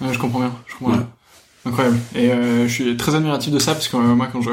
je 0.00 0.18
comprends 0.18 0.40
bien. 0.40 0.54
Je 0.66 0.74
comprends 0.76 0.96
bien. 0.96 1.08
Incroyable. 1.66 1.98
Et 2.14 2.30
euh, 2.30 2.68
je 2.68 2.72
suis 2.72 2.96
très 2.96 3.14
admiratif 3.14 3.52
de 3.52 3.58
ça 3.58 3.72
parce 3.72 3.88
que 3.88 3.96
moi 3.96 4.28
quand 4.32 4.42
je 4.42 4.50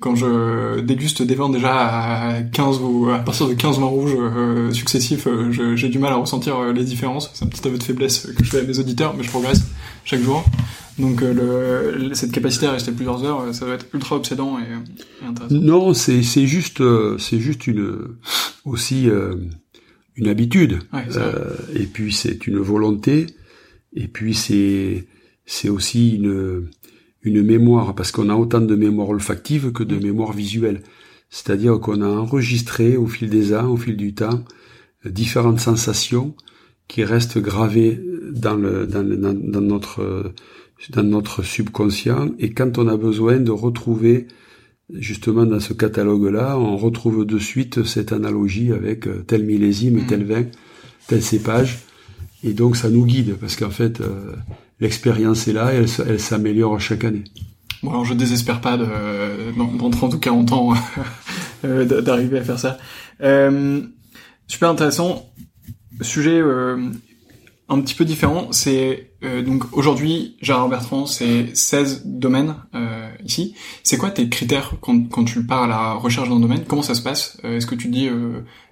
quand 0.00 0.16
je 0.16 0.80
déguste 0.80 1.22
des 1.22 1.34
vins 1.34 1.50
déjà 1.50 1.74
à 1.74 2.42
15 2.42 2.80
ou 2.80 3.10
à 3.10 3.18
partir 3.18 3.46
de 3.46 3.54
15 3.54 3.78
vins 3.78 3.86
rouges 3.86 4.16
euh, 4.16 4.72
successifs, 4.72 5.26
euh, 5.26 5.76
j'ai 5.76 5.88
du 5.90 5.98
mal 5.98 6.12
à 6.12 6.16
ressentir 6.16 6.56
euh, 6.56 6.72
les 6.72 6.84
différences. 6.84 7.30
C'est 7.34 7.44
un 7.44 7.48
petit 7.48 7.66
aveu 7.68 7.76
de 7.76 7.82
faiblesse 7.82 8.26
que 8.34 8.42
je 8.42 8.50
fais 8.50 8.60
à 8.60 8.62
mes 8.62 8.78
auditeurs, 8.78 9.14
mais 9.14 9.22
je 9.22 9.28
progresse 9.28 9.62
chaque 10.04 10.22
jour. 10.22 10.42
Donc 10.98 11.20
le, 11.20 12.10
cette 12.14 12.32
capacité 12.32 12.66
à 12.66 12.72
rester 12.72 12.92
plusieurs 12.92 13.24
heures, 13.24 13.54
ça 13.54 13.64
va 13.64 13.74
être 13.74 13.86
ultra 13.94 14.16
obsédant 14.16 14.58
et, 14.58 15.26
intéressant. 15.26 15.54
Non, 15.54 15.94
c'est 15.94 16.22
c'est 16.22 16.46
juste 16.46 16.82
c'est 17.18 17.38
juste 17.38 17.66
une 17.66 18.16
aussi 18.66 19.08
une 20.16 20.28
habitude. 20.28 20.80
et 21.74 21.86
puis 21.86 22.12
c'est 22.12 22.46
une 22.46 22.58
volonté. 22.58 23.26
Et 23.94 24.08
puis 24.08 24.34
c'est 24.34 25.06
c'est 25.50 25.68
aussi 25.68 26.14
une 26.16 26.68
une 27.22 27.42
mémoire, 27.42 27.94
parce 27.94 28.12
qu'on 28.12 28.30
a 28.30 28.34
autant 28.34 28.60
de 28.60 28.74
mémoire 28.74 29.10
olfactive 29.10 29.72
que 29.72 29.82
de 29.82 29.96
mémoire 29.98 30.32
visuelle. 30.32 30.80
C'est-à-dire 31.28 31.78
qu'on 31.78 32.00
a 32.00 32.08
enregistré 32.08 32.96
au 32.96 33.06
fil 33.06 33.28
des 33.28 33.54
ans, 33.54 33.68
au 33.68 33.76
fil 33.76 33.96
du 33.96 34.14
temps, 34.14 34.42
différentes 35.04 35.60
sensations 35.60 36.34
qui 36.88 37.04
restent 37.04 37.38
gravées 37.38 38.00
dans, 38.32 38.54
le, 38.54 38.86
dans, 38.86 39.06
dans, 39.06 39.60
notre, 39.60 40.32
dans 40.90 41.02
notre 41.02 41.42
subconscient. 41.42 42.30
Et 42.38 42.50
quand 42.50 42.78
on 42.78 42.88
a 42.88 42.96
besoin 42.96 43.38
de 43.38 43.50
retrouver, 43.50 44.26
justement 44.92 45.44
dans 45.46 45.60
ce 45.60 45.72
catalogue-là, 45.72 46.58
on 46.58 46.76
retrouve 46.76 47.26
de 47.26 47.38
suite 47.38 47.84
cette 47.84 48.12
analogie 48.12 48.72
avec 48.72 49.06
tel 49.26 49.44
millésime, 49.44 49.98
mmh. 50.02 50.06
tel 50.06 50.24
vin, 50.24 50.44
tel 51.06 51.22
cépage. 51.22 51.80
Et 52.42 52.54
donc 52.54 52.76
ça 52.76 52.88
nous 52.88 53.04
guide, 53.04 53.36
parce 53.38 53.56
qu'en 53.56 53.70
fait, 53.70 54.00
euh, 54.00 54.34
l'expérience 54.80 55.48
est 55.48 55.52
là 55.52 55.72
et 55.74 55.84
elle, 56.06 56.20
s'améliore 56.20 56.80
chaque 56.80 57.04
année. 57.04 57.24
Bon, 57.82 57.90
alors 57.90 58.04
je 58.04 58.14
désespère 58.14 58.60
pas 58.60 58.76
de, 58.76 58.86
dans, 59.56 59.72
dans 59.72 59.90
30 59.90 60.14
ou 60.14 60.18
40 60.18 60.52
ans 60.52 60.74
euh, 61.64 61.84
d'arriver 62.02 62.38
à 62.38 62.42
faire 62.42 62.58
ça. 62.58 62.78
Euh, 63.22 63.80
super 64.46 64.70
intéressant. 64.70 65.30
Sujet 66.00 66.40
euh, 66.40 66.90
un 67.70 67.80
petit 67.80 67.94
peu 67.94 68.04
différent, 68.04 68.48
c'est 68.50 69.12
euh, 69.22 69.42
donc 69.42 69.64
aujourd'hui 69.72 70.36
Gérard 70.42 70.68
Bertrand, 70.68 71.06
c'est 71.06 71.54
16 71.54 72.02
domaines 72.04 72.54
ici. 73.24 73.54
C'est 73.82 73.96
quoi 73.96 74.10
tes 74.10 74.28
critères 74.28 74.74
quand, 74.80 75.08
quand 75.08 75.24
tu 75.24 75.44
pars 75.44 75.64
à 75.64 75.66
la 75.66 75.92
recherche 75.94 76.28
d'un 76.28 76.40
domaine? 76.40 76.64
Comment 76.66 76.82
ça 76.82 76.94
se 76.94 77.02
passe? 77.02 77.38
Est-ce 77.44 77.66
que 77.66 77.74
tu 77.74 77.88
dis 77.88 78.08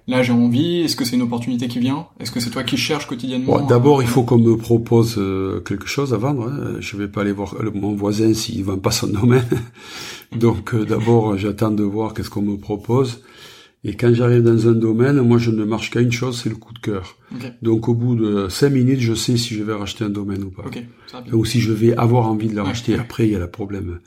là 0.07 0.23
j'ai 0.23 0.33
envie? 0.33 0.81
Est-ce 0.81 0.95
que 0.95 1.05
c'est 1.05 1.15
une 1.15 1.21
opportunité 1.21 1.67
qui 1.67 1.79
vient? 1.79 2.07
Est-ce 2.19 2.31
que 2.31 2.39
c'est 2.39 2.49
toi 2.49 2.63
qui 2.63 2.77
cherches 2.77 3.07
quotidiennement 3.07 3.61
D'abord, 3.61 4.01
il 4.01 4.07
faut 4.07 4.23
qu'on 4.23 4.39
me 4.39 4.57
propose 4.57 5.15
quelque 5.65 5.87
chose 5.87 6.13
à 6.13 6.17
vendre. 6.17 6.49
Hein. 6.49 6.77
Je 6.79 6.97
vais 6.97 7.07
pas 7.07 7.21
aller 7.21 7.31
voir 7.31 7.55
mon 7.73 7.93
voisin 7.95 8.33
s'il 8.33 8.63
vend 8.63 8.77
pas 8.77 8.91
son 8.91 9.07
domaine. 9.19 9.45
Donc 10.35 10.75
d'abord, 10.75 11.37
j'attends 11.37 11.71
de 11.71 11.83
voir 11.83 12.13
qu'est-ce 12.13 12.29
qu'on 12.29 12.41
me 12.41 12.57
propose. 12.57 13.21
Et 13.83 13.95
quand 13.95 14.13
j'arrive 14.13 14.43
dans 14.43 14.67
un 14.67 14.73
domaine, 14.73 15.21
moi 15.21 15.37
je 15.37 15.51
ne 15.51 15.63
marche 15.63 15.89
qu'à 15.89 16.01
une 16.01 16.11
chose, 16.11 16.41
c'est 16.41 16.49
le 16.49 16.55
coup 16.55 16.73
de 16.73 16.79
cœur. 16.79 17.17
Donc 17.61 17.87
au 17.87 17.93
bout 17.93 18.15
de 18.15 18.49
cinq 18.49 18.71
minutes, 18.71 18.99
je 18.99 19.13
sais 19.13 19.37
si 19.37 19.55
je 19.55 19.63
vais 19.63 19.73
racheter 19.73 20.03
un 20.03 20.09
domaine 20.09 20.43
ou 20.43 20.51
pas. 20.51 20.65
ou 21.31 21.45
si 21.45 21.61
je 21.61 21.71
vais 21.71 21.95
avoir 21.95 22.27
envie 22.27 22.49
de 22.49 22.55
le 22.55 22.61
racheter. 22.61 22.95
Après, 22.95 23.25
il 23.27 23.31
y 23.31 23.35
a 23.35 23.39
le 23.39 23.49
problème 23.49 23.99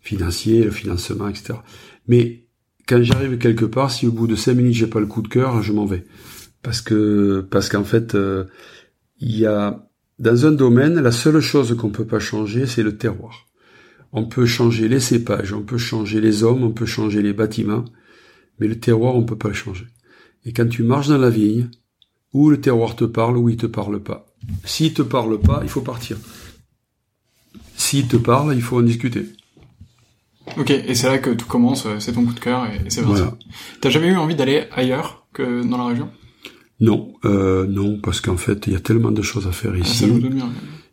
financier, 0.00 0.62
le 0.62 0.70
financement, 0.70 1.28
etc. 1.28 1.54
Mais 2.06 2.44
quand 2.86 3.02
j'arrive 3.02 3.38
quelque 3.38 3.64
part, 3.64 3.90
si 3.90 4.06
au 4.06 4.12
bout 4.12 4.26
de 4.26 4.36
cinq 4.36 4.54
minutes 4.54 4.74
j'ai 4.74 4.86
pas 4.86 5.00
le 5.00 5.06
coup 5.06 5.22
de 5.22 5.28
cœur, 5.28 5.62
je 5.62 5.72
m'en 5.72 5.84
vais. 5.84 6.04
Parce 6.62 6.80
que 6.80 7.46
parce 7.50 7.68
qu'en 7.68 7.84
fait, 7.84 8.14
euh, 8.14 8.44
il 9.20 9.36
y 9.36 9.46
a 9.46 9.88
dans 10.18 10.46
un 10.46 10.52
domaine, 10.52 11.00
la 11.00 11.12
seule 11.12 11.40
chose 11.40 11.76
qu'on 11.76 11.90
peut 11.90 12.06
pas 12.06 12.18
changer, 12.18 12.66
c'est 12.66 12.82
le 12.82 12.96
terroir. 12.96 13.46
On 14.12 14.24
peut 14.24 14.46
changer 14.46 14.88
les 14.88 15.00
cépages, 15.00 15.52
on 15.52 15.62
peut 15.62 15.78
changer 15.78 16.20
les 16.20 16.42
hommes, 16.42 16.62
on 16.62 16.70
peut 16.70 16.86
changer 16.86 17.20
les 17.20 17.32
bâtiments, 17.32 17.84
mais 18.58 18.66
le 18.66 18.78
terroir, 18.78 19.14
on 19.14 19.24
peut 19.24 19.36
pas 19.36 19.48
le 19.48 19.54
changer. 19.54 19.86
Et 20.44 20.52
quand 20.52 20.68
tu 20.68 20.82
marches 20.82 21.08
dans 21.08 21.18
la 21.18 21.30
vigne, 21.30 21.68
ou 22.32 22.50
le 22.50 22.60
terroir 22.60 22.96
te 22.96 23.04
parle, 23.04 23.36
ou 23.36 23.48
il 23.48 23.56
te 23.56 23.66
parle 23.66 24.02
pas. 24.02 24.26
S'il 24.64 24.94
te 24.94 25.02
parle 25.02 25.40
pas, 25.40 25.60
il 25.62 25.68
faut 25.68 25.80
partir. 25.80 26.16
S'il 27.76 28.06
te 28.06 28.16
parle, 28.16 28.54
il 28.54 28.62
faut 28.62 28.78
en 28.78 28.82
discuter. 28.82 29.26
Ok, 30.56 30.70
et 30.70 30.94
c'est 30.94 31.08
là 31.08 31.18
que 31.18 31.30
tout 31.30 31.46
commence, 31.46 31.86
euh, 31.86 31.98
c'est 31.98 32.12
ton 32.12 32.24
coup 32.24 32.32
de 32.32 32.40
cœur, 32.40 32.66
et 32.66 32.90
c'est 32.90 33.02
vrai. 33.02 33.16
Voilà. 33.16 33.38
T'as 33.80 33.90
jamais 33.90 34.08
eu 34.08 34.16
envie 34.16 34.34
d'aller 34.34 34.64
ailleurs 34.72 35.26
que 35.32 35.62
dans 35.62 35.76
la 35.76 35.86
région? 35.86 36.10
Non, 36.80 37.14
euh, 37.24 37.66
non, 37.66 37.98
parce 38.00 38.20
qu'en 38.20 38.36
fait, 38.36 38.66
il 38.66 38.72
y 38.72 38.76
a 38.76 38.80
tellement 38.80 39.10
de 39.10 39.22
choses 39.22 39.46
à 39.46 39.52
faire 39.52 39.72
ah, 39.74 39.78
ici, 39.78 40.10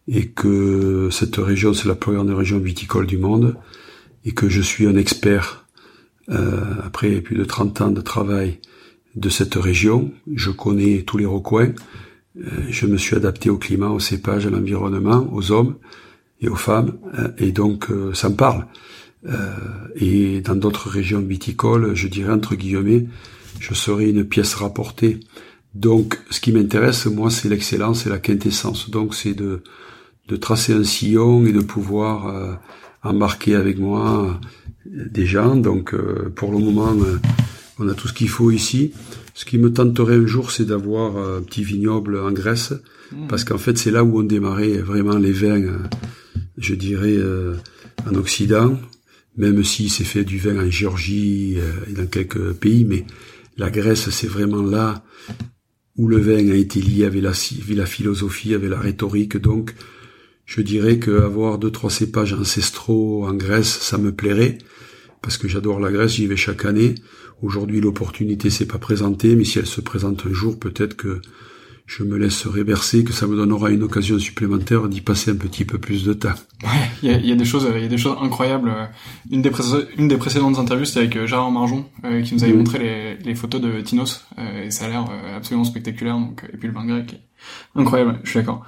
et 0.07 0.27
que 0.29 1.09
cette 1.11 1.37
région, 1.37 1.73
c'est 1.73 1.87
la 1.87 1.95
première 1.95 2.25
région 2.35 2.59
viticole 2.59 3.07
du 3.07 3.17
monde, 3.17 3.55
et 4.25 4.33
que 4.33 4.49
je 4.49 4.61
suis 4.61 4.87
un 4.87 4.95
expert 4.95 5.64
euh, 6.29 6.63
après 6.83 7.21
plus 7.21 7.35
de 7.35 7.43
30 7.43 7.81
ans 7.81 7.91
de 7.91 8.01
travail 8.01 8.59
de 9.15 9.29
cette 9.29 9.55
région, 9.55 10.11
je 10.33 10.49
connais 10.49 11.03
tous 11.03 11.17
les 11.17 11.25
recoins. 11.25 11.71
Euh, 12.37 12.49
je 12.69 12.87
me 12.87 12.97
suis 12.97 13.15
adapté 13.15 13.49
au 13.49 13.57
climat, 13.57 13.89
au 13.89 13.99
cépage, 13.99 14.45
à 14.45 14.49
l'environnement, 14.49 15.27
aux 15.31 15.51
hommes 15.51 15.75
et 16.41 16.49
aux 16.49 16.55
femmes, 16.55 16.97
euh, 17.17 17.29
et 17.37 17.51
donc 17.51 17.87
ça 18.13 18.29
me 18.29 18.35
parle. 18.35 18.65
et 19.95 20.41
dans 20.41 20.55
d'autres 20.55 20.89
régions 20.89 21.21
viticoles, 21.21 21.95
je 21.95 22.07
dirais 22.07 22.33
entre 22.33 22.55
guillemets, 22.55 23.07
je 23.59 23.73
serai 23.73 24.09
une 24.09 24.23
pièce 24.23 24.53
rapportée. 24.53 25.19
Donc, 25.73 26.19
ce 26.29 26.39
qui 26.39 26.51
m'intéresse, 26.51 27.07
moi, 27.07 27.31
c'est 27.31 27.49
l'excellence 27.49 28.05
et 28.05 28.09
la 28.09 28.19
quintessence. 28.19 28.89
Donc, 28.91 29.15
c'est 29.15 29.33
de, 29.33 29.63
de 30.27 30.35
tracer 30.35 30.73
un 30.73 30.83
sillon 30.83 31.45
et 31.45 31.51
de 31.51 31.61
pouvoir 31.61 32.59
embarquer 33.05 33.55
avec 33.55 33.77
moi 33.79 34.39
des 34.85 35.25
gens. 35.25 35.55
Donc 35.55 35.93
euh, 35.93 36.31
pour 36.35 36.51
le 36.51 36.59
moment, 36.59 36.93
euh, 36.93 37.17
on 37.79 37.87
a 37.87 37.93
tout 37.93 38.07
ce 38.07 38.13
qu'il 38.13 38.29
faut 38.29 38.51
ici. 38.51 38.93
Ce 39.33 39.45
qui 39.45 39.57
me 39.57 39.71
tenterait 39.71 40.15
un 40.15 40.25
jour, 40.25 40.51
c'est 40.51 40.65
d'avoir 40.65 41.17
un 41.17 41.41
petit 41.41 41.63
vignoble 41.63 42.17
en 42.19 42.31
Grèce, 42.31 42.73
mmh. 43.11 43.27
parce 43.27 43.43
qu'en 43.43 43.57
fait, 43.57 43.77
c'est 43.77 43.91
là 43.91 44.03
où 44.03 44.19
on 44.19 44.23
démarrait 44.23 44.77
vraiment 44.77 45.17
les 45.17 45.33
vins, 45.33 45.61
euh, 45.61 45.77
je 46.57 46.73
dirais, 46.73 47.17
en 48.09 48.15
Occident, 48.15 48.79
même 49.35 49.61
si 49.65 49.89
c'est 49.89 50.05
fait 50.05 50.23
du 50.23 50.37
vin 50.37 50.65
en 50.65 50.69
Géorgie 50.69 51.57
et 51.89 51.91
dans 51.91 52.05
quelques 52.05 52.53
pays, 52.53 52.85
mais 52.85 53.05
la 53.57 53.69
Grèce, 53.69 54.09
c'est 54.09 54.27
vraiment 54.27 54.61
là 54.61 55.03
où 55.97 56.07
le 56.07 56.17
vin 56.17 56.49
a 56.49 56.55
été 56.55 56.81
lié 56.81 57.03
avec 57.03 57.21
la, 57.21 57.31
avec 57.31 57.75
la 57.75 57.85
philosophie, 57.85 58.53
avec 58.53 58.69
la 58.69 58.79
rhétorique. 58.79 59.35
Donc, 59.35 59.75
je 60.45 60.61
dirais 60.61 60.99
qu'avoir 60.99 61.57
deux, 61.57 61.71
trois 61.71 61.89
cépages 61.89 62.33
ancestraux 62.33 63.25
en 63.27 63.33
Grèce, 63.33 63.79
ça 63.79 63.97
me 63.97 64.13
plairait 64.13 64.57
parce 65.25 65.37
que 65.37 65.47
j'adore 65.47 65.79
la 65.79 65.91
Grèce, 65.91 66.13
j'y 66.13 66.27
vais 66.27 66.37
chaque 66.37 66.65
année. 66.65 66.93
Aujourd'hui, 67.41 67.81
l'opportunité 67.81 68.51
s'est 68.51 68.67
pas 68.67 68.77
présentée, 68.77 69.35
mais 69.35 69.43
si 69.43 69.57
elle 69.57 69.65
se 69.65 69.81
présente 69.81 70.23
un 70.27 70.31
jour, 70.31 70.59
peut-être 70.59 70.95
que 70.95 71.19
je 71.87 72.03
me 72.03 72.15
laisserai 72.17 72.63
bercer, 72.63 73.03
que 73.03 73.11
ça 73.11 73.25
me 73.25 73.35
donnera 73.35 73.71
une 73.71 73.81
occasion 73.81 74.19
supplémentaire 74.19 74.87
d'y 74.87 75.01
passer 75.01 75.31
un 75.31 75.35
petit 75.35 75.65
peu 75.65 75.79
plus 75.79 76.03
de 76.03 76.13
temps. 76.13 76.35
Ouais, 76.63 76.69
il 77.01 77.25
y 77.25 77.31
a, 77.31 77.35
des 77.35 77.45
choses, 77.45 77.67
il 77.75 77.81
y 77.81 77.85
a 77.85 77.87
des 77.87 77.97
choses 77.97 78.15
incroyables. 78.21 78.71
Une 79.31 79.41
des, 79.41 79.51
une 79.97 80.07
des 80.07 80.17
précédentes 80.17 80.59
interviews, 80.59 80.85
c'était 80.85 80.99
avec 80.99 81.15
euh, 81.15 81.25
Gérard 81.25 81.51
Marjon, 81.51 81.85
euh, 82.03 82.21
qui 82.21 82.35
nous 82.35 82.43
avait 82.43 82.53
montré 82.53 82.79
les, 82.79 83.17
les, 83.17 83.35
photos 83.35 83.61
de 83.61 83.81
Tinos, 83.81 84.25
euh, 84.37 84.65
et 84.65 84.71
ça 84.71 84.85
a 84.85 84.89
l'air 84.89 85.07
absolument 85.35 85.63
spectaculaire. 85.63 86.17
Donc, 86.17 86.47
et 86.53 86.57
puis 86.57 86.67
le 86.67 86.73
vin 86.73 86.85
grec, 86.85 87.19
incroyable. 87.75 88.19
Je 88.23 88.29
suis 88.29 88.39
d'accord 88.39 88.63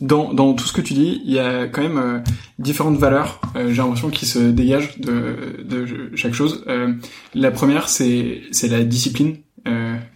dans, 0.00 0.34
dans 0.34 0.54
tout 0.54 0.66
ce 0.66 0.72
que 0.72 0.80
tu 0.80 0.94
dis, 0.94 1.22
il 1.24 1.32
y 1.32 1.38
a 1.38 1.66
quand 1.66 1.82
même 1.82 1.98
euh, 1.98 2.18
différentes 2.58 2.96
valeurs, 2.96 3.40
euh, 3.56 3.70
j'ai 3.70 3.76
l'impression, 3.76 4.10
qui 4.10 4.26
se 4.26 4.38
dégagent 4.38 4.98
de, 4.98 5.62
de 5.64 6.10
chaque 6.14 6.34
chose. 6.34 6.64
Euh, 6.68 6.92
la 7.34 7.50
première, 7.50 7.88
c'est, 7.88 8.42
la 8.68 8.84
discipline. 8.84 9.36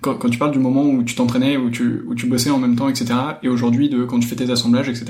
Quand, 0.03 0.17
quand, 0.17 0.29
tu 0.29 0.39
parles 0.39 0.53
du 0.53 0.59
moment 0.59 0.85
où 0.85 1.03
tu 1.03 1.15
t'entraînais, 1.15 1.57
où 1.57 1.71
tu, 1.71 2.03
où 2.07 2.15
tu 2.15 2.27
bossais 2.27 2.51
en 2.51 2.59
même 2.59 2.77
temps, 2.77 2.89
etc., 2.89 3.15
et 3.43 3.49
aujourd'hui 3.49 3.89
de 3.89 4.05
quand 4.05 4.21
tu 4.21 4.29
fais 4.29 4.37
tes 4.37 4.51
assemblages, 4.51 4.91
etc., 4.91 5.07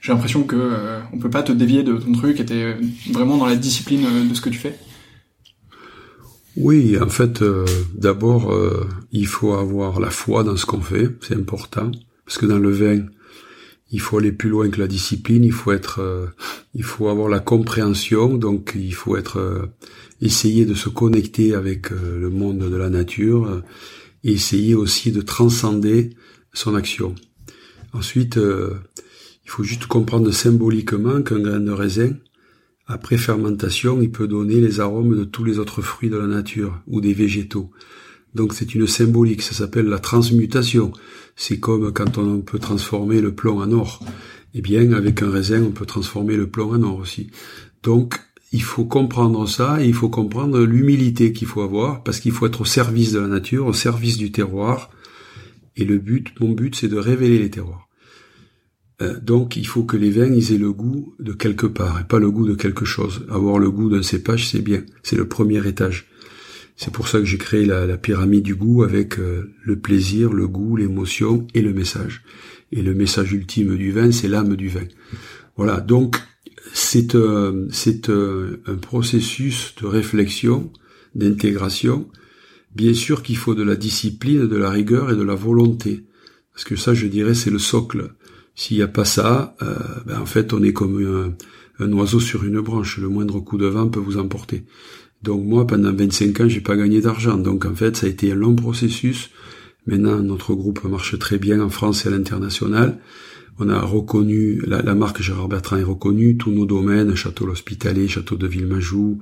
j'ai 0.00 0.12
l'impression 0.12 0.44
que 0.44 0.72
on 1.12 1.18
peut 1.18 1.28
pas 1.28 1.42
te 1.42 1.52
dévier 1.52 1.82
de 1.82 1.92
ton 1.98 2.12
truc, 2.12 2.40
et 2.40 2.46
t'es 2.46 2.74
vraiment 3.12 3.36
dans 3.36 3.44
la 3.44 3.54
discipline 3.54 4.06
de 4.30 4.34
ce 4.34 4.40
que 4.40 4.48
tu 4.48 4.58
fais. 4.58 4.78
Oui, 6.56 6.96
en 6.98 7.10
fait, 7.10 7.44
d'abord, 7.94 8.50
il 9.12 9.26
faut 9.26 9.52
avoir 9.52 10.00
la 10.00 10.08
foi 10.08 10.42
dans 10.42 10.56
ce 10.56 10.64
qu'on 10.64 10.80
fait, 10.80 11.14
c'est 11.20 11.36
important, 11.36 11.90
parce 12.24 12.38
que 12.38 12.46
dans 12.46 12.58
le 12.58 12.70
vin, 12.70 13.04
il 13.90 14.00
faut 14.00 14.18
aller 14.18 14.32
plus 14.32 14.48
loin 14.48 14.68
que 14.68 14.80
la 14.80 14.88
discipline, 14.88 15.44
il 15.44 15.52
faut 15.52 15.72
être, 15.72 16.00
euh, 16.00 16.26
il 16.74 16.82
faut 16.82 17.08
avoir 17.08 17.28
la 17.28 17.38
compréhension, 17.38 18.36
donc 18.36 18.72
il 18.74 18.94
faut 18.94 19.16
être, 19.16 19.38
euh, 19.38 19.66
essayer 20.20 20.64
de 20.64 20.74
se 20.74 20.88
connecter 20.88 21.54
avec 21.54 21.92
euh, 21.92 22.18
le 22.18 22.30
monde 22.30 22.58
de 22.58 22.76
la 22.76 22.90
nature, 22.90 23.62
et 24.24 24.32
essayer 24.32 24.74
aussi 24.74 25.12
de 25.12 25.20
transcender 25.20 26.10
son 26.52 26.74
action. 26.74 27.14
Ensuite, 27.92 28.36
il 28.36 29.50
faut 29.50 29.62
juste 29.62 29.86
comprendre 29.86 30.30
symboliquement 30.32 31.22
qu'un 31.22 31.38
grain 31.38 31.60
de 31.60 31.70
raisin, 31.70 32.12
après 32.88 33.16
fermentation, 33.16 34.00
il 34.00 34.10
peut 34.10 34.28
donner 34.28 34.60
les 34.60 34.80
arômes 34.80 35.16
de 35.16 35.24
tous 35.24 35.44
les 35.44 35.58
autres 35.58 35.82
fruits 35.82 36.10
de 36.10 36.16
la 36.16 36.26
nature 36.26 36.80
ou 36.86 37.00
des 37.00 37.14
végétaux. 37.14 37.70
Donc 38.36 38.52
c'est 38.52 38.74
une 38.74 38.86
symbolique, 38.86 39.40
ça 39.40 39.54
s'appelle 39.54 39.86
la 39.86 39.98
transmutation. 39.98 40.92
C'est 41.36 41.58
comme 41.58 41.90
quand 41.92 42.18
on 42.18 42.40
peut 42.42 42.58
transformer 42.58 43.20
le 43.20 43.34
plomb 43.34 43.60
en 43.60 43.72
or. 43.72 44.04
Eh 44.54 44.60
bien, 44.60 44.92
avec 44.92 45.22
un 45.22 45.30
raisin, 45.30 45.62
on 45.62 45.70
peut 45.70 45.86
transformer 45.86 46.36
le 46.36 46.46
plomb 46.46 46.70
en 46.72 46.82
or 46.82 46.98
aussi. 46.98 47.30
Donc, 47.82 48.20
il 48.52 48.62
faut 48.62 48.84
comprendre 48.84 49.46
ça 49.48 49.82
et 49.82 49.86
il 49.86 49.94
faut 49.94 50.08
comprendre 50.08 50.60
l'humilité 50.64 51.32
qu'il 51.32 51.48
faut 51.48 51.62
avoir 51.62 52.02
parce 52.04 52.20
qu'il 52.20 52.32
faut 52.32 52.46
être 52.46 52.60
au 52.60 52.64
service 52.64 53.12
de 53.12 53.20
la 53.20 53.26
nature, 53.26 53.66
au 53.66 53.72
service 53.72 54.18
du 54.18 54.30
terroir. 54.32 54.90
Et 55.76 55.84
le 55.84 55.98
but, 55.98 56.28
mon 56.40 56.52
but, 56.52 56.74
c'est 56.74 56.88
de 56.88 56.96
révéler 56.96 57.38
les 57.38 57.50
terroirs. 57.50 57.88
Euh, 59.02 59.18
donc, 59.20 59.56
il 59.56 59.66
faut 59.66 59.84
que 59.84 59.96
les 59.96 60.10
vins 60.10 60.32
ils 60.32 60.52
aient 60.52 60.58
le 60.58 60.72
goût 60.72 61.14
de 61.18 61.32
quelque 61.32 61.66
part 61.66 62.00
et 62.00 62.04
pas 62.04 62.18
le 62.18 62.30
goût 62.30 62.46
de 62.46 62.54
quelque 62.54 62.84
chose. 62.84 63.26
Avoir 63.30 63.58
le 63.58 63.70
goût 63.70 63.90
d'un 63.90 64.02
cépage, 64.02 64.48
c'est 64.48 64.62
bien. 64.62 64.82
C'est 65.02 65.16
le 65.16 65.28
premier 65.28 65.66
étage. 65.66 66.06
C'est 66.76 66.92
pour 66.92 67.08
ça 67.08 67.18
que 67.18 67.24
j'ai 67.24 67.38
créé 67.38 67.64
la, 67.64 67.96
pyramide 67.96 68.42
du 68.42 68.54
goût 68.54 68.82
avec 68.82 69.18
euh, 69.18 69.54
le 69.62 69.78
plaisir, 69.78 70.32
le 70.32 70.46
goût, 70.46 70.76
l'émotion 70.76 71.46
et 71.54 71.62
le 71.62 71.72
message. 71.72 72.22
Et 72.70 72.82
le 72.82 72.94
message 72.94 73.32
ultime 73.32 73.76
du 73.76 73.92
vin, 73.92 74.12
c'est 74.12 74.28
l'âme 74.28 74.56
du 74.56 74.68
vin. 74.68 74.84
Voilà, 75.56 75.80
donc 75.80 76.16
c'est 76.74 77.14
euh, 77.14 77.68
euh, 78.08 78.56
un 78.66 78.74
processus 78.74 79.74
de 79.80 79.86
réflexion, 79.86 80.70
d'intégration. 81.14 82.08
Bien 82.74 82.92
sûr 82.92 83.22
qu'il 83.22 83.38
faut 83.38 83.54
de 83.54 83.62
la 83.62 83.76
discipline, 83.76 84.46
de 84.46 84.56
la 84.56 84.68
rigueur 84.68 85.10
et 85.10 85.16
de 85.16 85.22
la 85.22 85.34
volonté, 85.34 86.04
parce 86.52 86.64
que 86.64 86.76
ça, 86.76 86.92
je 86.92 87.06
dirais, 87.06 87.34
c'est 87.34 87.50
le 87.50 87.58
socle. 87.58 88.12
S'il 88.54 88.76
n'y 88.76 88.82
a 88.82 88.88
pas 88.88 89.04
ça, 89.04 89.56
ben 90.06 90.18
en 90.18 90.26
fait, 90.26 90.54
on 90.54 90.62
est 90.62 90.72
comme 90.72 91.02
un, 91.78 91.84
un 91.84 91.92
oiseau 91.92 92.20
sur 92.20 92.44
une 92.44 92.60
branche. 92.60 92.98
Le 92.98 93.08
moindre 93.08 93.40
coup 93.40 93.58
de 93.58 93.66
vent 93.66 93.88
peut 93.88 94.00
vous 94.00 94.18
emporter. 94.18 94.64
Donc 95.22 95.44
moi, 95.44 95.66
pendant 95.66 95.92
25 95.92 96.40
ans, 96.40 96.48
j'ai 96.48 96.60
pas 96.60 96.76
gagné 96.76 97.00
d'argent. 97.00 97.36
Donc 97.36 97.64
en 97.64 97.74
fait, 97.74 97.96
ça 97.96 98.06
a 98.06 98.08
été 98.08 98.32
un 98.32 98.34
long 98.34 98.54
processus. 98.54 99.30
Maintenant, 99.86 100.18
notre 100.20 100.54
groupe 100.54 100.84
marche 100.84 101.18
très 101.18 101.38
bien 101.38 101.60
en 101.60 101.68
France 101.68 102.04
et 102.04 102.08
à 102.08 102.10
l'international. 102.10 102.98
On 103.58 103.70
a 103.70 103.80
reconnu, 103.80 104.60
la, 104.66 104.94
marque 104.94 105.22
Gérard 105.22 105.48
Bertrand 105.48 105.78
est 105.78 105.82
reconnue, 105.82 106.36
tous 106.36 106.50
nos 106.50 106.66
domaines, 106.66 107.14
Château 107.14 107.46
l'Hospitalet, 107.46 108.06
Château 108.06 108.36
de 108.36 108.46
Villemajou, 108.46 109.20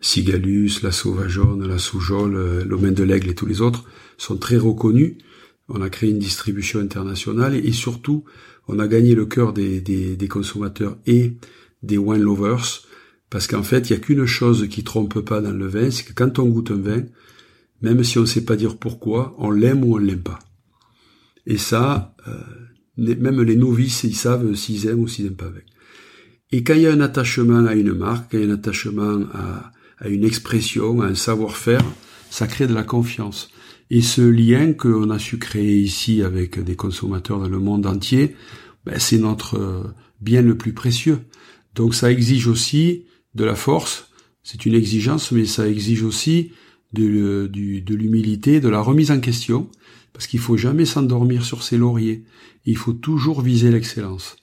Sigalus, 0.00 0.82
la 0.82 0.92
Sauvageonne, 0.92 1.66
la 1.66 1.78
Soujole, 1.78 2.36
euh, 2.36 2.64
l'Omaine 2.66 2.92
de 2.92 3.02
l'Aigle 3.02 3.30
et 3.30 3.34
tous 3.34 3.46
les 3.46 3.62
autres 3.62 3.84
sont 4.18 4.36
très 4.36 4.58
reconnus. 4.58 5.14
On 5.68 5.80
a 5.80 5.88
créé 5.88 6.10
une 6.10 6.18
distribution 6.18 6.80
internationale 6.80 7.54
et, 7.54 7.72
surtout, 7.72 8.24
on 8.68 8.78
a 8.78 8.86
gagné 8.86 9.14
le 9.14 9.24
cœur 9.24 9.54
des, 9.54 9.80
des 9.80 10.28
consommateurs 10.28 10.98
et 11.06 11.32
des 11.82 11.96
wine 11.96 12.22
lovers, 12.22 12.82
parce 13.32 13.46
qu'en 13.46 13.62
fait, 13.62 13.88
il 13.88 13.94
y 13.94 13.96
a 13.96 13.98
qu'une 13.98 14.26
chose 14.26 14.68
qui 14.68 14.84
trompe 14.84 15.20
pas 15.20 15.40
dans 15.40 15.52
le 15.52 15.66
vin, 15.66 15.90
c'est 15.90 16.04
que 16.04 16.12
quand 16.12 16.38
on 16.38 16.44
goûte 16.44 16.70
un 16.70 16.76
vin, 16.76 17.02
même 17.80 18.04
si 18.04 18.18
on 18.18 18.22
ne 18.22 18.26
sait 18.26 18.44
pas 18.44 18.56
dire 18.56 18.76
pourquoi, 18.76 19.34
on 19.38 19.50
l'aime 19.50 19.82
ou 19.84 19.94
on 19.94 19.96
l'aime 19.96 20.20
pas. 20.20 20.38
Et 21.46 21.56
ça, 21.56 22.14
euh, 22.28 22.34
même 22.98 23.40
les 23.40 23.56
novices, 23.56 24.04
ils 24.04 24.14
savent 24.14 24.54
s'ils 24.54 24.86
aiment 24.86 25.00
ou 25.00 25.08
s'ils 25.08 25.24
n'aiment 25.24 25.36
pas 25.36 25.46
avec. 25.46 25.64
Et 26.50 26.62
quand 26.62 26.74
il 26.74 26.82
y 26.82 26.86
a 26.86 26.92
un 26.92 27.00
attachement 27.00 27.64
à 27.64 27.74
une 27.74 27.94
marque, 27.94 28.32
quand 28.32 28.36
il 28.36 28.44
y 28.44 28.50
a 28.50 28.52
un 28.52 28.54
attachement 28.54 29.22
à, 29.32 29.72
à 29.96 30.08
une 30.08 30.24
expression, 30.24 31.00
à 31.00 31.06
un 31.06 31.14
savoir-faire, 31.14 31.84
ça 32.28 32.46
crée 32.46 32.66
de 32.66 32.74
la 32.74 32.82
confiance. 32.82 33.48
Et 33.88 34.02
ce 34.02 34.20
lien 34.20 34.74
qu'on 34.74 35.08
a 35.08 35.18
su 35.18 35.38
créer 35.38 35.78
ici 35.78 36.22
avec 36.22 36.62
des 36.62 36.76
consommateurs 36.76 37.38
dans 37.38 37.48
le 37.48 37.58
monde 37.58 37.86
entier, 37.86 38.36
ben, 38.84 38.98
c'est 38.98 39.16
notre 39.18 39.56
euh, 39.56 39.84
bien 40.20 40.42
le 40.42 40.58
plus 40.58 40.74
précieux. 40.74 41.20
Donc 41.74 41.94
ça 41.94 42.12
exige 42.12 42.46
aussi 42.46 43.06
de 43.34 43.44
la 43.44 43.54
force, 43.54 44.08
c'est 44.42 44.66
une 44.66 44.74
exigence, 44.74 45.32
mais 45.32 45.46
ça 45.46 45.68
exige 45.68 46.02
aussi 46.02 46.52
de, 46.92 47.46
de 47.46 47.94
l'humilité, 47.94 48.60
de 48.60 48.68
la 48.68 48.80
remise 48.80 49.10
en 49.10 49.20
question, 49.20 49.68
parce 50.12 50.26
qu'il 50.26 50.40
faut 50.40 50.56
jamais 50.56 50.84
s'endormir 50.84 51.44
sur 51.44 51.62
ses 51.62 51.78
lauriers. 51.78 52.24
Il 52.64 52.76
faut 52.76 52.92
toujours 52.92 53.40
viser 53.40 53.70
l'excellence. 53.70 54.36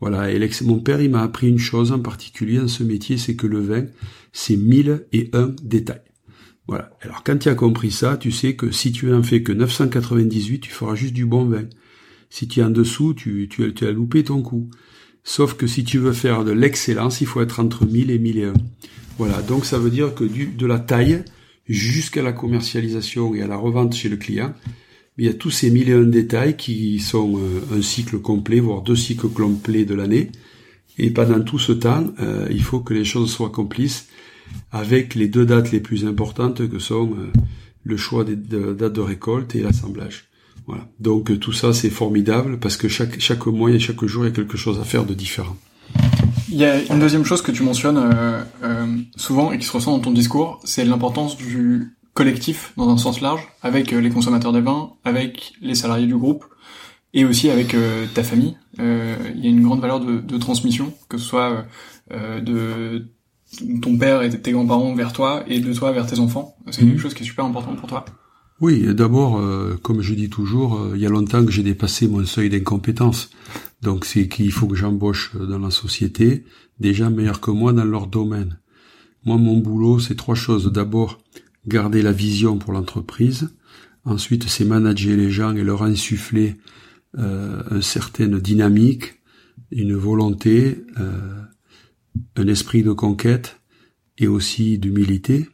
Voilà, 0.00 0.30
et 0.30 0.50
mon 0.62 0.80
père, 0.80 1.00
il 1.00 1.10
m'a 1.10 1.22
appris 1.22 1.48
une 1.48 1.58
chose 1.58 1.92
en 1.92 2.00
particulier 2.00 2.58
dans 2.58 2.68
ce 2.68 2.82
métier, 2.82 3.16
c'est 3.16 3.36
que 3.36 3.46
le 3.46 3.60
vin, 3.60 3.86
c'est 4.32 4.56
mille 4.56 5.06
et 5.12 5.30
un 5.32 5.54
détails. 5.62 6.02
Voilà. 6.66 6.90
Alors 7.02 7.22
quand 7.24 7.38
tu 7.38 7.48
as 7.48 7.54
compris 7.54 7.90
ça, 7.90 8.16
tu 8.16 8.30
sais 8.30 8.56
que 8.56 8.70
si 8.70 8.92
tu 8.92 9.12
en 9.12 9.22
fais 9.22 9.42
que 9.42 9.52
998, 9.52 10.60
tu 10.60 10.70
feras 10.70 10.94
juste 10.94 11.14
du 11.14 11.26
bon 11.26 11.44
vin. 11.44 11.64
Si 12.30 12.48
tu 12.48 12.60
es 12.60 12.62
en 12.62 12.70
dessous, 12.70 13.14
tu, 13.14 13.48
tu, 13.48 13.72
tu 13.74 13.86
as 13.86 13.92
loupé 13.92 14.24
ton 14.24 14.42
coup. 14.42 14.68
Sauf 15.24 15.54
que 15.54 15.66
si 15.66 15.84
tu 15.84 15.98
veux 15.98 16.12
faire 16.12 16.44
de 16.44 16.52
l'excellence, 16.52 17.22
il 17.22 17.26
faut 17.26 17.40
être 17.40 17.58
entre 17.58 17.86
1000 17.86 18.10
et 18.10 18.18
1001. 18.18 18.52
Voilà, 19.18 19.40
donc 19.42 19.64
ça 19.64 19.78
veut 19.78 19.90
dire 19.90 20.14
que 20.14 20.24
du, 20.24 20.46
de 20.46 20.66
la 20.66 20.78
taille 20.78 21.24
jusqu'à 21.66 22.22
la 22.22 22.32
commercialisation 22.32 23.34
et 23.34 23.42
à 23.42 23.46
la 23.46 23.56
revente 23.56 23.94
chez 23.94 24.10
le 24.10 24.16
client, 24.16 24.52
il 25.16 25.24
y 25.24 25.28
a 25.28 25.34
tous 25.34 25.50
ces 25.50 25.70
1001 25.70 26.02
détails 26.04 26.56
qui 26.56 26.98
sont 26.98 27.38
euh, 27.38 27.78
un 27.78 27.82
cycle 27.82 28.18
complet, 28.18 28.60
voire 28.60 28.82
deux 28.82 28.96
cycles 28.96 29.28
complets 29.28 29.84
de 29.84 29.94
l'année. 29.94 30.30
Et 30.98 31.10
pendant 31.10 31.40
tout 31.40 31.58
ce 31.58 31.72
temps, 31.72 32.12
euh, 32.20 32.46
il 32.50 32.62
faut 32.62 32.80
que 32.80 32.94
les 32.94 33.04
choses 33.04 33.32
soient 33.32 33.50
complices 33.50 34.08
avec 34.72 35.14
les 35.14 35.28
deux 35.28 35.46
dates 35.46 35.72
les 35.72 35.80
plus 35.80 36.04
importantes 36.04 36.68
que 36.68 36.78
sont 36.78 37.12
euh, 37.12 37.32
le 37.84 37.96
choix 37.96 38.24
des 38.24 38.36
dates 38.36 38.92
de 38.92 39.00
récolte 39.00 39.54
et 39.54 39.60
l'assemblage. 39.60 40.28
Voilà. 40.66 40.86
Donc 40.98 41.30
euh, 41.30 41.38
tout 41.38 41.52
ça 41.52 41.72
c'est 41.72 41.90
formidable 41.90 42.58
parce 42.58 42.76
que 42.76 42.88
chaque 42.88 43.20
chaque 43.20 43.46
mois 43.46 43.70
et 43.70 43.78
chaque 43.78 44.02
jour 44.04 44.24
il 44.24 44.28
y 44.28 44.32
a 44.32 44.34
quelque 44.34 44.56
chose 44.56 44.78
à 44.80 44.84
faire 44.84 45.04
de 45.04 45.14
différent. 45.14 45.56
Il 46.48 46.56
y 46.56 46.64
a 46.64 46.80
une 46.92 47.00
deuxième 47.00 47.24
chose 47.24 47.42
que 47.42 47.52
tu 47.52 47.62
mentionnes 47.62 47.98
euh, 47.98 48.42
euh, 48.62 48.86
souvent 49.16 49.52
et 49.52 49.58
qui 49.58 49.66
se 49.66 49.72
ressent 49.72 49.92
dans 49.92 50.00
ton 50.00 50.12
discours, 50.12 50.60
c'est 50.64 50.84
l'importance 50.84 51.36
du 51.36 51.96
collectif 52.14 52.72
dans 52.76 52.88
un 52.88 52.96
sens 52.96 53.20
large, 53.20 53.48
avec 53.60 53.90
les 53.90 54.10
consommateurs 54.10 54.52
des 54.52 54.60
vins, 54.60 54.92
avec 55.04 55.54
les 55.60 55.74
salariés 55.74 56.06
du 56.06 56.16
groupe 56.16 56.44
et 57.12 57.24
aussi 57.24 57.50
avec 57.50 57.74
ta 58.14 58.22
famille. 58.22 58.56
il 58.78 59.40
y 59.44 59.46
a 59.46 59.50
une 59.50 59.62
grande 59.62 59.80
valeur 59.80 59.98
de, 59.98 60.20
de 60.20 60.38
transmission, 60.38 60.94
que 61.08 61.18
ce 61.18 61.24
soit 61.24 61.64
de 62.10 63.08
ton 63.82 63.98
père 63.98 64.22
et 64.22 64.30
tes 64.30 64.52
grands-parents 64.52 64.94
vers 64.94 65.12
toi 65.12 65.42
et 65.48 65.58
de 65.58 65.72
toi 65.72 65.90
vers 65.90 66.06
tes 66.06 66.20
enfants. 66.20 66.54
C'est 66.70 66.82
quelque 66.82 66.94
mhm. 66.94 66.98
chose 66.98 67.14
qui 67.14 67.24
est 67.24 67.26
super 67.26 67.44
important 67.44 67.74
pour 67.74 67.88
toi. 67.88 68.04
Oui, 68.64 68.82
d'abord, 68.94 69.36
euh, 69.36 69.76
comme 69.82 70.00
je 70.00 70.14
dis 70.14 70.30
toujours, 70.30 70.80
euh, 70.80 70.92
il 70.94 71.02
y 71.02 71.04
a 71.04 71.10
longtemps 71.10 71.44
que 71.44 71.52
j'ai 71.52 71.62
dépassé 71.62 72.08
mon 72.08 72.24
seuil 72.24 72.48
d'incompétence. 72.48 73.28
Donc 73.82 74.06
c'est 74.06 74.26
qu'il 74.26 74.50
faut 74.52 74.66
que 74.66 74.74
j'embauche 74.74 75.32
euh, 75.34 75.44
dans 75.44 75.58
la 75.58 75.70
société 75.70 76.46
des 76.80 76.94
gens 76.94 77.10
meilleurs 77.10 77.42
que 77.42 77.50
moi 77.50 77.74
dans 77.74 77.84
leur 77.84 78.06
domaine. 78.06 78.58
Moi, 79.26 79.36
mon 79.36 79.58
boulot, 79.58 79.98
c'est 79.98 80.14
trois 80.14 80.34
choses. 80.34 80.72
D'abord, 80.72 81.20
garder 81.66 82.00
la 82.00 82.12
vision 82.12 82.56
pour 82.56 82.72
l'entreprise. 82.72 83.50
Ensuite, 84.06 84.44
c'est 84.48 84.64
manager 84.64 85.14
les 85.14 85.30
gens 85.30 85.54
et 85.54 85.62
leur 85.62 85.82
insuffler 85.82 86.56
euh, 87.18 87.62
une 87.70 87.82
certaine 87.82 88.38
dynamique, 88.38 89.20
une 89.72 89.94
volonté, 89.94 90.86
un 92.36 92.48
esprit 92.48 92.82
de 92.82 92.92
conquête 92.92 93.60
et 94.16 94.26
aussi 94.26 94.78
d'humilité. 94.78 95.50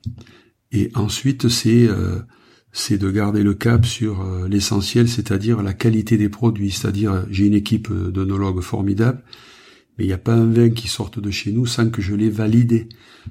Et 0.71 0.93
ensuite, 0.95 1.49
c'est 1.49 1.89
c'est 2.73 2.99
de 2.99 3.11
garder 3.11 3.43
le 3.43 3.55
cap 3.55 3.85
sur 3.85 4.21
euh, 4.21 4.49
l'essentiel, 4.49 5.09
c'est-à-dire 5.09 5.63
la 5.63 5.73
qualité 5.73 6.17
des 6.17 6.29
produits. 6.29 6.71
C'est-à-dire, 6.71 7.13
euh, 7.13 7.23
j'ai 7.31 7.47
une 7.47 7.55
équipe 7.55 7.91
euh, 7.91 8.11
d'onologues 8.11 8.61
formidable, 8.61 9.23
mais 9.99 10.05
il 10.05 10.07
n'y 10.07 10.13
a 10.13 10.19
pas 10.19 10.35
un 10.35 10.47
vin 10.47 10.71
qui 10.71 10.89
sorte 10.89 11.19
de 11.19 11.31
chez 11.31 11.53
nous 11.53 11.67
sans 11.67 11.91
que 11.91 12.01
je 12.01 12.15
l'ai 12.15 12.31
validé, 12.31 12.89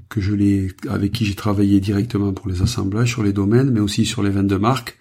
que 0.10 0.20
je 0.20 0.34
l'ai, 0.34 0.70
avec 0.90 1.14
qui 1.14 1.26
j'ai 1.26 1.36
travaillé 1.36 1.80
directement 1.80 2.34
pour 2.34 2.50
les 2.50 2.62
assemblages 2.62 3.10
sur 3.10 3.24
les 3.24 3.34
domaines, 3.34 3.72
mais 3.72 3.80
aussi 3.80 4.06
sur 4.06 4.24
les 4.24 4.30
vins 4.30 4.44
de 4.44 4.58
marque, 4.58 4.98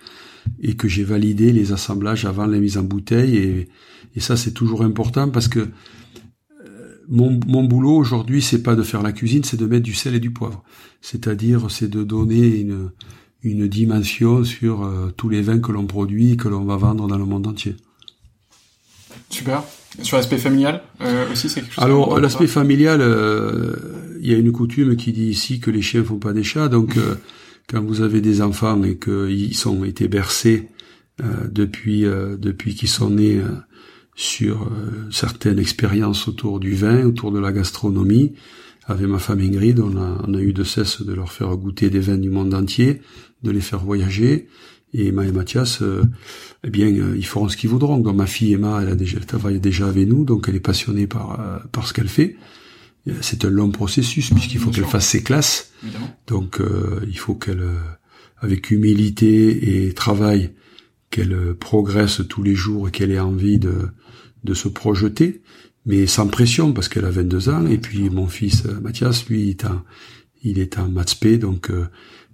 et 0.61 0.77
que 0.77 0.89
j'ai 0.89 1.05
validé 1.05 1.53
les 1.53 1.73
assemblages 1.73 2.25
avant 2.25 2.47
la 2.47 2.59
mise 2.59 2.79
en 2.79 2.85
bouteille. 2.85 3.37
Et, 3.37 3.69
et 4.15 4.21
ça, 4.21 4.37
c'est 4.37 4.53
toujours 4.53 4.83
important 4.83 5.31
parce 5.31 5.49
que 5.49 5.69
mon, 7.09 7.41
mon 7.47 7.65
boulot 7.65 7.97
aujourd'hui, 7.97 8.41
c'est 8.41 8.63
pas 8.63 8.77
de 8.77 8.83
faire 8.83 9.03
la 9.03 9.13
cuisine, 9.13 9.43
c'est 9.43 9.57
de 9.57 9.67
mettre 9.67 9.83
du 9.83 9.95
sel 9.95 10.15
et 10.15 10.21
du 10.21 10.31
poivre. 10.31 10.63
C'est-à-dire, 11.01 11.71
c'est 11.71 11.89
de 11.89 12.05
donner 12.05 12.61
une 12.61 12.91
une 13.43 13.69
dimension 13.69 14.45
sur 14.45 14.85
euh, 14.85 15.13
tous 15.17 15.29
les 15.29 15.43
vins 15.43 15.61
que 15.61 15.73
l'on 15.73 15.87
produit 15.87 16.33
et 16.33 16.37
que 16.37 16.49
l'on 16.49 16.65
va 16.65 16.77
vendre 16.77 17.07
dans 17.07 17.19
le 17.19 17.25
monde 17.25 17.47
entier. 17.47 17.77
Super. 19.31 19.63
Sur 20.03 20.17
l'aspect 20.17 20.39
familial 20.39 20.83
euh, 21.01 21.31
aussi, 21.33 21.49
c'est 21.49 21.61
quelque 21.61 21.75
chose. 21.75 21.85
Alors 21.85 22.19
l'aspect 22.21 22.47
familial, 22.47 23.01
euh, 23.01 23.77
il 24.21 24.31
y 24.31 24.35
a 24.35 24.39
une 24.39 24.53
coutume 24.53 24.97
qui 24.97 25.13
dit 25.13 25.27
ici 25.27 25.61
que 25.61 25.71
les 25.71 25.83
chiens 25.83 26.05
font 26.05 26.19
pas 26.19 26.33
des 26.33 26.43
chats. 26.43 26.69
Donc 26.69 26.97
quand 27.69 27.83
vous 27.83 28.01
avez 28.01 28.21
des 28.21 28.43
enfants 28.43 28.83
et 28.85 28.97
qu'ils 28.97 29.69
ont 29.69 29.85
été 29.85 30.09
bercés 30.09 30.69
depuis 31.51 32.03
depuis 32.03 32.75
qu'ils 32.75 32.89
sont 32.89 33.11
nés 33.11 33.41
sur 34.15 34.71
certaines 35.11 35.59
expériences 35.59 36.29
autour 36.29 36.61
du 36.61 36.75
vin, 36.75 37.05
autour 37.05 37.33
de 37.33 37.39
la 37.39 37.51
gastronomie, 37.51 38.35
avec 38.89 39.07
ma 39.07 39.19
femme 39.19 39.41
Ingrid, 39.41 39.81
on 39.81 39.97
a, 39.97 40.25
on 40.27 40.35
a 40.35 40.41
eu 40.41 40.53
de 40.53 40.65
cesse 40.65 41.03
de 41.03 41.13
leur 41.13 41.31
faire 41.31 41.55
goûter 41.57 41.91
des 41.91 42.01
vins 42.01 42.17
du 42.17 42.31
monde 42.31 42.55
entier, 42.55 43.03
de 43.43 43.51
les 43.51 43.61
faire 43.61 43.81
voyager. 43.81 44.49
Et 44.95 45.09
Emma 45.09 45.27
et 45.27 45.33
Mathias, 45.33 45.83
euh, 45.83 46.03
eh 46.65 46.71
bien, 46.71 46.87
euh, 46.87 47.15
ils 47.17 47.27
feront 47.27 47.49
ce 47.49 47.57
qu'ils 47.57 47.69
voudront. 47.69 47.99
Donc 47.99 48.17
ma 48.17 48.27
fille 48.27 48.55
Emma, 48.55 48.81
elle 48.83 48.89
a 48.89 48.95
déjà, 48.95 49.19
elle 49.19 49.27
travaille 49.27 49.61
déjà 49.61 49.87
avec 49.87 50.09
nous, 50.09 50.25
donc 50.25 50.47
elle 50.49 50.57
est 50.57 50.61
passionnée 50.61 51.07
par 51.07 51.41
euh, 51.41 51.59
par 51.73 51.87
ce 51.87 51.93
qu'elle 51.93 52.09
fait. 52.09 52.37
C'est 53.23 53.47
un 53.47 53.51
long 53.51 53.71
processus 53.71 54.31
puisqu'il 54.31 54.59
faut 54.59 54.71
qu'elle 54.71 54.85
fasse 54.85 55.07
ses 55.07 55.23
classes. 55.23 55.73
Donc 56.27 56.61
il 57.07 57.19
faut 57.19 57.35
qu'elle, 57.37 57.65
avec 58.37 58.71
humilité 58.71 59.87
et 59.87 59.95
travail, 59.95 60.51
qu'elle 61.09 61.55
progresse 61.55 62.21
tous 62.29 62.43
les 62.43 62.55
jours 62.55 62.89
et 62.89 62.91
qu'elle 62.91 63.11
ait 63.11 63.21
envie 63.21 63.59
de 63.59 63.89
de 64.45 64.55
se 64.55 64.69
projeter 64.69 65.43
mais 65.87 66.07
sans 66.07 66.27
pression 66.27 66.75
parce 66.75 66.89
qu'elle 66.91 67.07
a 67.07 67.11
22 67.11 67.49
ans. 67.49 67.67
Et 67.67 67.79
puis 67.79 68.11
mon 68.11 68.27
fils 68.27 68.65
Mathias, 68.65 69.27
lui, 69.27 69.45
il 69.45 69.49
est 69.51 69.65
en, 69.65 69.83
il 70.43 70.59
est 70.59 70.79
en 70.79 70.91
maths 70.91 71.15
P, 71.15 71.39
donc 71.39 71.71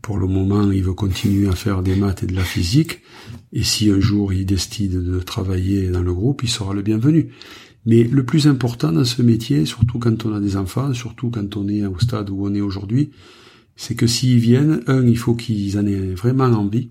pour 0.04 0.18
le 0.18 0.26
moment, 0.26 0.70
il 0.70 0.82
veut 0.82 0.92
continuer 0.92 1.48
à 1.48 1.52
faire 1.52 1.82
des 1.82 1.96
maths 1.96 2.22
et 2.22 2.26
de 2.26 2.34
la 2.34 2.44
physique. 2.44 3.00
Et 3.54 3.62
si 3.62 3.90
un 3.90 4.00
jour 4.00 4.34
il 4.34 4.44
décide 4.44 5.02
de 5.02 5.18
travailler 5.18 5.88
dans 5.88 6.02
le 6.02 6.12
groupe, 6.12 6.42
il 6.42 6.50
sera 6.50 6.74
le 6.74 6.82
bienvenu. 6.82 7.30
Mais 7.86 8.04
le 8.04 8.22
plus 8.22 8.46
important 8.46 8.92
dans 8.92 9.06
ce 9.06 9.22
métier, 9.22 9.64
surtout 9.64 9.98
quand 9.98 10.26
on 10.26 10.34
a 10.34 10.40
des 10.40 10.58
enfants, 10.58 10.92
surtout 10.92 11.30
quand 11.30 11.56
on 11.56 11.68
est 11.68 11.86
au 11.86 11.98
stade 11.98 12.28
où 12.28 12.46
on 12.46 12.54
est 12.54 12.60
aujourd'hui, 12.60 13.12
c'est 13.76 13.94
que 13.94 14.06
s'ils 14.06 14.40
viennent, 14.40 14.82
un, 14.88 15.06
il 15.06 15.16
faut 15.16 15.34
qu'ils 15.34 15.78
en 15.78 15.86
aient 15.86 16.12
vraiment 16.12 16.44
envie, 16.44 16.90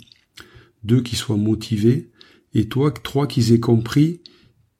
deux, 0.83 1.01
qu'ils 1.01 1.19
soient 1.19 1.37
motivés, 1.37 2.09
et 2.55 2.67
toi, 2.67 2.89
trois, 2.89 3.27
qu'ils 3.27 3.53
aient 3.53 3.59
compris 3.59 4.21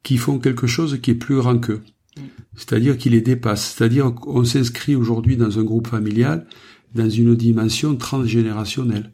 qui 0.01 0.17
font 0.17 0.39
quelque 0.39 0.65
chose 0.65 0.99
qui 1.03 1.11
est 1.11 1.15
plus 1.15 1.35
grand 1.35 1.59
qu'eux. 1.59 1.83
C'est-à-dire 2.55 2.97
qu'ils 2.97 3.11
les 3.11 3.21
dépassent. 3.21 3.75
C'est-à-dire 3.75 4.11
qu'on 4.13 4.43
s'inscrit 4.43 4.95
aujourd'hui 4.95 5.37
dans 5.37 5.59
un 5.59 5.63
groupe 5.63 5.87
familial 5.87 6.47
dans 6.93 7.09
une 7.09 7.35
dimension 7.35 7.95
transgénérationnelle. 7.95 9.11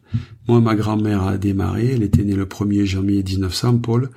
Moi, 0.47 0.59
ma 0.61 0.75
grand-mère 0.75 1.23
a 1.23 1.37
démarré, 1.37 1.91
elle 1.93 2.03
était 2.03 2.23
née 2.23 2.35
le 2.35 2.45
1er 2.45 2.85
janvier 2.85 3.23
1900, 3.23 3.77
Paul. 3.77 4.09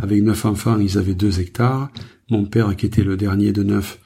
Avec 0.00 0.22
neuf 0.22 0.44
enfants, 0.44 0.78
ils 0.78 0.98
avaient 0.98 1.14
deux 1.14 1.40
hectares. 1.40 1.90
Mon 2.30 2.44
père, 2.44 2.76
qui 2.76 2.86
était 2.86 3.02
le 3.02 3.16
dernier 3.16 3.52
de 3.52 3.62
neuf, 3.62 3.98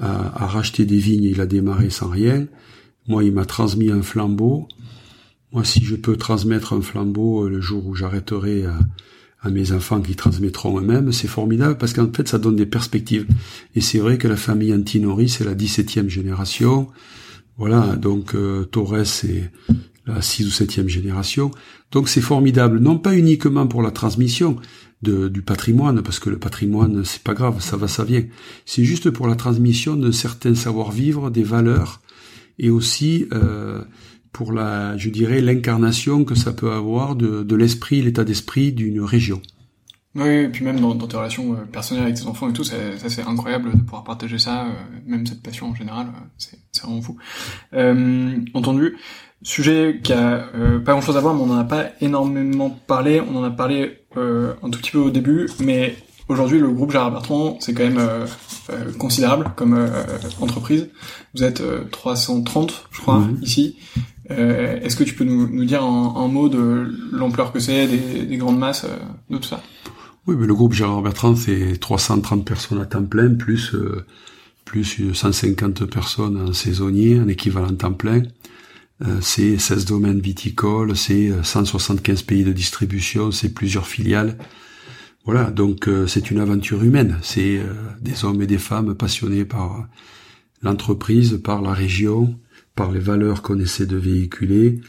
a, 0.00 0.46
racheté 0.46 0.86
des 0.86 0.98
vignes, 0.98 1.24
il 1.24 1.40
a 1.40 1.46
démarré 1.46 1.90
sans 1.90 2.08
rien. 2.08 2.46
Moi, 3.06 3.24
il 3.24 3.32
m'a 3.32 3.44
transmis 3.44 3.90
un 3.90 4.02
flambeau. 4.02 4.68
Moi, 5.52 5.64
si 5.64 5.82
je 5.82 5.96
peux 5.96 6.16
transmettre 6.16 6.72
un 6.72 6.82
flambeau 6.82 7.44
euh, 7.44 7.48
le 7.48 7.60
jour 7.60 7.86
où 7.86 7.94
j'arrêterai 7.94 8.66
euh, 8.66 8.72
à 9.40 9.50
mes 9.50 9.72
enfants 9.72 10.00
qui 10.00 10.14
transmettront 10.14 10.78
eux-mêmes, 10.78 11.12
c'est 11.12 11.28
formidable 11.28 11.78
parce 11.78 11.92
qu'en 11.94 12.10
fait 12.12 12.28
ça 12.28 12.38
donne 12.38 12.56
des 12.56 12.66
perspectives. 12.66 13.26
Et 13.74 13.80
c'est 13.80 13.98
vrai 13.98 14.18
que 14.18 14.28
la 14.28 14.36
famille 14.36 14.74
Antinori, 14.74 15.28
c'est 15.28 15.44
la 15.44 15.54
17e 15.54 16.08
génération. 16.08 16.88
Voilà, 17.58 17.96
donc 17.96 18.36
euh, 18.36 18.64
Torres 18.64 19.04
c'est 19.04 19.50
la 20.06 20.22
6 20.22 20.46
ou 20.46 20.50
septième 20.50 20.88
génération. 20.88 21.50
Donc 21.90 22.08
c'est 22.08 22.20
formidable, 22.20 22.78
non 22.78 22.98
pas 22.98 23.16
uniquement 23.16 23.66
pour 23.66 23.82
la 23.82 23.90
transmission 23.90 24.56
du 25.02 25.42
patrimoine, 25.42 26.02
parce 26.02 26.18
que 26.18 26.30
le 26.30 26.38
patrimoine, 26.38 27.04
c'est 27.04 27.22
pas 27.22 27.34
grave, 27.34 27.60
ça 27.60 27.76
va, 27.76 27.86
ça 27.86 28.04
vient. 28.04 28.24
C'est 28.64 28.84
juste 28.84 29.10
pour 29.10 29.28
la 29.28 29.36
transmission 29.36 29.94
de 29.94 30.10
certains 30.10 30.54
savoir-vivre, 30.54 31.30
des 31.30 31.44
valeurs, 31.44 32.00
et 32.58 32.70
aussi 32.70 33.26
euh, 33.32 33.82
pour 34.32 34.52
la, 34.52 34.96
je 34.96 35.10
dirais, 35.10 35.40
l'incarnation 35.40 36.24
que 36.24 36.34
ça 36.34 36.52
peut 36.52 36.72
avoir 36.72 37.14
de 37.14 37.54
l'esprit, 37.54 38.02
l'état 38.02 38.24
d'esprit 38.24 38.72
d'une 38.72 39.00
région. 39.00 39.40
Oui, 40.14 40.28
et 40.28 40.48
puis 40.48 40.64
même 40.64 40.80
dans, 40.80 40.94
dans 40.94 41.06
tes 41.06 41.16
relations 41.16 41.52
euh, 41.52 41.64
personnelles 41.70 42.04
avec 42.04 42.16
tes 42.16 42.26
enfants 42.26 42.48
et 42.48 42.52
tout, 42.52 42.64
ça, 42.64 42.76
c'est 43.08 43.22
incroyable 43.22 43.72
de 43.72 43.76
pouvoir 43.76 44.04
partager 44.04 44.38
ça, 44.38 44.64
euh, 44.64 44.70
même 45.06 45.26
cette 45.26 45.42
passion 45.42 45.68
en 45.68 45.74
général, 45.74 46.06
euh, 46.06 46.26
c'est 46.38 46.58
vraiment 46.82 47.02
fou. 47.02 47.16
Euh, 47.74 48.38
entendu, 48.54 48.96
sujet 49.42 50.00
qui 50.02 50.12
a 50.12 50.48
pas 50.84 50.92
grand 50.92 51.00
chose 51.00 51.16
à 51.16 51.20
voir, 51.20 51.34
mais 51.34 51.42
on 51.42 51.50
en 51.50 51.58
a 51.58 51.64
pas 51.64 51.90
énormément 52.00 52.70
parlé, 52.70 53.20
on 53.20 53.36
en 53.36 53.44
a 53.44 53.50
parlé 53.50 53.98
un 54.16 54.70
tout 54.70 54.80
petit 54.80 54.90
peu 54.90 54.98
au 54.98 55.10
début, 55.10 55.48
mais 55.60 55.94
aujourd'hui 56.28 56.58
le 56.58 56.68
groupe 56.68 56.90
Gérard 56.90 57.12
Bertrand, 57.12 57.56
c'est 57.60 57.72
quand 57.72 57.84
même 57.84 58.00
considérable 58.98 59.52
comme 59.54 59.88
entreprise. 60.40 60.88
Vous 61.36 61.44
êtes 61.44 61.62
330, 61.92 62.88
je 62.90 63.00
crois, 63.00 63.20
mhm. 63.20 63.38
ici. 63.42 63.76
Est-ce 64.28 64.96
que 64.96 65.04
tu 65.04 65.14
peux 65.14 65.22
nous, 65.22 65.46
nous 65.46 65.64
dire 65.64 65.84
un, 65.84 66.26
mot 66.26 66.48
de 66.48 66.92
l'ampleur 67.12 67.52
que 67.52 67.60
c'est, 67.60 67.86
des, 67.86 68.24
des, 68.24 68.36
grandes 68.38 68.58
masses, 68.58 68.86
de 69.30 69.36
tout 69.36 69.44
ça? 69.44 69.62
Oui, 70.28 70.36
mais 70.38 70.46
le 70.46 70.54
groupe 70.54 70.74
Gérard 70.74 71.00
Bertrand, 71.00 71.34
c'est 71.34 71.78
330 71.80 72.44
personnes 72.44 72.82
à 72.82 72.84
temps 72.84 73.02
plein, 73.02 73.34
plus 73.34 73.74
euh, 73.74 74.04
plus 74.66 75.14
150 75.14 75.86
personnes 75.86 76.36
en 76.36 76.52
saisonnier, 76.52 77.18
en 77.18 77.28
équivalent 77.28 77.74
temps 77.74 77.94
plein. 77.94 78.24
Euh, 79.06 79.20
c'est 79.22 79.56
16 79.56 79.86
domaines 79.86 80.20
viticoles, 80.20 80.94
c'est 80.98 81.32
175 81.42 82.22
pays 82.24 82.44
de 82.44 82.52
distribution, 82.52 83.30
c'est 83.30 83.54
plusieurs 83.54 83.86
filiales. 83.86 84.36
Voilà, 85.24 85.50
donc 85.50 85.88
euh, 85.88 86.06
c'est 86.06 86.30
une 86.30 86.40
aventure 86.40 86.84
humaine. 86.84 87.16
C'est 87.22 87.62
des 88.02 88.26
hommes 88.26 88.42
et 88.42 88.46
des 88.46 88.58
femmes 88.58 88.94
passionnés 88.94 89.46
par 89.46 89.88
l'entreprise, 90.60 91.40
par 91.42 91.62
la 91.62 91.72
région, 91.72 92.38
par 92.74 92.92
les 92.92 93.00
valeurs 93.00 93.40
qu'on 93.40 93.58
essaie 93.58 93.86
de 93.86 93.96
véhiculer, 93.96 94.82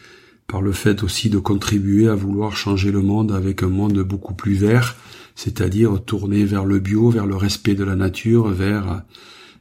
par 0.47 0.61
le 0.61 0.73
fait 0.73 1.01
aussi 1.01 1.29
de 1.29 1.39
contribuer 1.39 2.09
à 2.09 2.15
vouloir 2.15 2.57
changer 2.57 2.91
le 2.91 3.01
monde 3.01 3.31
avec 3.31 3.63
un 3.63 3.69
monde 3.69 3.99
beaucoup 3.99 4.33
plus 4.33 4.55
vert, 4.55 4.97
c'est-à-dire 5.39 6.03
tourner 6.03 6.43
vers 6.43 6.65
le 6.65 6.79
bio, 6.79 7.09
vers 7.09 7.25
le 7.25 7.37
respect 7.37 7.73
de 7.73 7.85
la 7.85 7.95
nature, 7.95 8.49
vers 8.49 9.03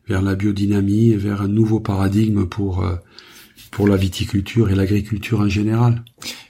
vers 0.08 0.22
la 0.22 0.34
biodynamie, 0.34 1.14
vers 1.14 1.42
un 1.42 1.46
nouveau 1.46 1.78
paradigme 1.78 2.46
pour 2.46 2.82
euh, 2.82 2.96
pour 3.70 3.86
la 3.86 3.96
viticulture 3.96 4.70
et 4.70 4.74
l'agriculture 4.74 5.38
en 5.38 5.48
général. 5.48 6.02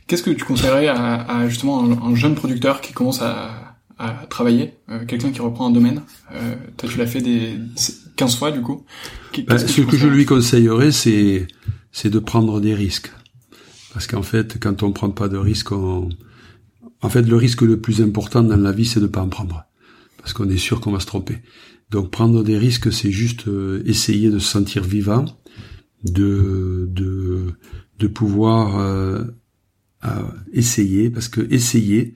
Qu'est-ce 0.07 0.23
que 0.23 0.31
tu 0.31 0.47
conseillerais 0.47 0.89
à, 0.89 1.47
justement 1.47 1.85
un, 1.85 2.15
jeune 2.15 2.37
producteur 2.37 2.81
qui 2.81 2.95
commence 2.95 3.21
à, 3.21 3.77
à 3.99 4.13
travailler, 4.31 4.73
euh, 4.89 5.05
quelqu'un 5.05 5.31
qui 5.31 5.43
reprend 5.43 5.67
un 5.67 5.73
domaine 5.73 6.01
euh, 6.33 6.55
Toi, 6.79 6.89
tu 6.89 6.97
l'as 6.97 7.07
fait 7.07 7.21
des 7.21 7.59
15 8.17 8.35
fois 8.35 8.51
du 8.51 8.63
coup. 8.63 8.87
Ben, 9.47 9.59
ce 9.59 9.83
que 9.83 9.99
je 9.99 10.09
lui 10.09 10.25
conseillerais, 10.25 10.91
c'est 10.91 11.47
c'est 11.93 12.09
de 12.09 12.19
prendre 12.19 12.63
des 12.63 12.75
risques, 12.75 13.13
parce 13.93 14.07
qu'en 14.07 14.23
fait, 14.23 14.59
quand 14.59 14.83
on 14.83 14.93
prend 14.93 15.11
pas 15.11 15.29
de 15.29 15.37
risques, 15.37 15.73
on 15.73 16.09
en 17.03 17.09
fait, 17.09 17.23
le 17.23 17.37
risque 17.37 17.63
le 17.63 17.81
plus 17.81 18.01
important 18.01 18.43
dans 18.43 18.57
la 18.57 18.73
vie, 18.73 18.87
c'est 18.87 19.01
de 19.01 19.07
pas 19.07 19.23
en 19.23 19.29
prendre. 19.29 19.65
Parce 20.19 20.33
qu'on 20.33 20.49
est 20.49 20.59
sûr 20.59 20.81
qu'on 20.81 20.93
va 20.93 21.01
se 21.01 21.07
tromper. 21.07 21.39
Donc 21.91 22.11
prendre 22.11 22.43
des 22.43 22.59
risques, 22.59 22.93
c'est 22.93 23.13
juste 23.13 23.49
euh, 23.49 23.83
essayer 23.87 24.31
de 24.31 24.39
se 24.39 24.49
sentir 24.49 24.85
vivant, 24.85 25.25
de, 26.05 26.87
de, 26.91 27.55
de 27.99 28.07
pouvoir 28.07 28.79
euh, 28.79 29.25
essayer, 30.53 31.11
parce 31.11 31.29
que 31.29 31.41
essayer, 31.53 32.15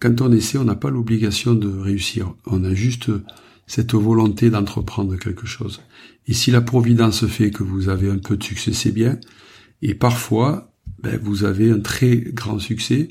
quand 0.00 0.20
on 0.20 0.30
essaie, 0.32 0.58
on 0.58 0.64
n'a 0.64 0.74
pas 0.74 0.90
l'obligation 0.90 1.54
de 1.54 1.68
réussir. 1.68 2.34
On 2.46 2.64
a 2.64 2.74
juste 2.74 3.10
cette 3.66 3.94
volonté 3.94 4.50
d'entreprendre 4.50 5.16
quelque 5.16 5.46
chose. 5.46 5.80
Et 6.26 6.34
si 6.34 6.50
la 6.50 6.60
providence 6.60 7.26
fait 7.26 7.50
que 7.50 7.62
vous 7.62 7.88
avez 7.88 8.10
un 8.10 8.18
peu 8.18 8.36
de 8.36 8.42
succès, 8.42 8.72
c'est 8.72 8.92
bien. 8.92 9.18
Et 9.80 9.94
parfois, 9.94 10.72
ben, 11.02 11.18
vous 11.22 11.44
avez 11.44 11.70
un 11.70 11.80
très 11.80 12.16
grand 12.16 12.58
succès, 12.58 13.08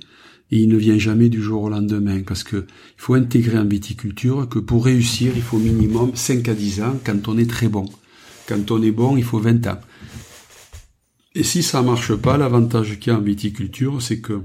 et 0.54 0.58
il 0.58 0.70
ne 0.70 0.78
vient 0.78 1.00
jamais 1.00 1.30
du 1.30 1.42
jour 1.42 1.64
au 1.64 1.70
lendemain 1.70 2.22
parce 2.22 2.44
que 2.44 2.58
il 2.58 3.02
faut 3.02 3.16
intégrer 3.16 3.58
en 3.58 3.66
viticulture 3.66 4.48
que 4.48 4.60
pour 4.60 4.86
réussir, 4.86 5.34
il 5.36 5.42
faut 5.42 5.58
minimum 5.58 6.12
5 6.14 6.48
à 6.48 6.54
10 6.54 6.82
ans 6.84 7.00
quand 7.04 7.28
on 7.28 7.40
est 7.40 7.50
très 7.50 7.70
bon. 7.70 7.86
Quand 8.48 8.70
on 8.70 8.80
est 8.84 8.92
bon, 8.92 9.18
il 9.18 9.24
faut 9.24 9.40
20 9.40 9.66
ans. 9.66 9.80
Et 11.34 11.42
si 11.42 11.64
ça 11.64 11.82
marche 11.82 12.14
pas, 12.14 12.38
l'avantage 12.38 13.00
qu'il 13.00 13.12
y 13.12 13.16
a 13.16 13.18
en 13.18 13.22
viticulture, 13.24 14.00
c'est 14.00 14.22
que 14.22 14.42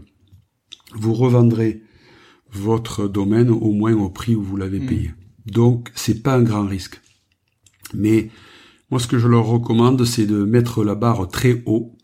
vous 0.95 1.13
revendrez 1.13 1.83
votre 2.53 3.07
domaine 3.07 3.51
au 3.51 3.73
moins 3.73 3.93
au 3.93 4.09
prix 4.09 4.35
où 4.35 4.43
vous 4.43 4.57
l'avez 4.57 4.81
hmm. 4.81 4.87
payé. 4.87 5.11
Donc, 5.45 5.91
c'est 5.95 6.23
pas 6.23 6.37
un 6.37 6.43
grand 6.43 6.67
risque. 6.67 7.03
Mais 7.93 8.31
moi, 8.91 8.99
ce 8.99 9.09
que 9.09 9.19
je 9.19 9.29
leur 9.29 9.45
recommande, 9.45 10.03
c'est 10.07 10.25
de 10.25 10.43
mettre 10.43 10.85
la 10.85 10.95
barre 10.95 11.29
très 11.29 11.63
haut, 11.67 11.99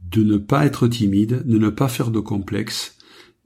de 0.00 0.22
ne 0.22 0.36
pas 0.36 0.64
être 0.64 0.86
timide, 0.86 1.42
de 1.44 1.58
ne 1.58 1.70
pas 1.70 1.88
faire 1.88 2.12
de 2.12 2.20
complexe, 2.20 2.98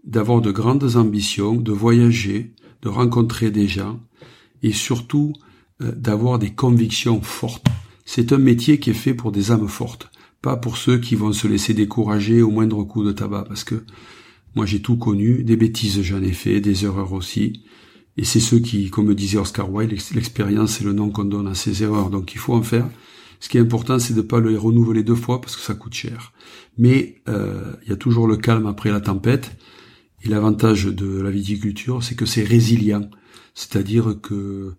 d'avoir 0.06 0.40
de 0.40 0.52
grandes 0.52 0.96
ambitions, 0.96 1.56
de 1.56 1.72
voyager, 1.72 2.54
de 2.82 2.88
rencontrer 2.88 3.50
des 3.50 3.68
gens 3.68 4.00
et 4.62 4.72
surtout 4.72 5.32
euh, 5.82 5.92
d'avoir 5.92 6.38
des 6.38 6.50
convictions 6.50 7.20
fortes. 7.20 7.66
C'est 8.04 8.32
un 8.32 8.38
métier 8.38 8.78
qui 8.78 8.90
est 8.90 8.94
fait 8.94 9.14
pour 9.14 9.32
des 9.32 9.50
âmes 9.50 9.68
fortes, 9.68 10.10
pas 10.40 10.56
pour 10.56 10.76
ceux 10.76 10.98
qui 10.98 11.16
vont 11.16 11.32
se 11.32 11.48
laisser 11.48 11.74
décourager 11.74 12.40
au 12.40 12.50
moindre 12.50 12.84
coup 12.84 13.04
de 13.04 13.12
tabac, 13.12 13.44
parce 13.48 13.64
que 13.64 13.84
moi 14.54 14.64
j'ai 14.64 14.80
tout 14.80 14.96
connu, 14.96 15.42
des 15.42 15.56
bêtises 15.56 16.00
j'en 16.02 16.22
ai 16.22 16.32
fait, 16.32 16.60
des 16.60 16.84
erreurs 16.84 17.12
aussi, 17.12 17.64
et 18.16 18.24
c'est 18.24 18.40
ceux 18.40 18.60
qui, 18.60 18.88
comme 18.90 19.12
disait 19.14 19.38
Oscar 19.38 19.70
Wilde, 19.70 19.98
l'expérience 20.14 20.72
c'est 20.72 20.84
le 20.84 20.92
nom 20.92 21.10
qu'on 21.10 21.24
donne 21.24 21.48
à 21.48 21.54
ces 21.54 21.82
erreurs, 21.82 22.10
donc 22.10 22.32
il 22.34 22.38
faut 22.38 22.54
en 22.54 22.62
faire. 22.62 22.88
Ce 23.40 23.48
qui 23.48 23.58
est 23.58 23.60
important, 23.60 23.98
c'est 23.98 24.14
de 24.14 24.22
ne 24.22 24.26
pas 24.26 24.40
le 24.40 24.56
renouveler 24.56 25.02
deux 25.02 25.14
fois 25.14 25.40
parce 25.40 25.56
que 25.56 25.62
ça 25.62 25.74
coûte 25.74 25.92
cher. 25.92 26.32
Mais 26.78 27.20
euh, 27.28 27.74
il 27.82 27.90
y 27.90 27.92
a 27.92 27.96
toujours 27.96 28.26
le 28.26 28.36
calme 28.38 28.66
après 28.66 28.90
la 28.90 29.00
tempête. 29.00 29.56
Et 30.26 30.28
l'avantage 30.28 30.86
de 30.86 31.20
la 31.20 31.30
viticulture, 31.30 32.02
c'est 32.02 32.16
que 32.16 32.26
c'est 32.26 32.42
résilient. 32.42 33.08
C'est-à-dire 33.54 34.16
que, 34.20 34.74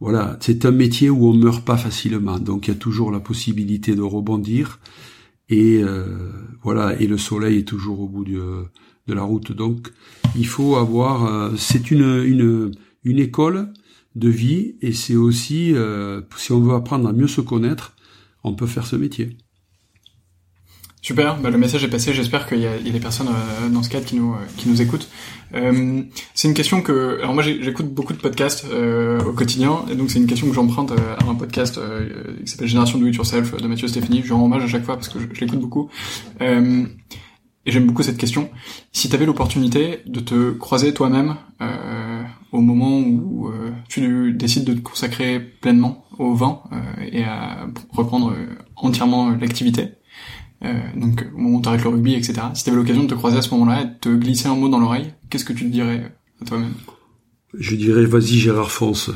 voilà, 0.00 0.36
c'est 0.40 0.64
un 0.64 0.72
métier 0.72 1.10
où 1.10 1.28
on 1.28 1.34
meurt 1.34 1.64
pas 1.64 1.76
facilement. 1.76 2.40
Donc 2.40 2.66
il 2.66 2.72
y 2.72 2.74
a 2.74 2.76
toujours 2.76 3.12
la 3.12 3.20
possibilité 3.20 3.94
de 3.94 4.02
rebondir. 4.02 4.80
Et 5.48 5.80
euh, 5.82 6.30
voilà, 6.62 7.00
et 7.00 7.06
le 7.06 7.18
soleil 7.18 7.58
est 7.58 7.68
toujours 7.68 8.00
au 8.00 8.08
bout 8.08 8.24
de, 8.24 8.64
la 9.06 9.22
route. 9.22 9.52
Donc 9.52 9.92
il 10.36 10.46
faut 10.46 10.76
avoir, 10.76 11.24
euh, 11.24 11.50
c'est 11.56 11.90
une, 11.90 12.24
une, 12.24 12.72
une 13.04 13.18
école 13.18 13.72
de 14.16 14.28
vie 14.28 14.76
et 14.80 14.92
c'est 14.92 15.16
aussi, 15.16 15.72
euh, 15.74 16.20
si 16.36 16.52
on 16.52 16.60
veut 16.60 16.74
apprendre 16.74 17.08
à 17.08 17.12
mieux 17.12 17.28
se 17.28 17.40
connaître, 17.40 17.94
on 18.42 18.54
peut 18.54 18.66
faire 18.66 18.86
ce 18.86 18.96
métier. 18.96 19.36
Super, 21.02 21.38
bah, 21.40 21.48
le 21.48 21.56
message 21.56 21.82
est 21.82 21.88
passé. 21.88 22.12
J'espère 22.12 22.46
qu'il 22.46 22.60
y, 22.60 22.66
a 22.66 22.78
des 22.78 23.00
personnes 23.00 23.28
euh, 23.28 23.68
dans 23.70 23.82
ce 23.82 23.88
cadre 23.88 24.04
qui 24.04 24.16
nous 24.16 24.34
euh, 24.34 24.46
qui 24.58 24.68
nous 24.68 24.82
écoutent. 24.82 25.08
Euh, 25.54 26.02
c'est 26.34 26.46
une 26.46 26.54
question 26.54 26.82
que, 26.82 27.18
alors 27.22 27.32
moi 27.32 27.42
j'écoute 27.42 27.92
beaucoup 27.92 28.12
de 28.12 28.18
podcasts 28.18 28.66
au 28.66 29.32
quotidien, 29.32 29.84
et 29.90 29.94
donc 29.96 30.10
c'est 30.10 30.18
une 30.18 30.26
question 30.26 30.46
que 30.46 30.54
j'emprunte 30.54 30.92
à 30.92 31.24
un 31.28 31.34
podcast 31.34 31.80
qui 32.44 32.50
s'appelle 32.50 32.68
Génération 32.68 32.98
Do 32.98 33.06
It 33.06 33.16
Yourself 33.16 33.56
de 33.56 33.66
Mathieu 33.66 33.88
Stéphanie. 33.88 34.22
Je 34.24 34.32
rends 34.32 34.44
hommage 34.44 34.62
à 34.62 34.68
chaque 34.68 34.84
fois 34.84 34.94
parce 34.94 35.08
que 35.08 35.18
je, 35.18 35.40
l'écoute 35.40 35.58
beaucoup. 35.58 35.90
et 36.40 36.50
j'aime 37.66 37.86
beaucoup 37.86 38.04
cette 38.04 38.18
question. 38.18 38.48
Si 38.92 39.08
tu 39.08 39.14
avais 39.16 39.26
l'opportunité 39.26 40.02
de 40.06 40.20
te 40.20 40.52
croiser 40.52 40.94
toi-même 40.94 41.34
au 42.52 42.60
moment 42.60 43.00
où 43.00 43.50
tu 43.88 44.32
décides 44.32 44.64
de 44.64 44.74
te 44.74 44.80
consacrer 44.80 45.40
pleinement 45.40 46.04
au 46.18 46.34
vin 46.34 46.62
et 47.10 47.24
à 47.24 47.66
reprendre 47.90 48.36
entièrement 48.76 49.30
l'activité 49.30 49.82
euh, 49.82 49.99
donc 50.94 51.26
au 51.34 51.38
moment 51.38 51.58
où 51.58 51.62
t'arrêtes 51.62 51.84
le 51.84 51.90
rugby, 51.90 52.14
etc. 52.14 52.34
Si 52.54 52.64
t'avais 52.64 52.76
l'occasion 52.76 53.04
de 53.04 53.08
te 53.08 53.14
croiser 53.14 53.38
à 53.38 53.42
ce 53.42 53.50
moment-là 53.50 53.82
et 53.82 53.84
de 53.86 53.94
te 54.00 54.08
glisser 54.08 54.48
un 54.48 54.54
mot 54.54 54.68
dans 54.68 54.78
l'oreille, 54.78 55.12
qu'est-ce 55.28 55.44
que 55.44 55.52
tu 55.52 55.64
te 55.64 55.70
dirais 55.70 56.12
à 56.42 56.44
toi-même 56.44 56.74
Je 57.54 57.76
dirais 57.76 58.04
vas-y 58.04 58.38
Gérard 58.38 58.70
fonce. 58.70 59.10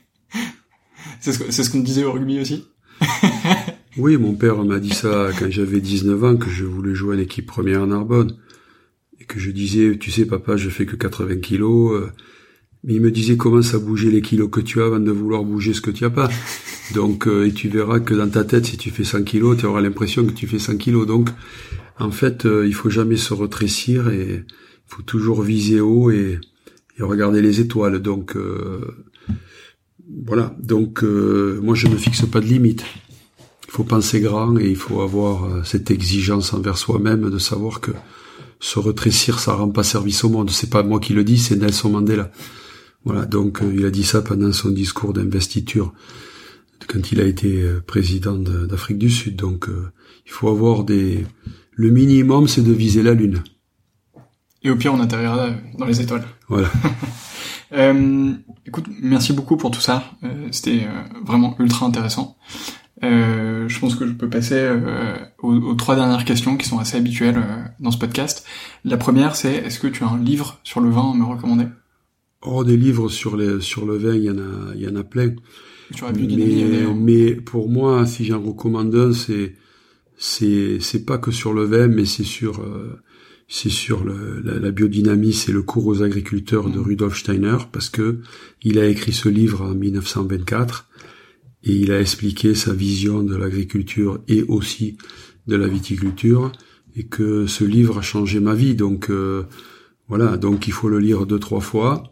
c'est 1.20 1.32
ce, 1.32 1.62
ce 1.62 1.70
qu'on 1.70 1.80
te 1.80 1.86
disait 1.86 2.04
au 2.04 2.12
rugby 2.12 2.40
aussi 2.40 2.64
Oui, 3.98 4.16
mon 4.16 4.34
père 4.34 4.62
m'a 4.64 4.78
dit 4.78 4.94
ça 4.94 5.30
quand 5.38 5.50
j'avais 5.50 5.80
19 5.80 6.24
ans, 6.24 6.36
que 6.36 6.48
je 6.48 6.64
voulais 6.64 6.94
jouer 6.94 7.16
en 7.16 7.18
équipe 7.18 7.46
première 7.46 7.82
en 7.82 7.88
Narbonne. 7.88 8.36
Et 9.20 9.24
que 9.24 9.38
je 9.38 9.50
disais, 9.50 9.98
tu 9.98 10.10
sais 10.10 10.24
papa, 10.24 10.56
je 10.56 10.70
fais 10.70 10.86
que 10.86 10.96
80 10.96 11.36
kilos. 11.40 11.92
Euh, 11.92 12.10
mais 12.84 12.94
il 12.94 13.00
me 13.00 13.10
disait 13.10 13.36
commence 13.36 13.74
à 13.74 13.78
bouger 13.78 14.10
les 14.10 14.22
kilos 14.22 14.48
que 14.50 14.60
tu 14.60 14.80
as 14.80 14.86
avant 14.86 14.98
de 14.98 15.10
vouloir 15.10 15.44
bouger 15.44 15.74
ce 15.74 15.80
que 15.80 15.90
tu 15.90 16.04
as 16.04 16.10
pas. 16.10 16.28
Donc, 16.94 17.26
euh, 17.26 17.46
et 17.46 17.52
tu 17.52 17.68
verras 17.68 18.00
que 18.00 18.14
dans 18.14 18.28
ta 18.28 18.44
tête, 18.44 18.66
si 18.66 18.76
tu 18.76 18.90
fais 18.90 19.04
100 19.04 19.22
kilos, 19.22 19.56
tu 19.58 19.66
auras 19.66 19.80
l'impression 19.80 20.24
que 20.26 20.32
tu 20.32 20.46
fais 20.46 20.58
100 20.58 20.76
kilos. 20.76 21.06
Donc, 21.06 21.28
en 21.98 22.10
fait, 22.10 22.44
euh, 22.44 22.66
il 22.66 22.74
faut 22.74 22.90
jamais 22.90 23.16
se 23.16 23.32
retrécir 23.34 24.08
et 24.08 24.44
il 24.44 24.44
faut 24.86 25.02
toujours 25.02 25.42
viser 25.42 25.80
haut 25.80 26.10
et, 26.10 26.40
et 26.98 27.02
regarder 27.02 27.40
les 27.40 27.60
étoiles. 27.60 28.00
Donc, 28.00 28.36
euh, 28.36 28.80
voilà. 30.26 30.54
Donc, 30.58 31.02
moi, 31.02 31.74
je 31.74 31.86
ne 31.86 31.96
fixe 31.96 32.26
pas 32.26 32.40
de 32.40 32.46
limite. 32.46 32.84
Il 32.84 33.02
il 33.72 33.76
faut 33.76 33.84
penser 33.84 34.20
grand 34.20 34.58
et 34.58 34.68
il 34.68 34.76
faut 34.76 35.00
avoir 35.00 35.44
euh, 35.44 35.62
cette 35.64 35.90
exigence 35.90 36.52
envers 36.52 36.76
soi-même 36.76 37.30
de 37.30 37.38
savoir 37.38 37.80
que 37.80 37.92
se 38.60 38.78
retrécir, 38.78 39.38
ça 39.38 39.54
rend 39.54 39.70
pas 39.70 39.82
service 39.82 40.24
au 40.24 40.28
monde. 40.28 40.50
C'est 40.50 40.68
pas 40.68 40.82
moi 40.82 41.00
qui 41.00 41.14
le 41.14 41.24
dis, 41.24 41.38
c'est 41.38 41.56
Nelson 41.56 41.88
Mandela. 41.88 42.30
Voilà, 43.06 43.24
donc 43.24 43.62
euh, 43.62 43.72
il 43.74 43.86
a 43.86 43.90
dit 43.90 44.04
ça 44.04 44.20
pendant 44.20 44.52
son 44.52 44.68
discours 44.68 45.14
d'investiture 45.14 45.94
quand 46.92 47.12
il 47.12 47.20
a 47.20 47.24
été 47.24 47.62
euh, 47.62 47.80
président 47.80 48.36
d'Afrique 48.36 48.98
du 48.98 49.10
Sud. 49.10 49.36
Donc 49.36 49.68
il 50.26 50.30
faut 50.30 50.48
avoir 50.48 50.84
des... 50.84 51.24
Le 51.74 51.90
minimum, 51.90 52.48
c'est 52.48 52.62
de 52.62 52.72
viser 52.72 53.02
la 53.02 53.14
Lune. 53.14 53.42
Et 54.62 54.70
au 54.70 54.76
pire, 54.76 54.92
on 54.94 55.00
atterrira 55.00 55.50
dans 55.78 55.86
les 55.86 56.00
étoiles. 56.00 56.24
Voilà. 56.48 56.70
euh, 57.72 58.32
écoute, 58.66 58.84
merci 59.00 59.32
beaucoup 59.32 59.56
pour 59.56 59.70
tout 59.70 59.80
ça. 59.80 60.04
C'était 60.50 60.86
vraiment 61.24 61.56
ultra 61.58 61.86
intéressant. 61.86 62.36
Euh, 63.04 63.68
je 63.68 63.80
pense 63.80 63.96
que 63.96 64.06
je 64.06 64.12
peux 64.12 64.28
passer 64.28 64.58
euh, 64.58 65.16
aux, 65.42 65.74
trois 65.74 65.96
dernières 65.96 66.24
questions 66.24 66.56
qui 66.56 66.68
sont 66.68 66.78
assez 66.78 66.96
habituelles 66.96 67.38
euh, 67.38 67.64
dans 67.80 67.90
ce 67.90 67.98
podcast. 67.98 68.46
La 68.84 68.96
première, 68.96 69.34
c'est 69.34 69.54
est-ce 69.54 69.80
que 69.80 69.88
tu 69.88 70.04
as 70.04 70.08
un 70.08 70.22
livre 70.22 70.60
sur 70.62 70.80
le 70.80 70.90
vin 70.90 71.10
à 71.10 71.14
me 71.14 71.24
recommander? 71.24 71.66
Oh, 72.42 72.64
des 72.64 72.76
livres 72.76 73.08
sur 73.08 73.36
les 73.36 73.60
sur 73.60 73.86
le 73.86 73.96
vin, 73.96 74.14
il 74.14 74.24
y 74.24 74.30
en 74.30 74.38
a, 74.38 74.74
il 74.74 74.82
y 74.82 74.88
en 74.88 74.96
a 74.96 75.04
plein. 75.04 75.34
Mais, 76.12 76.94
mais 76.94 77.34
pour 77.34 77.68
moi, 77.68 78.06
si 78.06 78.24
j'en 78.24 78.40
recommande 78.42 78.94
un, 78.94 79.12
c'est 79.12 79.54
c'est 80.16 80.78
c'est 80.80 81.04
pas 81.04 81.18
que 81.18 81.30
sur 81.30 81.52
le 81.52 81.64
vin, 81.64 81.88
mais 81.88 82.04
c'est 82.04 82.24
sur 82.24 82.62
c'est 83.48 83.68
sur 83.68 84.02
le, 84.02 84.40
la, 84.40 84.70
biodynamie, 84.70 85.34
c'est 85.34 85.52
le 85.52 85.62
cours 85.62 85.86
aux 85.86 86.02
agriculteurs 86.02 86.70
de 86.70 86.78
mmh. 86.78 86.82
Rudolf 86.82 87.18
Steiner 87.18 87.58
parce 87.70 87.90
que 87.90 88.20
il 88.62 88.78
a 88.78 88.86
écrit 88.86 89.12
ce 89.12 89.28
livre 89.28 89.60
en 89.60 89.74
1924 89.74 90.88
et 91.64 91.72
il 91.72 91.92
a 91.92 92.00
expliqué 92.00 92.54
sa 92.54 92.72
vision 92.72 93.22
de 93.22 93.36
l'agriculture 93.36 94.20
et 94.26 94.42
aussi 94.44 94.96
de 95.46 95.56
la 95.56 95.68
viticulture 95.68 96.50
et 96.96 97.04
que 97.04 97.46
ce 97.46 97.64
livre 97.64 97.98
a 97.98 98.02
changé 98.02 98.40
ma 98.40 98.54
vie. 98.54 98.74
Donc 98.74 99.10
euh, 99.10 99.44
voilà, 100.08 100.38
donc 100.38 100.66
il 100.66 100.72
faut 100.72 100.88
le 100.88 100.98
lire 100.98 101.26
deux 101.26 101.38
trois 101.38 101.60
fois. 101.60 102.11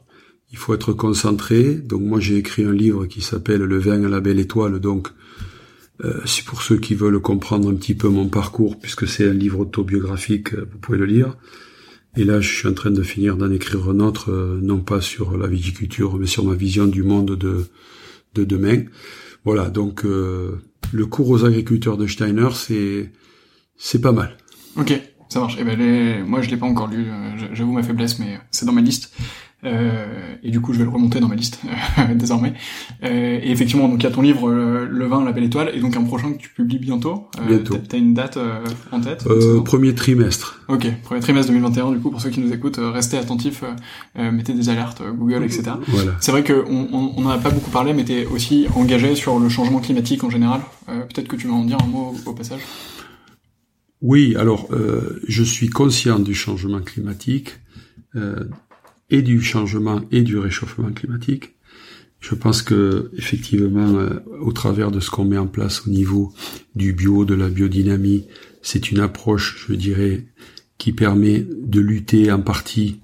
Il 0.53 0.59
faut 0.59 0.74
être 0.74 0.92
concentré. 0.92 1.74
Donc 1.74 2.03
moi 2.03 2.20
j'ai 2.20 2.36
écrit 2.36 2.64
un 2.64 2.72
livre 2.72 3.07
qui 3.07 3.20
s'appelle 3.20 3.62
Le 3.62 3.78
vin 3.78 4.05
à 4.05 4.09
la 4.09 4.20
belle 4.20 4.40
étoile. 4.40 4.80
Donc 4.80 5.09
euh, 6.05 6.20
c'est 6.24 6.44
pour 6.44 6.62
ceux 6.62 6.78
qui 6.78 6.94
veulent 6.94 7.20
comprendre 7.20 7.70
un 7.70 7.74
petit 7.74 7.94
peu 7.94 8.09
mon 8.09 8.28
parcours, 8.28 8.78
puisque 8.78 9.07
c'est 9.07 9.28
un 9.28 9.34
livre 9.34 9.61
autobiographique, 9.61 10.55
vous 10.55 10.78
pouvez 10.78 10.98
le 10.98 11.07
lire. 11.07 11.36
Et 12.16 12.24
là, 12.24 12.40
je 12.40 12.53
suis 12.53 12.66
en 12.66 12.74
train 12.74 12.90
de 12.90 13.03
finir 13.03 13.36
d'en 13.36 13.51
écrire 13.53 13.88
un 13.88 14.01
autre, 14.01 14.32
euh, 14.32 14.59
non 14.61 14.80
pas 14.80 15.01
sur 15.01 15.36
la 15.36 15.46
viticulture, 15.46 16.18
mais 16.18 16.26
sur 16.26 16.44
ma 16.44 16.55
vision 16.55 16.86
du 16.86 17.03
monde 17.03 17.36
de, 17.36 17.66
de 18.34 18.44
demain. 18.44 18.84
Voilà, 19.44 19.70
donc 19.70 20.05
euh, 20.05 20.59
le 20.92 21.07
cours 21.07 21.30
aux 21.30 21.44
agriculteurs 21.44 21.96
de 21.96 22.07
Steiner, 22.07 22.48
c'est 22.53 24.01
pas 24.01 24.12
mal. 24.12 24.36
Ok, 24.76 25.01
ça 25.28 25.40
marche. 25.40 25.57
Eh 25.59 25.64
ben 25.64 26.24
moi 26.26 26.42
je 26.42 26.51
l'ai 26.51 26.57
pas 26.57 26.66
encore 26.66 26.88
lu, 26.88 27.07
euh, 27.07 27.55
j'avoue 27.55 27.72
ma 27.72 27.82
faiblesse, 27.82 28.18
mais 28.18 28.38
c'est 28.51 28.66
dans 28.66 28.72
ma 28.72 28.82
liste. 28.82 29.12
Euh, 29.64 30.36
et 30.42 30.50
du 30.50 30.61
coup, 30.61 30.72
je 30.72 30.78
vais 30.78 30.84
le 30.84 30.90
remonter 30.90 31.20
dans 31.20 31.28
ma 31.28 31.34
liste 31.34 31.61
désormais. 32.14 32.54
Euh, 33.04 33.40
et 33.42 33.50
effectivement, 33.50 33.88
donc 33.88 34.02
il 34.02 34.04
y 34.04 34.06
a 34.06 34.11
ton 34.11 34.22
livre 34.22 34.48
euh, 34.48 34.86
Le 34.90 35.06
vin, 35.06 35.24
la 35.24 35.32
belle 35.32 35.44
étoile, 35.44 35.70
et 35.74 35.80
donc 35.80 35.96
un 35.96 36.04
prochain 36.04 36.32
que 36.32 36.38
tu 36.38 36.48
publies 36.50 36.78
bientôt. 36.78 37.28
Euh, 37.38 37.46
bientôt. 37.46 37.76
T'as 37.88 37.98
une 37.98 38.14
date 38.14 38.38
en 38.90 39.00
tête 39.00 39.24
Premier 39.64 39.94
trimestre. 39.94 40.62
Ok, 40.68 40.86
premier 41.02 41.20
trimestre 41.20 41.52
2021. 41.52 41.92
Du 41.92 41.98
coup, 41.98 42.11
pour 42.11 42.20
ceux 42.20 42.30
qui 42.30 42.40
nous 42.40 42.52
écoutent, 42.52 42.80
restez 42.80 43.18
attentifs, 43.18 43.62
mettez 44.16 44.54
des 44.54 44.68
alertes 44.68 45.02
Google, 45.02 45.44
etc. 45.44 45.72
Voilà. 45.88 46.12
C'est 46.20 46.32
vrai 46.32 46.44
qu'on 46.44 46.88
on, 46.92 47.14
on 47.16 47.26
en 47.26 47.30
a 47.30 47.38
pas 47.38 47.50
beaucoup 47.50 47.70
parlé, 47.70 47.92
mais 47.92 48.04
t'es 48.04 48.26
aussi 48.26 48.66
engagé 48.74 49.14
sur 49.14 49.38
le 49.38 49.48
changement 49.48 49.80
climatique 49.80 50.24
en 50.24 50.30
général. 50.30 50.61
Peut-être 50.86 51.28
que 51.28 51.36
tu 51.36 51.48
vas 51.48 51.54
en 51.54 51.64
dire 51.64 51.78
un 51.82 51.86
mot 51.86 52.14
au, 52.26 52.30
au 52.30 52.32
passage. 52.32 52.61
Oui, 54.00 54.34
alors 54.36 54.68
je 55.28 55.42
suis 55.42 55.68
conscient 55.68 56.18
du 56.18 56.34
changement 56.34 56.80
climatique. 56.80 57.61
Euh, 58.16 58.44
et 59.11 59.22
du 59.22 59.42
changement 59.42 60.02
et 60.11 60.22
du 60.22 60.38
réchauffement 60.38 60.90
climatique. 60.92 61.54
Je 62.20 62.34
pense 62.34 62.62
que 62.62 63.11
effectivement, 63.16 63.94
euh, 63.96 64.20
au 64.40 64.52
travers 64.52 64.90
de 64.90 65.00
ce 65.00 65.11
qu'on 65.11 65.24
met 65.24 65.38
en 65.38 65.46
place 65.46 65.86
au 65.86 65.90
niveau 65.90 66.32
du 66.74 66.92
bio, 66.92 67.24
de 67.24 67.34
la 67.34 67.48
biodynamie, 67.48 68.26
c'est 68.62 68.90
une 68.90 69.00
approche, 69.00 69.66
je 69.68 69.74
dirais, 69.74 70.26
qui 70.76 70.92
permet 70.92 71.46
de 71.62 71.80
lutter 71.80 72.30
en 72.30 72.40
partie 72.40 73.00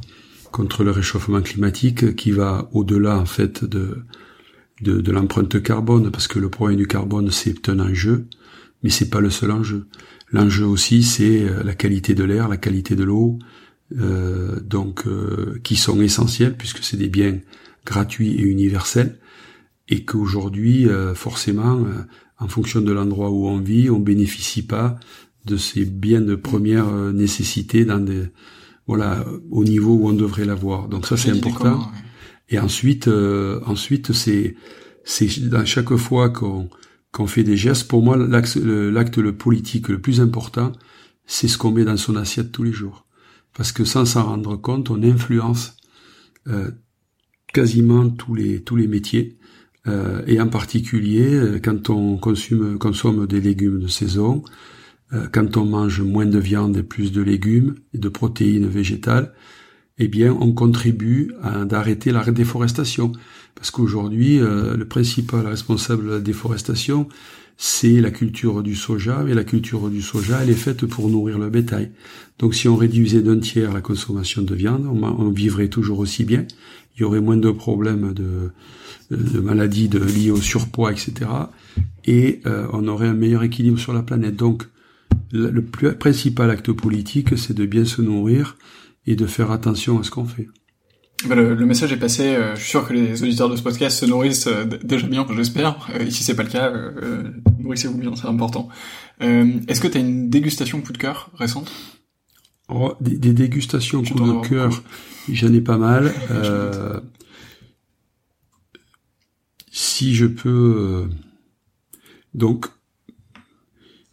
contre 0.53 0.85
le 0.85 0.91
réchauffement 0.91 1.41
climatique, 1.41 2.15
qui 2.15 2.31
va 2.31 2.69
au-delà 2.73 3.19
en 3.19 3.27
fait 3.27 3.65
de 3.65 3.99
de, 4.83 5.01
de 5.01 5.13
l'empreinte 5.13 5.63
carbone, 5.63 6.11
parce 6.11 6.29
que 6.29 6.39
le 6.39 6.51
problème 6.51 6.77
du 6.77 6.87
carbone 6.87 7.31
c'est 7.31 7.69
un 7.69 7.81
enjeu, 7.81 8.27
mais 8.83 8.91
c'est 8.91 9.09
pas 9.09 9.21
le 9.21 9.31
seul 9.31 9.51
enjeu. 9.51 9.87
L'enjeu 10.33 10.67
aussi 10.67 11.03
c'est 11.03 11.45
euh, 11.45 11.63
la 11.63 11.75
qualité 11.75 12.15
de 12.15 12.25
l'air, 12.25 12.49
la 12.49 12.57
qualité 12.57 12.95
de 12.97 13.05
l'eau, 13.05 13.39
euh, 13.93 14.59
donc 14.61 15.07
euh, 15.07 15.61
qui 15.63 15.77
sont 15.77 16.01
essentiels 16.01 16.57
puisque 16.57 16.83
c'est 16.83 16.97
des 16.97 17.09
biens 17.09 17.39
gratuits 17.85 18.33
et 18.33 18.43
universels 18.43 19.21
et 19.89 20.05
qu'aujourd'hui 20.05 20.89
euh, 20.89 21.15
forcément 21.15 21.87
en 22.41 22.49
fonction 22.49 22.81
de 22.81 22.91
l'endroit 22.91 23.31
où 23.31 23.47
on 23.47 23.61
vit 23.61 23.89
on 23.89 24.01
bénéficie 24.01 24.67
pas 24.67 24.99
de 25.45 25.57
ces 25.57 25.85
biens 25.85 26.21
de 26.21 26.35
première 26.35 26.91
nécessité 27.13 27.85
dans 27.85 28.01
des 28.01 28.25
voilà 28.89 29.25
au 29.53 29.63
niveau 29.63 29.95
où 29.95 30.09
on 30.09 30.15
devrait 30.15 30.47
l'avoir. 30.47 30.89
Donc 30.89 31.07
ça 31.07 31.17
c'est 31.17 31.31
important. 31.31 31.89
et 32.49 32.59
ensuite 32.59 33.09
ensuite 33.67 34.13
c'est 34.13 34.57
c'est 35.05 35.49
dans 35.49 35.65
chaque 35.65 35.95
fois 35.95 36.31
qu'on 36.31 36.69
qu'on 37.13 37.29
fait 37.29 37.45
des 37.45 37.57
gestes 37.57 37.87
pour 37.87 38.03
moi 38.03 38.17
l'acte 38.17 38.57
le 38.57 39.33
politique 39.37 39.87
le 39.89 40.01
plus 40.01 40.21
important 40.21 40.73
c'est 41.25 41.47
ce 41.47 41.57
qu'on 41.57 41.71
met 41.71 41.85
dans 41.85 41.97
son 41.97 42.17
assiette 42.17 42.51
tous 42.51 42.65
les 42.65 42.73
jours 42.73 43.06
parce 43.57 43.73
que 43.73 43.85
sans 43.85 44.05
s'en 44.05 44.25
rendre 44.25 44.57
compte, 44.57 44.91
on 44.91 45.03
influence 45.03 45.77
euh, 46.47 46.71
quasiment 47.53 48.09
tous 48.11 48.35
les 48.35 48.63
tous 48.63 48.77
les 48.77 48.87
métiers, 48.87 49.39
euh, 49.87 50.23
et 50.27 50.41
en 50.41 50.49
particulier 50.49 51.35
euh, 51.35 51.59
quand 51.59 51.89
on 51.91 52.19
consomme, 52.19 52.79
consomme 52.79 53.27
des 53.27 53.41
légumes 53.41 53.81
de 53.81 53.89
saison, 53.89 54.43
quand 55.33 55.57
on 55.57 55.65
mange 55.65 56.01
moins 56.01 56.27
de 56.27 56.39
viande 56.41 56.77
et 56.77 56.83
plus 56.83 57.13
de 57.13 57.23
légumes 57.23 57.77
et 57.95 57.99
de 57.99 58.09
protéines 58.09 58.67
végétales, 58.67 59.33
eh 59.99 60.09
bien, 60.09 60.37
on 60.41 60.53
contribue 60.53 61.33
à 61.45 61.65
d'arrêter 61.65 62.11
la 62.11 62.25
déforestation. 62.33 63.13
Parce 63.55 63.71
qu'aujourd'hui, 63.71 64.39
le 64.41 64.85
principal 64.85 65.47
responsable 65.47 66.07
de 66.07 66.11
la 66.11 66.19
déforestation, 66.19 67.09
c'est 67.57 68.01
la 68.01 68.11
culture 68.11 68.63
du 68.63 68.75
soja, 68.75 69.25
et 69.29 69.35
la 69.35 69.45
culture 69.45 69.89
du 69.89 70.03
soja, 70.03 70.41
elle 70.43 70.51
est 70.51 70.55
faite 70.55 70.85
pour 70.87 71.09
nourrir 71.09 71.39
le 71.39 71.49
bétail. 71.49 71.91
Donc 72.39 72.55
si 72.55 72.69
on 72.69 72.77
réduisait 72.77 73.23
d'un 73.23 73.39
tiers 73.39 73.73
la 73.73 73.81
consommation 73.81 74.43
de 74.43 74.55
viande, 74.55 74.87
on, 74.87 75.31
vivrait 75.31 75.69
toujours 75.69 75.99
aussi 75.99 76.25
bien, 76.25 76.47
il 76.97 77.01
y 77.01 77.05
aurait 77.05 77.21
moins 77.21 77.37
de 77.37 77.51
problèmes 77.51 78.13
de, 78.13 78.53
maladies 79.41 79.89
de, 79.89 79.99
liées 79.99 80.31
au 80.31 80.37
surpoids, 80.37 80.93
etc. 80.93 81.15
Et 82.05 82.41
euh, 82.47 82.67
on 82.73 82.89
aurait 82.89 83.09
un 83.09 83.15
meilleur 83.15 83.43
équilibre 83.43 83.79
sur 83.79 83.95
la 83.95 84.03
planète. 84.03 84.37
Donc 84.37 84.65
le, 85.33 85.63
plus, 85.63 85.93
principal 85.95 86.51
acte 86.51 86.73
politique, 86.73 87.39
c'est 87.39 87.55
de 87.55 87.65
bien 87.65 87.85
se 87.85 88.03
nourrir 88.03 88.57
et 89.07 89.17
de 89.17 89.27
faire 89.27 89.51
attention 89.51 89.99
à 89.99 90.03
ce 90.03 90.11
qu'on 90.11 90.27
fait. 90.27 90.49
Bah, 91.25 91.35
le, 91.35 91.57
message 91.67 91.93
est 91.93 91.97
passé. 91.97 92.35
Euh, 92.35 92.55
je 92.55 92.61
suis 92.61 92.71
sûr 92.71 92.87
que 92.87 92.93
les 92.93 93.23
auditeurs 93.23 93.49
de 93.49 93.57
ce 93.57 93.63
podcast 93.63 93.99
se 93.99 94.07
nourrissent 94.07 94.49
euh, 94.49 94.65
déjà 94.83 95.07
bien, 95.07 95.27
j'espère. 95.35 95.89
Euh, 95.95 96.11
si 96.11 96.23
c'est 96.23 96.37
pas 96.37 96.43
le 96.43 96.51
cas, 96.51 96.73
euh, 97.67 97.69
nourrissez-vous 97.69 97.99
bien, 97.99 98.17
c'est 98.17 98.27
important. 98.27 98.69
Est-ce 99.21 99.81
que 99.81 99.89
tu 99.89 99.99
as 99.99 100.01
une 100.01 100.29
dégustation 100.31 100.81
coup 100.81 100.93
de 100.93 100.99
cœur 100.99 101.31
récente? 101.35 101.71
Oh, 102.69 102.95
des, 103.01 103.17
des, 103.17 103.33
dégustations 103.33 104.03
coup 104.03 104.15
de 104.15 104.49
cœur, 104.49 104.83
j'en 105.31 105.53
ai 105.53 105.61
pas 105.61 105.79
mal. 105.79 106.13
si 109.71 110.15
je 110.15 110.27
peux, 110.27 111.09
donc, 112.35 112.67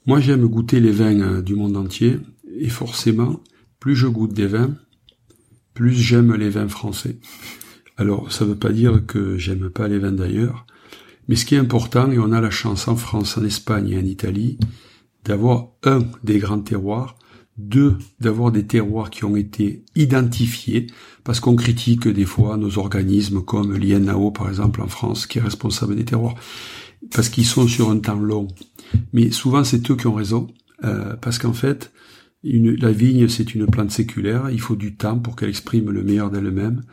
moi 0.05 0.19
j'aime 0.19 0.45
goûter 0.45 0.79
les 0.79 0.91
vins 0.91 1.41
du 1.41 1.55
monde 1.55 1.77
entier, 1.77 2.19
et 2.59 2.69
forcément, 2.69 3.41
plus 3.79 3.95
je 3.95 4.07
goûte 4.07 4.33
des 4.33 4.47
vins, 4.47 4.75
plus 5.73 5.93
j'aime 5.93 6.33
les 6.35 6.49
vins 6.49 6.67
français. 6.67 7.17
Alors, 7.97 8.31
ça 8.31 8.45
ne 8.45 8.51
veut 8.51 8.57
pas 8.57 8.71
dire 8.71 9.05
que 9.05 9.37
j'aime 9.37 9.69
pas 9.69 9.87
les 9.87 9.99
vins 9.99 10.11
d'ailleurs, 10.11 10.65
mais 11.27 11.35
ce 11.35 11.45
qui 11.45 11.55
est 11.55 11.59
important, 11.59 12.11
et 12.11 12.19
on 12.19 12.31
a 12.31 12.41
la 12.41 12.49
chance 12.49 12.87
en 12.87 12.95
France, 12.95 13.37
en 13.37 13.43
Espagne 13.43 13.89
et 13.89 13.97
en 13.97 14.05
Italie, 14.05 14.57
d'avoir 15.25 15.69
un 15.83 15.99
des 16.23 16.39
grands 16.39 16.59
terroirs, 16.59 17.17
deux, 17.57 17.97
d'avoir 18.19 18.51
des 18.51 18.65
terroirs 18.65 19.09
qui 19.09 19.25
ont 19.25 19.35
été 19.35 19.85
identifiés, 19.95 20.87
parce 21.23 21.39
qu'on 21.39 21.55
critique 21.55 22.07
des 22.07 22.25
fois 22.25 22.57
nos 22.57 22.77
organismes 22.77 23.41
comme 23.41 23.75
l'INAO 23.75 24.31
par 24.31 24.49
exemple 24.49 24.81
en 24.81 24.87
France, 24.87 25.27
qui 25.27 25.37
est 25.37 25.41
responsable 25.41 25.95
des 25.95 26.05
terroirs, 26.05 26.35
parce 27.11 27.29
qu'ils 27.29 27.45
sont 27.45 27.67
sur 27.67 27.89
un 27.89 27.99
temps 27.99 28.19
long. 28.19 28.47
Mais 29.13 29.31
souvent 29.31 29.63
c'est 29.63 29.89
eux 29.91 29.95
qui 29.95 30.07
ont 30.07 30.15
raison, 30.15 30.47
euh, 30.83 31.15
parce 31.15 31.37
qu'en 31.37 31.53
fait, 31.53 31.91
la 32.43 32.91
vigne, 32.91 33.27
c'est 33.29 33.55
une 33.55 33.67
plante 33.67 33.91
séculaire, 33.91 34.49
il 34.51 34.59
faut 34.59 34.75
du 34.75 34.95
temps 34.95 35.17
pour 35.17 35.35
qu'elle 35.35 35.49
exprime 35.49 35.89
le 35.91 36.03
meilleur 36.03 36.29
d'elle-même. 36.29 36.83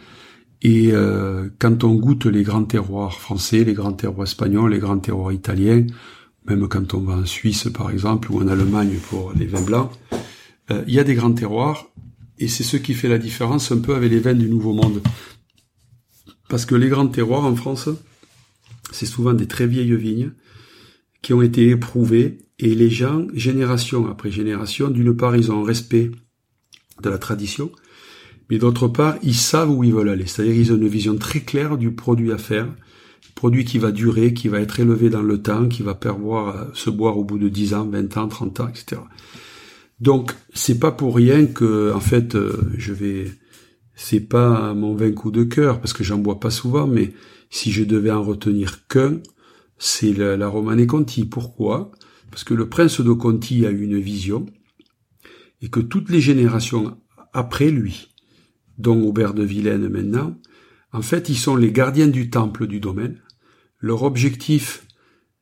Et 0.62 0.92
euh, 0.92 1.48
quand 1.58 1.84
on 1.84 1.94
goûte 1.94 2.26
les 2.26 2.42
grands 2.42 2.64
terroirs 2.64 3.18
français, 3.18 3.64
les 3.64 3.72
grands 3.72 3.92
terroirs 3.92 4.26
espagnols, 4.26 4.72
les 4.72 4.78
grands 4.78 4.98
terroirs 4.98 5.32
italiens, 5.32 5.86
même 6.46 6.68
quand 6.68 6.94
on 6.94 7.00
va 7.00 7.14
en 7.14 7.26
Suisse 7.26 7.68
par 7.72 7.90
exemple 7.90 8.30
ou 8.30 8.40
en 8.40 8.48
Allemagne 8.48 8.98
pour 9.08 9.32
les 9.32 9.46
vins 9.46 9.62
blancs, 9.62 9.90
euh, 10.70 10.84
il 10.86 10.94
y 10.94 10.98
a 10.98 11.04
des 11.04 11.14
grands 11.14 11.32
terroirs 11.32 11.88
et 12.38 12.48
c'est 12.48 12.64
ce 12.64 12.76
qui 12.76 12.94
fait 12.94 13.08
la 13.08 13.18
différence 13.18 13.72
un 13.72 13.78
peu 13.78 13.94
avec 13.94 14.11
les 14.11 14.20
vins 14.20 14.34
du 14.34 14.48
Nouveau 14.48 14.72
Monde. 14.72 15.02
Parce 16.48 16.66
que 16.66 16.74
les 16.74 16.88
grands 16.88 17.08
terroirs 17.08 17.44
en 17.44 17.54
France, 17.54 17.88
c'est 18.92 19.06
souvent 19.06 19.32
des 19.32 19.46
très 19.46 19.66
vieilles 19.66 19.96
vignes 19.96 20.32
qui 21.22 21.32
ont 21.32 21.42
été 21.42 21.68
éprouvées 21.68 22.38
et 22.58 22.74
les 22.74 22.90
gens, 22.90 23.26
génération 23.32 24.11
après 24.11 24.30
génération, 24.30 24.88
d'une 24.88 25.16
part, 25.16 25.36
ils 25.36 25.50
ont 25.50 25.62
respect 25.62 26.11
de 27.02 27.08
la 27.08 27.18
tradition, 27.18 27.70
mais 28.51 28.59
d'autre 28.59 28.88
part, 28.88 29.16
ils 29.22 29.34
savent 29.34 29.70
où 29.70 29.84
ils 29.84 29.94
veulent 29.94 30.09
aller. 30.09 30.26
C'est-à-dire, 30.26 30.55
ils 30.55 30.72
ont 30.72 30.76
une 30.76 30.88
vision 30.88 31.16
très 31.16 31.40
claire 31.40 31.78
du 31.78 31.92
produit 31.92 32.32
à 32.32 32.38
faire, 32.38 32.68
produit 33.36 33.64
qui 33.64 33.78
va 33.78 33.92
durer, 33.92 34.34
qui 34.34 34.48
va 34.48 34.61
être 34.61 34.80
élevé 34.80 35.09
dans 35.09 35.22
le 35.22 35.40
temps, 35.40 35.68
qui 35.68 35.82
va 35.82 35.98
euh, 36.05 36.64
se 36.74 36.90
boire 36.90 37.16
au 37.16 37.24
bout 37.24 37.38
de 37.38 37.48
10 37.48 37.74
ans, 37.74 37.86
20 37.86 38.16
ans, 38.16 38.28
30 38.28 38.61
ans, 38.61 38.68
etc. 38.68 39.01
Donc, 40.01 40.32
c'est 40.53 40.80
pas 40.80 40.90
pour 40.90 41.14
rien 41.14 41.46
que, 41.46 41.92
en 41.94 42.01
fait, 42.01 42.34
euh, 42.34 42.72
je 42.76 42.92
vais, 42.92 43.30
c'est 43.94 44.20
pas 44.20 44.74
mon 44.74 44.94
vin 44.94 45.12
coup 45.12 45.30
de 45.30 45.44
cœur, 45.44 45.80
parce 45.80 45.92
que 45.92 46.03
j'en 46.03 46.18
bois 46.18 46.40
pas 46.40 46.51
souvent, 46.51 46.88
mais 46.88 47.12
si 47.51 47.70
je 47.70 47.84
devais 47.84 48.11
en 48.11 48.22
retenir 48.22 48.88
qu'un, 48.88 49.20
c'est 49.78 50.12
la, 50.12 50.36
la 50.36 50.48
Romane 50.48 50.86
Conti. 50.86 51.24
Pourquoi? 51.24 51.92
Parce 52.30 52.42
que 52.42 52.55
le 52.55 52.68
prince 52.68 53.01
de 53.01 53.12
Conti 53.12 53.64
a 53.64 53.70
eu 53.70 53.82
une 53.82 54.01
vision, 54.01 54.46
et 55.62 55.68
que 55.68 55.80
toutes 55.80 56.11
les 56.11 56.20
générations 56.20 56.96
après 57.32 57.70
lui, 57.70 58.09
dont 58.81 59.03
Aubert 59.03 59.35
de 59.35 59.43
Vilaine 59.43 59.89
maintenant, 59.89 60.37
en 60.93 61.03
fait, 61.03 61.28
ils 61.28 61.39
sont 61.39 61.57
les 61.57 61.72
gardiens 61.72 62.09
du 62.09 62.31
temple 62.31 62.66
du 62.66 62.81
domaine. 62.81 63.18
Leur 63.78 64.03
objectif, 64.03 64.87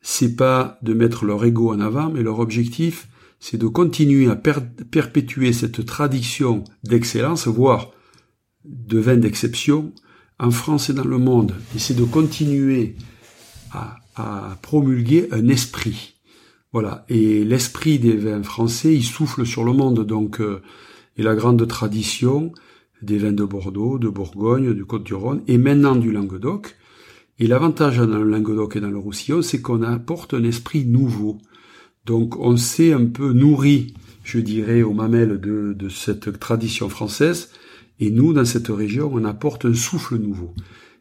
c'est 0.00 0.36
pas 0.36 0.78
de 0.82 0.92
mettre 0.92 1.24
leur 1.24 1.44
ego 1.44 1.72
en 1.72 1.80
avant, 1.80 2.10
mais 2.10 2.22
leur 2.22 2.38
objectif, 2.40 3.08
c'est 3.40 3.58
de 3.58 3.66
continuer 3.66 4.28
à 4.28 4.36
perpétuer 4.36 5.52
cette 5.52 5.86
tradition 5.86 6.64
d'excellence, 6.84 7.46
voire 7.46 7.92
de 8.64 8.98
vin 8.98 9.16
d'exception, 9.16 9.92
en 10.38 10.50
France 10.50 10.90
et 10.90 10.94
dans 10.94 11.04
le 11.04 11.18
monde. 11.18 11.54
Et 11.74 11.78
c'est 11.78 11.94
de 11.94 12.04
continuer 12.04 12.96
à, 13.72 13.96
promulguer 14.62 15.28
un 15.30 15.48
esprit. 15.48 16.16
Voilà. 16.72 17.04
Et 17.08 17.44
l'esprit 17.44 18.00
des 18.00 18.16
vins 18.16 18.42
français, 18.42 18.94
il 18.94 19.04
souffle 19.04 19.46
sur 19.46 19.62
le 19.62 19.72
monde. 19.72 20.04
Donc, 20.04 20.40
euh, 20.40 20.60
et 21.16 21.22
la 21.22 21.36
grande 21.36 21.66
tradition 21.68 22.52
des 23.02 23.18
vins 23.18 23.32
de 23.32 23.44
Bordeaux, 23.44 23.98
de 23.98 24.08
Bourgogne, 24.08 24.74
du 24.74 24.84
Côte-du-Rhône, 24.84 25.42
et 25.46 25.58
maintenant 25.58 25.96
du 25.96 26.12
Languedoc. 26.12 26.76
Et 27.38 27.46
l'avantage 27.46 27.98
dans 27.98 28.06
le 28.06 28.24
Languedoc 28.30 28.76
et 28.76 28.80
dans 28.80 28.90
le 28.90 28.98
Roussillon, 28.98 29.42
c'est 29.42 29.60
qu'on 29.60 29.82
apporte 29.82 30.34
un 30.34 30.44
esprit 30.44 30.84
nouveau. 30.84 31.38
Donc, 32.04 32.36
on 32.38 32.56
s'est 32.56 32.92
un 32.92 33.06
peu 33.06 33.32
nourri, 33.32 33.94
je 34.24 34.40
dirais, 34.40 34.82
aux 34.82 34.94
mamelles 34.94 35.40
de, 35.40 35.72
de 35.72 35.88
cette 35.88 36.38
tradition 36.40 36.88
française. 36.88 37.50
Et 38.00 38.10
nous, 38.10 38.32
dans 38.32 38.44
cette 38.44 38.68
région, 38.68 39.10
on 39.12 39.24
apporte 39.24 39.64
un 39.64 39.74
souffle 39.74 40.16
nouveau 40.16 40.54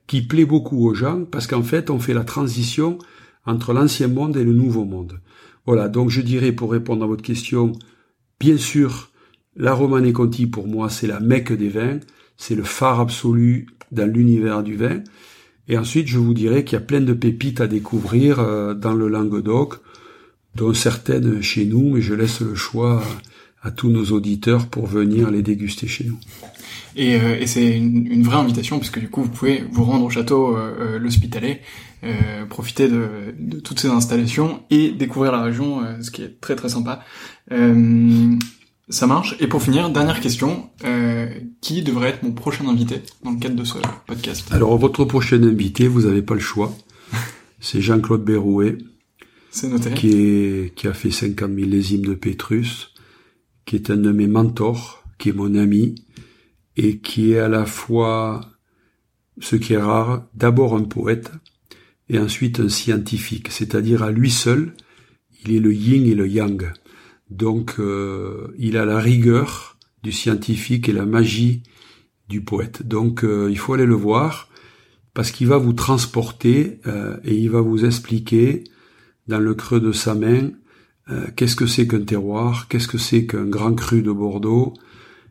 qui 0.08 0.22
plaît 0.22 0.46
beaucoup 0.46 0.88
aux 0.88 0.94
gens 0.94 1.26
parce 1.26 1.48
qu'en 1.48 1.64
fait, 1.64 1.90
on 1.90 2.00
fait 2.00 2.14
la 2.14 2.24
transition 2.24 2.98
entre 3.46 3.74
l'ancien 3.74 4.08
monde 4.08 4.38
et 4.38 4.44
le 4.44 4.54
nouveau 4.54 4.86
monde. 4.86 5.20
Voilà, 5.66 5.90
donc 5.90 6.10
je 6.10 6.22
dirais 6.22 6.54
pour 6.54 6.72
répondre 6.72 7.04
à 7.04 7.08
votre 7.08 7.22
question, 7.22 7.74
bien 8.40 8.58
sûr, 8.58 9.10
la 9.58 9.74
Romane 9.74 10.14
Conti 10.14 10.48
pour 10.48 10.68
moi 10.68 10.90
c'est 10.90 11.08
la 11.08 11.20
mecque 11.20 11.54
des 11.54 11.70
vins, 11.70 12.00
c'est 12.38 12.56
le 12.56 12.64
phare 12.64 13.00
absolu 13.00 13.68
dans 13.92 14.10
l'univers 14.12 14.64
du 14.64 14.76
vin. 14.76 15.02
Et 15.68 15.78
ensuite 15.78 16.08
je 16.08 16.18
vous 16.18 16.34
dirais 16.34 16.64
qu'il 16.64 16.74
y 16.74 16.82
a 16.82 16.86
plein 16.86 17.02
de 17.02 17.14
pépites 17.14 17.60
à 17.60 17.68
découvrir 17.68 18.40
euh, 18.40 18.74
dans 18.74 18.94
le 18.94 19.08
Languedoc, 19.08 19.76
dont 20.56 20.74
certaines 20.74 21.42
chez 21.42 21.66
nous, 21.66 21.94
mais 21.94 22.02
je 22.02 22.14
laisse 22.14 22.40
le 22.40 22.56
choix 22.56 23.04
à 23.62 23.72
tous 23.72 23.90
nos 23.90 24.06
auditeurs 24.06 24.68
pour 24.68 24.86
venir 24.86 25.30
les 25.30 25.42
déguster 25.42 25.88
chez 25.88 26.06
nous. 26.06 26.20
Et, 26.96 27.16
euh, 27.16 27.38
et 27.40 27.46
c'est 27.46 27.78
une, 27.78 28.08
une, 28.08 28.24
vraie 28.24 28.38
invitation 28.38 28.80
puisque 28.80 29.00
du 29.00 29.10
coup 29.10 29.22
vous 29.22 29.30
pouvez 29.30 29.64
vous 29.72 29.84
rendre 29.84 30.06
au 30.06 30.10
château 30.10 30.58
euh, 30.58 30.76
euh 30.80 31.00
l'Hospitalet, 31.00 31.62
euh, 32.04 32.46
profiter 32.46 32.88
de, 32.88 33.08
de, 33.38 33.60
toutes 33.60 33.80
ces 33.80 33.90
installations 33.90 34.64
et 34.70 34.92
découvrir 34.92 35.32
la 35.32 35.42
région, 35.42 35.84
euh, 35.84 36.02
ce 36.02 36.12
qui 36.12 36.24
est 36.24 36.40
très 36.42 36.56
très 36.56 36.70
sympa. 36.70 37.04
Ça 38.90 39.08
marche. 39.08 39.36
Et 39.40 39.48
pour 39.48 39.62
finir, 39.62 39.90
dernière 39.90 40.20
question 40.20 40.70
qui 41.62 41.82
devrait 41.82 42.10
être 42.10 42.24
mon 42.24 42.32
prochain 42.32 42.68
invité 42.68 43.02
dans 43.24 43.32
le 43.32 43.40
cadre 43.40 43.56
de 43.56 43.64
ce 43.64 43.78
podcast? 44.06 44.52
Alors 44.52 44.78
votre 44.78 45.06
prochain 45.06 45.42
invité, 45.44 45.88
vous 45.88 46.02
n'avez 46.02 46.22
pas 46.22 46.36
le 46.36 46.40
choix. 46.40 46.76
C'est 47.60 47.82
Jean-Claude 47.82 48.24
Berrouet. 48.24 48.78
C'est 49.50 49.68
noté. 49.70 49.92
Qui, 49.92 50.12
est, 50.12 50.76
qui 50.76 50.88
a 50.88 50.94
fait 50.94 51.12
50 51.12 51.50
millésimes 51.50 52.06
de 52.06 52.14
Pétrus, 52.14 52.94
qui 53.66 53.76
est 53.76 53.90
un 53.90 53.98
de 53.98 54.12
mes 54.12 54.28
mentors, 54.28 55.04
qui 55.18 55.30
est 55.30 55.34
mon 55.34 55.56
ami, 55.56 55.96
et 56.76 57.00
qui 57.00 57.34
est 57.34 57.40
à 57.40 57.50
la 57.50 57.66
fois, 57.66 58.52
ce 59.40 59.56
qui 59.56 59.74
est 59.74 59.82
rare, 59.82 60.28
d'abord 60.36 60.76
un 60.76 60.84
poète 60.84 61.32
et 62.10 62.20
ensuite 62.20 62.60
un 62.60 62.70
scientifique, 62.70 63.50
c'est-à-dire 63.52 64.04
à 64.04 64.12
lui 64.12 64.32
seul, 64.32 64.74
il 65.44 65.56
est 65.56 65.60
le 65.60 65.74
yin 65.74 66.06
et 66.06 66.16
le 66.16 66.28
yang. 66.28 66.72
Donc 67.30 67.76
euh, 67.80 68.54
il 68.58 68.78
a 68.78 68.86
la 68.86 69.00
rigueur 69.00 69.78
du 70.04 70.12
scientifique 70.12 70.88
et 70.88 70.94
la 70.94 71.06
magie 71.06 71.64
du 72.30 72.42
poète. 72.42 72.88
Donc 72.88 73.24
euh, 73.24 73.48
il 73.50 73.58
faut 73.58 73.74
aller 73.74 73.86
le 73.86 73.96
voir 73.96 74.50
parce 75.14 75.32
qu'il 75.32 75.48
va 75.48 75.58
vous 75.58 75.74
transporter 75.74 76.80
euh, 76.88 77.18
et 77.24 77.36
il 77.36 77.50
va 77.50 77.62
vous 77.62 77.86
expliquer 77.86 78.64
dans 79.28 79.40
le 79.40 79.54
creux 79.56 79.82
de 79.82 79.92
sa 79.92 80.16
main 80.16 80.52
qu'est-ce 81.38 81.56
que 81.56 81.68
c'est 81.68 81.88
qu'un 81.88 82.02
terroir, 82.02 82.68
qu'est-ce 82.68 82.90
que 82.90 82.98
c'est 82.98 83.26
qu'un 83.26 83.46
grand 83.46 83.74
cru 83.74 84.02
de 84.02 84.12
Bordeaux, 84.12 84.74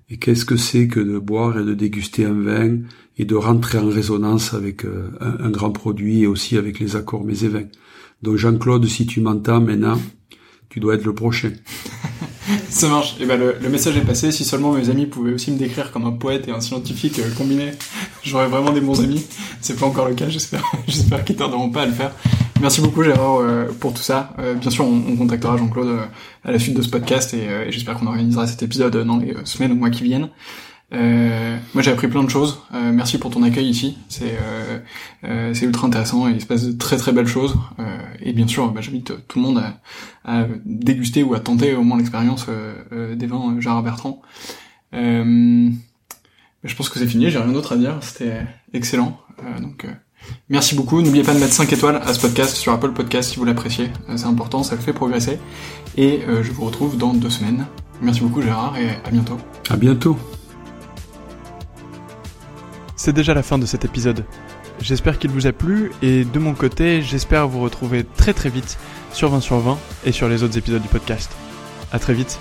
et 0.08 0.16
qu'est-ce 0.16 0.46
que 0.46 0.56
c'est 0.56 0.88
que 0.88 1.00
de 1.00 1.18
boire 1.18 1.58
et 1.58 1.64
de 1.64 1.74
déguster 1.74 2.24
un 2.24 2.32
vin 2.32 2.78
et 3.18 3.26
de 3.26 3.34
rentrer 3.34 3.76
en 3.76 3.90
résonance 3.90 4.54
avec 4.54 4.86
un, 4.86 5.50
grand 5.50 5.72
produit 5.72 6.22
et 6.22 6.26
aussi 6.26 6.56
avec 6.56 6.78
les 6.78 6.96
accords 6.96 7.24
mes 7.24 7.44
et 7.44 7.48
vins. 7.48 7.68
Donc 8.22 8.36
Jean-Claude, 8.36 8.86
si 8.86 9.06
tu 9.06 9.20
m'entends 9.20 9.60
maintenant, 9.60 9.98
tu 10.68 10.80
dois 10.80 10.94
être 10.94 11.04
le 11.04 11.14
prochain. 11.14 11.52
Ça 12.68 12.88
marche. 12.88 13.16
Et 13.18 13.22
eh 13.22 13.26
ben 13.26 13.40
le, 13.40 13.68
message 13.68 13.96
est 13.96 14.02
passé. 14.02 14.30
Si 14.30 14.44
seulement 14.44 14.72
mes 14.72 14.88
amis 14.90 15.06
pouvaient 15.06 15.32
aussi 15.32 15.50
me 15.50 15.58
décrire 15.58 15.90
comme 15.90 16.04
un 16.04 16.12
poète 16.12 16.46
et 16.48 16.52
un 16.52 16.60
scientifique 16.60 17.18
euh, 17.18 17.30
combiné, 17.36 17.72
j'aurais 18.22 18.48
vraiment 18.48 18.72
des 18.72 18.80
bons 18.80 19.00
amis. 19.02 19.26
C'est 19.60 19.78
pas 19.78 19.86
encore 19.86 20.08
le 20.08 20.14
cas. 20.14 20.28
J'espère. 20.28 20.62
J'espère 20.86 21.24
qu'ils 21.24 21.36
tarderont 21.36 21.70
pas 21.70 21.82
à 21.82 21.86
le 21.86 21.92
faire. 21.92 22.12
Merci 22.60 22.80
beaucoup 22.80 23.02
Gérard 23.02 23.40
euh, 23.40 23.66
pour 23.80 23.92
tout 23.92 24.02
ça. 24.02 24.32
Euh, 24.38 24.54
bien 24.54 24.70
sûr, 24.70 24.86
on, 24.86 25.02
on 25.12 25.16
contactera 25.16 25.56
Jean-Claude 25.58 25.88
euh, 25.88 26.04
à 26.42 26.52
la 26.52 26.58
suite 26.58 26.74
de 26.74 26.80
ce 26.80 26.88
podcast 26.88 27.34
et, 27.34 27.44
et 27.44 27.70
j'espère 27.70 27.98
qu'on 27.98 28.06
organisera 28.06 28.46
cet 28.46 28.62
épisode 28.62 28.96
dans 29.04 29.18
les 29.18 29.34
semaines 29.44 29.72
ou 29.72 29.76
mois 29.76 29.90
qui 29.90 30.04
viennent. 30.04 30.30
Moi 30.92 31.82
j'ai 31.82 31.90
appris 31.90 32.08
plein 32.08 32.24
de 32.24 32.30
choses. 32.30 32.60
merci 32.72 33.18
pour 33.18 33.30
ton 33.30 33.42
accueil 33.42 33.68
ici. 33.68 33.98
C'est 34.08 34.36
c'est 35.22 35.64
ultra 35.64 35.86
intéressant 35.86 36.28
et 36.28 36.32
il 36.32 36.40
se 36.40 36.46
passe 36.46 36.64
de 36.64 36.72
très 36.72 36.96
très 36.96 37.12
belles 37.12 37.26
choses. 37.26 37.56
et 38.20 38.32
bien 38.32 38.46
sûr, 38.46 38.70
bah, 38.70 38.80
j'invite 38.80 39.12
tout 39.28 39.38
le 39.38 39.44
monde 39.44 39.58
à, 39.58 39.80
à, 40.24 40.46
déguster 40.64 41.22
ou 41.22 41.34
à 41.34 41.40
tenter 41.40 41.74
au 41.74 41.82
moins 41.82 41.98
l'expérience 41.98 42.46
des 42.92 43.26
vins 43.26 43.56
Gérard 43.60 43.82
Bertrand. 43.82 44.22
je 44.92 45.70
pense 46.76 46.88
que 46.88 46.98
c'est 46.98 47.06
fini. 47.06 47.30
J'ai 47.30 47.38
rien 47.38 47.52
d'autre 47.52 47.72
à 47.72 47.76
dire. 47.76 47.98
C'était 48.00 48.46
excellent. 48.72 49.20
donc 49.60 49.86
Merci 50.48 50.74
beaucoup. 50.74 51.02
N'oubliez 51.02 51.24
pas 51.24 51.34
de 51.34 51.40
mettre 51.40 51.52
5 51.52 51.72
étoiles 51.72 52.00
à 52.04 52.14
ce 52.14 52.20
podcast 52.20 52.56
sur 52.56 52.72
Apple 52.72 52.92
Podcast 52.92 53.30
si 53.30 53.36
vous 53.36 53.44
l'appréciez. 53.44 53.90
Euh, 54.08 54.16
c'est 54.16 54.26
important, 54.26 54.62
ça 54.62 54.76
le 54.76 54.80
fait 54.80 54.92
progresser. 54.92 55.38
Et 55.96 56.20
euh, 56.28 56.42
je 56.42 56.52
vous 56.52 56.64
retrouve 56.64 56.96
dans 56.96 57.14
deux 57.14 57.30
semaines. 57.30 57.66
Merci 58.02 58.20
beaucoup 58.20 58.42
Gérard 58.42 58.76
et 58.78 58.90
à 59.04 59.10
bientôt. 59.10 59.38
À 59.70 59.76
bientôt. 59.76 60.16
C'est 62.96 63.12
déjà 63.12 63.34
la 63.34 63.42
fin 63.42 63.58
de 63.58 63.66
cet 63.66 63.84
épisode. 63.84 64.24
J'espère 64.80 65.18
qu'il 65.18 65.30
vous 65.30 65.46
a 65.46 65.52
plu 65.52 65.92
et 66.02 66.24
de 66.24 66.38
mon 66.38 66.54
côté, 66.54 67.02
j'espère 67.02 67.46
vous 67.46 67.60
retrouver 67.60 68.04
très 68.04 68.32
très 68.32 68.48
vite 68.48 68.78
sur 69.12 69.30
20 69.30 69.40
sur 69.40 69.58
20 69.58 69.78
et 70.04 70.12
sur 70.12 70.28
les 70.28 70.42
autres 70.42 70.56
épisodes 70.56 70.82
du 70.82 70.88
podcast. 70.88 71.30
À 71.92 71.98
très 71.98 72.14
vite. 72.14 72.38